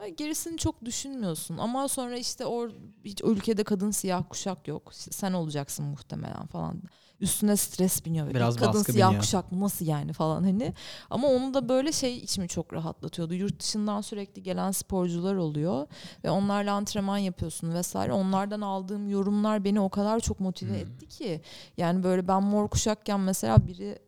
ve 0.00 0.08
gerisini 0.10 0.58
çok 0.58 0.84
düşünmüyorsun 0.84 1.58
ama 1.58 1.88
sonra 1.88 2.16
işte 2.18 2.46
o 2.46 2.68
hiç 3.04 3.20
ülkede 3.24 3.64
kadın 3.64 3.90
siyah 3.90 4.24
kuşak 4.30 4.68
yok 4.68 4.92
İşte 4.98 5.10
sen 5.12 5.32
olacaksın 5.32 5.84
muhtemelen 5.86 6.46
falan 6.46 6.82
üstüne 7.20 7.56
stres 7.56 8.04
biniyor 8.04 8.34
Biraz 8.34 8.56
kadın 8.56 8.74
baskı 8.74 8.92
siyah 8.92 9.08
biniyor. 9.08 9.22
kuşak 9.22 9.52
mı 9.52 9.60
nasıl 9.60 9.86
yani 9.86 10.12
falan 10.12 10.42
hani 10.44 10.72
ama 11.10 11.28
onu 11.28 11.54
da 11.54 11.68
böyle 11.68 11.92
şey 11.92 12.16
içimi 12.18 12.48
çok 12.48 12.72
rahatlatıyordu 12.72 13.34
yurt 13.34 13.60
dışından 13.60 14.00
sürekli 14.00 14.42
gelen 14.42 14.70
sporcular 14.70 15.34
oluyor 15.34 15.86
ve 16.24 16.30
onlarla 16.30 16.72
antrenman 16.72 17.18
yapıyorsun 17.18 17.74
vesaire. 17.74 18.12
Onlardan 18.12 18.60
aldığım 18.60 19.08
yorumlar 19.08 19.64
beni 19.64 19.80
o 19.80 19.88
kadar 19.88 20.20
çok 20.20 20.40
motive 20.40 20.70
Hmm. 20.70 20.76
etti 20.78 21.06
ki. 21.08 21.40
Yani 21.76 22.02
böyle 22.02 22.28
ben 22.28 22.42
mor 22.42 22.68
kuşakken 22.68 23.20
mesela 23.20 23.66
biri 23.66 23.98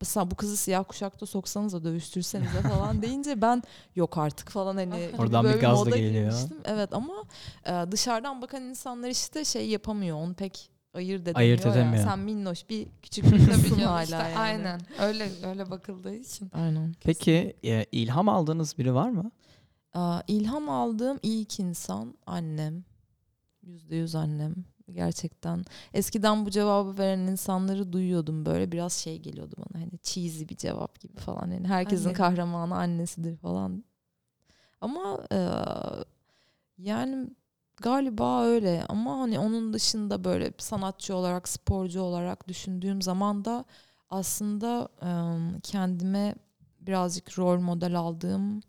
mesela 0.00 0.30
bu 0.30 0.34
kızı 0.34 0.56
siyah 0.56 0.84
kuşakta 0.88 1.26
soksanız 1.26 1.72
da 1.72 1.84
dövüştürsenize 1.84 2.60
falan 2.62 3.02
deyince 3.02 3.42
ben 3.42 3.62
yok 3.96 4.18
artık 4.18 4.50
falan 4.50 4.76
hani 4.76 5.10
Oradan 5.18 5.44
bir 5.44 5.48
böyle 5.48 5.60
gaz 5.60 5.80
da 5.80 5.84
moda 5.84 5.96
geliyor. 5.96 6.12
girmiştim. 6.24 6.56
Evet 6.64 6.92
ama 6.92 7.14
e, 7.66 7.92
dışarıdan 7.92 8.42
bakan 8.42 8.62
insanlar 8.62 9.08
işte 9.08 9.44
şey 9.44 9.68
yapamıyor. 9.68 10.16
Onu 10.16 10.34
pek 10.34 10.70
ayırt 10.94 11.22
edemiyor. 11.22 11.40
Ayırt 11.40 11.64
ya. 11.64 11.72
edemiyor. 11.72 12.04
Sen 12.04 12.18
minnoş 12.18 12.68
bir 12.68 12.86
küçük 13.02 13.24
bir 13.24 13.46
kızsın 13.46 13.78
hala 13.78 14.02
işte, 14.02 14.16
yani. 14.16 14.38
Aynen. 14.38 14.80
Öyle 15.00 15.28
öyle 15.46 15.70
bakıldığı 15.70 16.14
için. 16.14 16.50
Aynen. 16.52 16.94
Peki 17.04 17.56
e, 17.64 17.84
ilham 17.92 18.28
aldığınız 18.28 18.78
biri 18.78 18.94
var 18.94 19.10
mı? 19.10 19.30
Aa, 19.92 20.20
ilham 20.28 20.68
aldığım 20.68 21.18
ilk 21.22 21.60
insan 21.60 22.14
annem. 22.26 22.84
Yüzde 23.62 23.96
yüz 23.96 24.14
annem. 24.14 24.54
Gerçekten. 24.92 25.64
Eskiden 25.94 26.46
bu 26.46 26.50
cevabı 26.50 26.98
veren 26.98 27.18
insanları 27.18 27.92
duyuyordum 27.92 28.46
böyle. 28.46 28.72
Biraz 28.72 28.92
şey 28.92 29.18
geliyordu 29.18 29.54
bana 29.58 29.82
hani 29.82 29.98
cheesy 30.02 30.44
bir 30.48 30.56
cevap 30.56 31.00
gibi 31.00 31.16
falan. 31.16 31.50
Yani 31.50 31.68
herkesin 31.68 32.04
Anne. 32.04 32.14
kahramanı 32.14 32.76
annesidir 32.76 33.36
falan. 33.36 33.84
Ama 34.80 35.26
e, 35.32 35.38
yani 36.78 37.30
galiba 37.76 38.44
öyle. 38.44 38.84
Ama 38.88 39.18
hani 39.20 39.38
onun 39.38 39.72
dışında 39.72 40.24
böyle 40.24 40.52
sanatçı 40.58 41.16
olarak, 41.16 41.48
sporcu 41.48 42.00
olarak 42.00 42.48
düşündüğüm 42.48 43.02
zaman 43.02 43.44
da 43.44 43.64
aslında 44.10 44.88
kendime 45.62 46.34
birazcık 46.80 47.38
rol 47.38 47.60
model 47.60 47.98
aldığım 47.98 48.60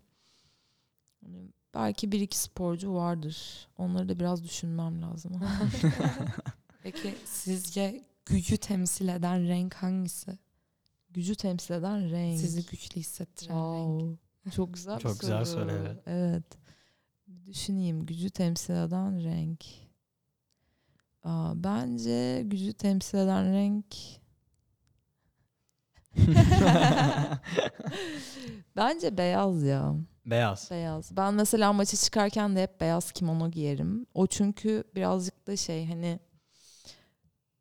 Hani 1.26 1.48
belki 1.74 2.12
bir 2.12 2.20
iki 2.20 2.38
sporcu 2.38 2.94
vardır. 2.94 3.68
Onları 3.78 4.10
da 4.10 4.20
biraz 4.20 4.44
düşünmem 4.44 5.02
lazım. 5.02 5.32
Peki 6.84 7.16
sizce 7.26 8.04
gücü 8.26 8.58
temsil 8.58 9.08
eden 9.08 9.48
renk 9.48 9.74
hangisi? 9.74 10.38
Gücü 11.10 11.36
temsil 11.36 11.74
eden 11.74 12.12
renk. 12.12 12.40
Sizi 12.40 12.66
güçlü 12.66 13.00
hissettiren 13.00 13.74
renk. 13.74 14.00
Wow. 14.00 14.18
Çok 14.56 14.74
güzel 14.74 15.00
Çok 15.00 15.20
güzel 15.20 15.46
soru. 15.46 15.62
soru, 15.62 15.72
evet. 15.72 15.98
Evet. 16.06 16.44
Düşüneyim. 17.48 18.06
Gücü 18.06 18.30
temsil 18.30 18.74
eden 18.74 19.24
renk. 19.24 19.66
Aa, 21.24 21.64
bence 21.64 22.44
gücü 22.46 22.74
temsil 22.74 23.18
eden 23.18 23.54
renk 23.54 23.86
bence 28.76 29.18
beyaz 29.18 29.64
ya. 29.64 29.96
Beyaz. 30.26 30.72
Beyaz. 30.72 31.18
Ben 31.18 31.34
mesela 31.34 31.74
maça 31.74 31.98
çıkarken 31.98 32.56
de 32.56 32.64
hep 32.64 32.82
beyaz 32.82 33.12
kimono 33.12 33.52
giyerim. 33.52 34.06
O 34.14 34.28
çünkü 34.28 34.84
birazcık 34.96 35.48
da 35.48 35.58
şey 35.58 35.86
hani 35.86 36.20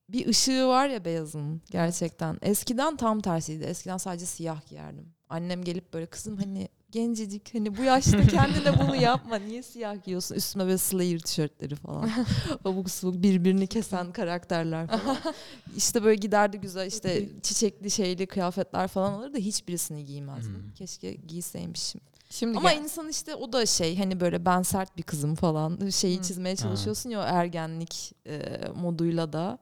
bir 0.09 0.27
ışığı 0.27 0.67
var 0.69 0.89
ya 0.89 1.05
beyazın 1.05 1.63
gerçekten. 1.71 2.39
Eskiden 2.43 2.97
tam 2.97 3.21
tersiydi. 3.21 3.65
Eskiden 3.65 3.97
sadece 3.97 4.27
siyah 4.27 4.67
giyerdim. 4.69 5.15
Annem 5.29 5.65
gelip 5.65 5.93
böyle 5.95 6.07
kızım 6.07 6.37
hani 6.37 6.69
gencecik 6.95 7.55
hani 7.55 7.77
bu 7.77 7.83
yaşta 7.83 8.27
kendine 8.27 8.79
bunu 8.79 8.97
yapma. 8.97 9.37
Niye 9.37 9.63
siyah 9.63 10.05
giyiyorsun? 10.05 10.35
Üstüme 10.35 10.65
böyle 10.65 10.79
Slayer 10.79 11.19
tişörtleri 11.19 11.75
falan. 11.75 12.11
Abuk 12.65 12.91
subuk 12.91 13.23
birbirini 13.23 13.67
kesen 13.67 14.13
karakterler 14.13 14.87
falan. 14.87 15.17
işte 15.77 16.05
böyle 16.05 16.17
giderdi 16.17 16.59
güzel 16.61 16.87
işte 16.87 17.29
çiçekli 17.43 17.91
şeyli 17.91 18.27
kıyafetler 18.27 18.89
falan 18.89 19.13
alırdı. 19.13 19.39
Hiçbirisini 19.39 20.05
giymezdim. 20.05 20.55
Hmm. 20.55 20.73
Keşke 20.75 21.13
giyseymişim. 21.13 22.01
Şimdi 22.31 22.59
Ama 22.59 22.73
gel- 22.73 22.83
insan 22.83 23.09
işte 23.09 23.35
o 23.35 23.53
da 23.53 23.67
şey 23.67 23.99
hani 23.99 24.21
böyle 24.21 24.45
ben 24.45 24.63
sert 24.63 24.97
bir 24.97 25.03
kızım 25.03 25.35
falan 25.35 25.89
şeyi 25.89 26.19
Hı. 26.19 26.23
çizmeye 26.23 26.57
çalışıyorsun 26.57 27.11
ya 27.11 27.21
o 27.21 27.23
ergenlik 27.23 28.13
e, 28.27 28.41
moduyla 28.77 29.33
da 29.33 29.59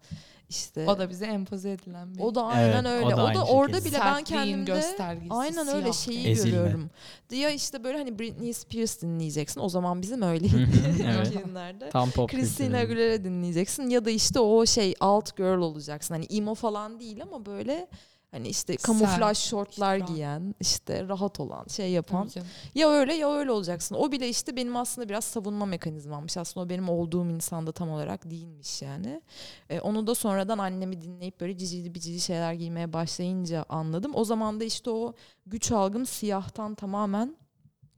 işte 0.52 0.86
o 0.90 0.98
da 0.98 1.10
bize 1.10 1.26
empoze 1.26 1.70
edilen 1.70 2.14
bir 2.14 2.20
o 2.20 2.34
da 2.34 2.44
aynen 2.44 2.84
Evet, 2.84 3.04
o 3.04 3.06
öyle. 3.06 3.16
da 3.16 3.24
O 3.24 3.34
da, 3.34 3.44
orada 3.44 3.72
şekilde. 3.76 3.90
bile 3.90 4.00
ben 4.04 4.14
sertliğin 4.14 4.24
kendimde 4.44 4.72
göstergesi. 4.72 5.26
aynen 5.30 5.68
öyle 5.68 5.92
şeyi. 5.92 6.28
Ezilme. 6.28 6.50
görüyorum. 6.56 6.90
Ya 7.30 7.50
işte 7.50 7.84
böyle 7.84 7.98
hani 7.98 8.18
Britney 8.18 8.52
Spears 8.52 9.02
dinleyeceksin. 9.02 9.60
O 9.60 9.68
zaman 9.68 10.02
bizim 10.02 10.22
öyleydi. 10.22 10.68
evet. 11.04 11.26
2000'lerde. 11.34 11.90
Tam 11.90 12.10
pop 12.10 12.30
Christina. 12.30 12.78
Aguilera 12.78 13.24
dinleyeceksin 13.24 13.90
ya 13.90 14.04
da 14.04 14.10
işte 14.10 14.40
o 14.40 14.66
şey 14.66 14.94
alt 15.00 15.36
girl 15.36 15.58
olacaksın. 15.60 16.14
Hani 16.14 16.24
emo 16.30 16.54
falan 16.54 17.00
değil 17.00 17.22
ama 17.22 17.46
böyle 17.46 17.88
hani 18.32 18.48
işte 18.48 18.76
kamuflaj 18.76 19.38
Sert, 19.38 19.48
şortlar 19.50 19.98
rahat. 19.98 20.08
giyen, 20.08 20.54
işte 20.60 21.08
rahat 21.08 21.40
olan, 21.40 21.64
şey 21.68 21.90
yapan. 21.90 22.30
Ya 22.74 22.88
öyle 22.90 23.14
ya 23.14 23.32
öyle 23.32 23.50
olacaksın. 23.50 23.94
O 23.94 24.12
bile 24.12 24.28
işte 24.28 24.56
benim 24.56 24.76
aslında 24.76 25.08
biraz 25.08 25.24
savunma 25.24 25.66
mekanizmammış. 25.66 26.36
Aslında 26.36 26.66
o 26.66 26.68
benim 26.68 26.88
olduğum 26.88 27.30
insanda 27.30 27.72
tam 27.72 27.90
olarak 27.90 28.30
değilmiş 28.30 28.82
yani. 28.82 29.22
E, 29.70 29.80
onu 29.80 30.06
da 30.06 30.14
sonradan 30.14 30.58
annemi 30.58 31.02
dinleyip 31.02 31.40
böyle 31.40 31.58
cicili 31.58 31.94
bicili 31.94 32.20
şeyler 32.20 32.52
giymeye 32.52 32.92
başlayınca 32.92 33.64
anladım. 33.68 34.12
O 34.14 34.24
zaman 34.24 34.60
da 34.60 34.64
işte 34.64 34.90
o 34.90 35.14
güç 35.46 35.72
algım 35.72 36.06
siyahtan 36.06 36.74
tamamen 36.74 37.36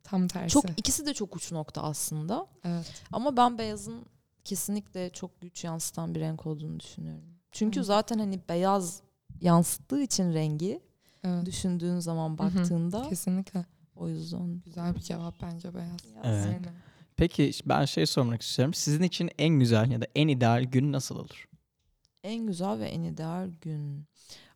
Tam 0.02 0.28
tersi. 0.28 0.48
çok 0.52 0.64
ikisi 0.76 1.06
de 1.06 1.14
çok 1.14 1.36
uç 1.36 1.52
nokta 1.52 1.82
aslında. 1.82 2.46
evet. 2.64 2.92
Ama 3.12 3.36
ben 3.36 3.58
beyazın 3.58 4.06
kesinlikle 4.44 5.10
çok 5.10 5.40
güç 5.40 5.64
yansıtan 5.64 6.14
bir 6.14 6.20
renk 6.20 6.46
olduğunu 6.46 6.80
düşünüyorum. 6.80 7.24
Çünkü 7.52 7.80
Hı. 7.80 7.84
zaten 7.84 8.18
hani 8.18 8.40
beyaz 8.48 9.00
yansıttığı 9.44 10.00
için 10.02 10.32
rengi 10.32 10.80
evet. 11.24 11.46
düşündüğün 11.46 11.98
zaman 11.98 12.30
hı. 12.34 12.38
baktığında 12.38 13.08
Kesinlikle. 13.08 13.64
o 13.96 14.08
yüzden 14.08 14.62
Güzel 14.64 14.94
bir 14.94 15.00
cevap 15.00 15.42
bence 15.42 15.74
beyaz. 15.74 16.00
Evet. 16.24 16.46
Aynen. 16.46 16.74
Peki 17.16 17.52
ben 17.66 17.84
şey 17.84 18.06
sormak 18.06 18.42
istiyorum. 18.42 18.74
Sizin 18.74 19.02
için 19.02 19.30
en 19.38 19.58
güzel 19.58 19.90
ya 19.90 20.00
da 20.00 20.06
en 20.14 20.28
ideal 20.28 20.62
gün 20.62 20.92
nasıl 20.92 21.16
olur? 21.16 21.48
En 22.22 22.46
güzel 22.46 22.78
ve 22.78 22.88
en 22.88 23.02
ideal 23.02 23.50
gün. 23.60 24.06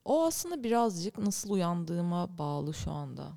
O 0.05 0.27
aslında 0.27 0.65
birazcık 0.65 1.19
nasıl 1.19 1.51
uyandığıma 1.51 2.39
bağlı 2.39 2.75
şu 2.75 2.91
anda. 2.91 3.33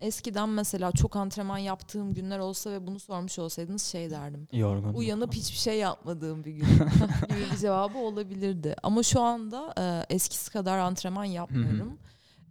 Eskiden 0.00 0.48
mesela 0.48 0.92
çok 0.92 1.16
antrenman 1.16 1.58
yaptığım 1.58 2.14
günler 2.14 2.38
olsa 2.38 2.70
ve 2.70 2.86
bunu 2.86 2.98
sormuş 2.98 3.38
olsaydınız 3.38 3.82
şey 3.82 4.10
derdim. 4.10 4.48
Yorgun. 4.52 4.94
Uyanıp 4.94 5.34
hiçbir 5.34 5.58
şey 5.58 5.78
yapmadığım 5.78 6.44
bir 6.44 6.52
gün 6.52 6.66
gibi 7.28 7.52
bir 7.52 7.56
cevabı 7.56 7.98
olabilirdi. 7.98 8.76
Ama 8.82 9.02
şu 9.02 9.20
anda 9.20 9.74
e, 9.78 10.14
eskisi 10.14 10.50
kadar 10.50 10.78
antrenman 10.78 11.24
yapmıyorum. 11.24 11.98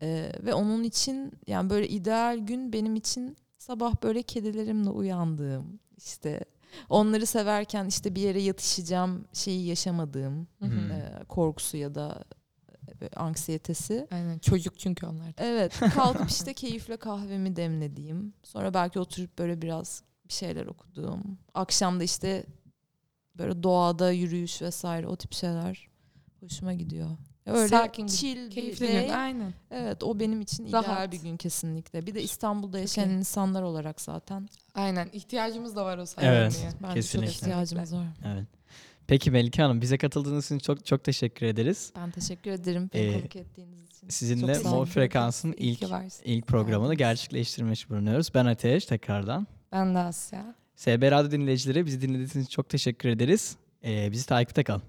E, 0.01 0.31
ve 0.43 0.53
onun 0.53 0.83
için 0.83 1.31
yani 1.47 1.69
böyle 1.69 1.87
ideal 1.87 2.37
gün 2.37 2.73
benim 2.73 2.95
için 2.95 3.37
sabah 3.57 4.03
böyle 4.03 4.23
kedilerimle 4.23 4.89
uyandığım 4.89 5.79
işte 5.97 6.45
onları 6.89 7.25
severken 7.25 7.85
işte 7.85 8.15
bir 8.15 8.21
yere 8.21 8.41
yatışacağım 8.41 9.25
şeyi 9.33 9.65
yaşamadığım 9.67 10.47
e, 10.91 11.23
korkusu 11.27 11.77
ya 11.77 11.95
da 11.95 12.23
anksiyetesi. 13.15 14.07
Aynen 14.11 14.39
çocuk 14.39 14.79
çünkü 14.79 15.05
onlar. 15.05 15.27
da. 15.27 15.43
Evet 15.43 15.79
kalkıp 15.95 16.29
işte 16.29 16.53
keyifle 16.53 16.97
kahvemi 16.97 17.55
demlediğim 17.55 18.33
sonra 18.43 18.73
belki 18.73 18.99
oturup 18.99 19.39
böyle 19.39 19.61
biraz 19.61 20.03
bir 20.27 20.33
şeyler 20.33 20.65
okuduğum 20.65 21.37
akşam 21.53 21.99
da 21.99 22.03
işte 22.03 22.43
böyle 23.37 23.63
doğada 23.63 24.11
yürüyüş 24.11 24.61
vesaire 24.61 25.07
o 25.07 25.15
tip 25.15 25.33
şeyler 25.33 25.87
hoşuma 26.39 26.73
gidiyor. 26.73 27.09
Öyle 27.45 27.67
Sakin, 27.67 28.07
chill 28.07 28.45
bir 28.45 28.51
Keyifli 28.51 28.87
day. 28.87 29.05
gün. 29.07 29.13
Aynen. 29.13 29.53
Evet 29.71 30.03
o 30.03 30.19
benim 30.19 30.41
için 30.41 30.71
Rahat. 30.71 30.85
ideal 30.85 31.11
bir 31.11 31.21
gün 31.21 31.37
kesinlikle. 31.37 32.05
Bir 32.07 32.15
de 32.15 32.23
İstanbul'da 32.23 32.79
yaşayan 32.79 33.09
iyi. 33.09 33.17
insanlar 33.17 33.61
olarak 33.61 34.01
zaten 34.01 34.49
Aynen. 34.75 35.09
İhtiyacımız 35.13 35.75
da 35.75 35.85
var 35.85 35.97
o 35.97 36.01
Evet. 36.01 36.09
saygıya. 36.09 36.71
bence 36.83 36.93
Kesinlikle. 36.93 37.31
çok 37.31 37.35
ihtiyacımız 37.41 37.93
var. 37.95 38.05
Evet. 38.25 38.47
Peki 39.07 39.31
Melike 39.31 39.61
Hanım 39.61 39.81
bize 39.81 39.97
katıldığınız 39.97 40.45
için 40.45 40.59
çok 40.59 40.85
çok 40.85 41.03
teşekkür 41.03 41.45
ederiz. 41.45 41.91
Ben 41.95 42.11
teşekkür 42.11 42.51
ederim 42.51 42.89
beni 42.93 43.01
Ee, 43.01 43.19
konuk 43.19 43.35
ettiğiniz 43.35 43.83
için. 43.85 44.09
Sizinle 44.09 44.59
Mor. 44.59 44.85
Frekans'ın 44.85 45.53
ilk 45.57 45.83
ilk 46.25 46.47
programını 46.47 46.93
geldiniz. 46.95 46.97
gerçekleştirmiş 46.97 47.89
bulunuyoruz. 47.89 48.33
Ben 48.33 48.45
Ateş 48.45 48.85
tekrardan. 48.85 49.47
Ben 49.71 49.95
de 49.95 49.99
Asya. 49.99 50.55
SB 50.75 51.11
Radyo 51.11 51.31
dinleyicileri 51.31 51.85
bizi 51.85 52.01
dinlediğiniz 52.01 52.35
için 52.35 52.45
çok 52.45 52.69
teşekkür 52.69 53.09
ederiz. 53.09 53.55
Ee, 53.83 54.11
bizi 54.11 54.25
takipte 54.25 54.63
kalın. 54.63 54.81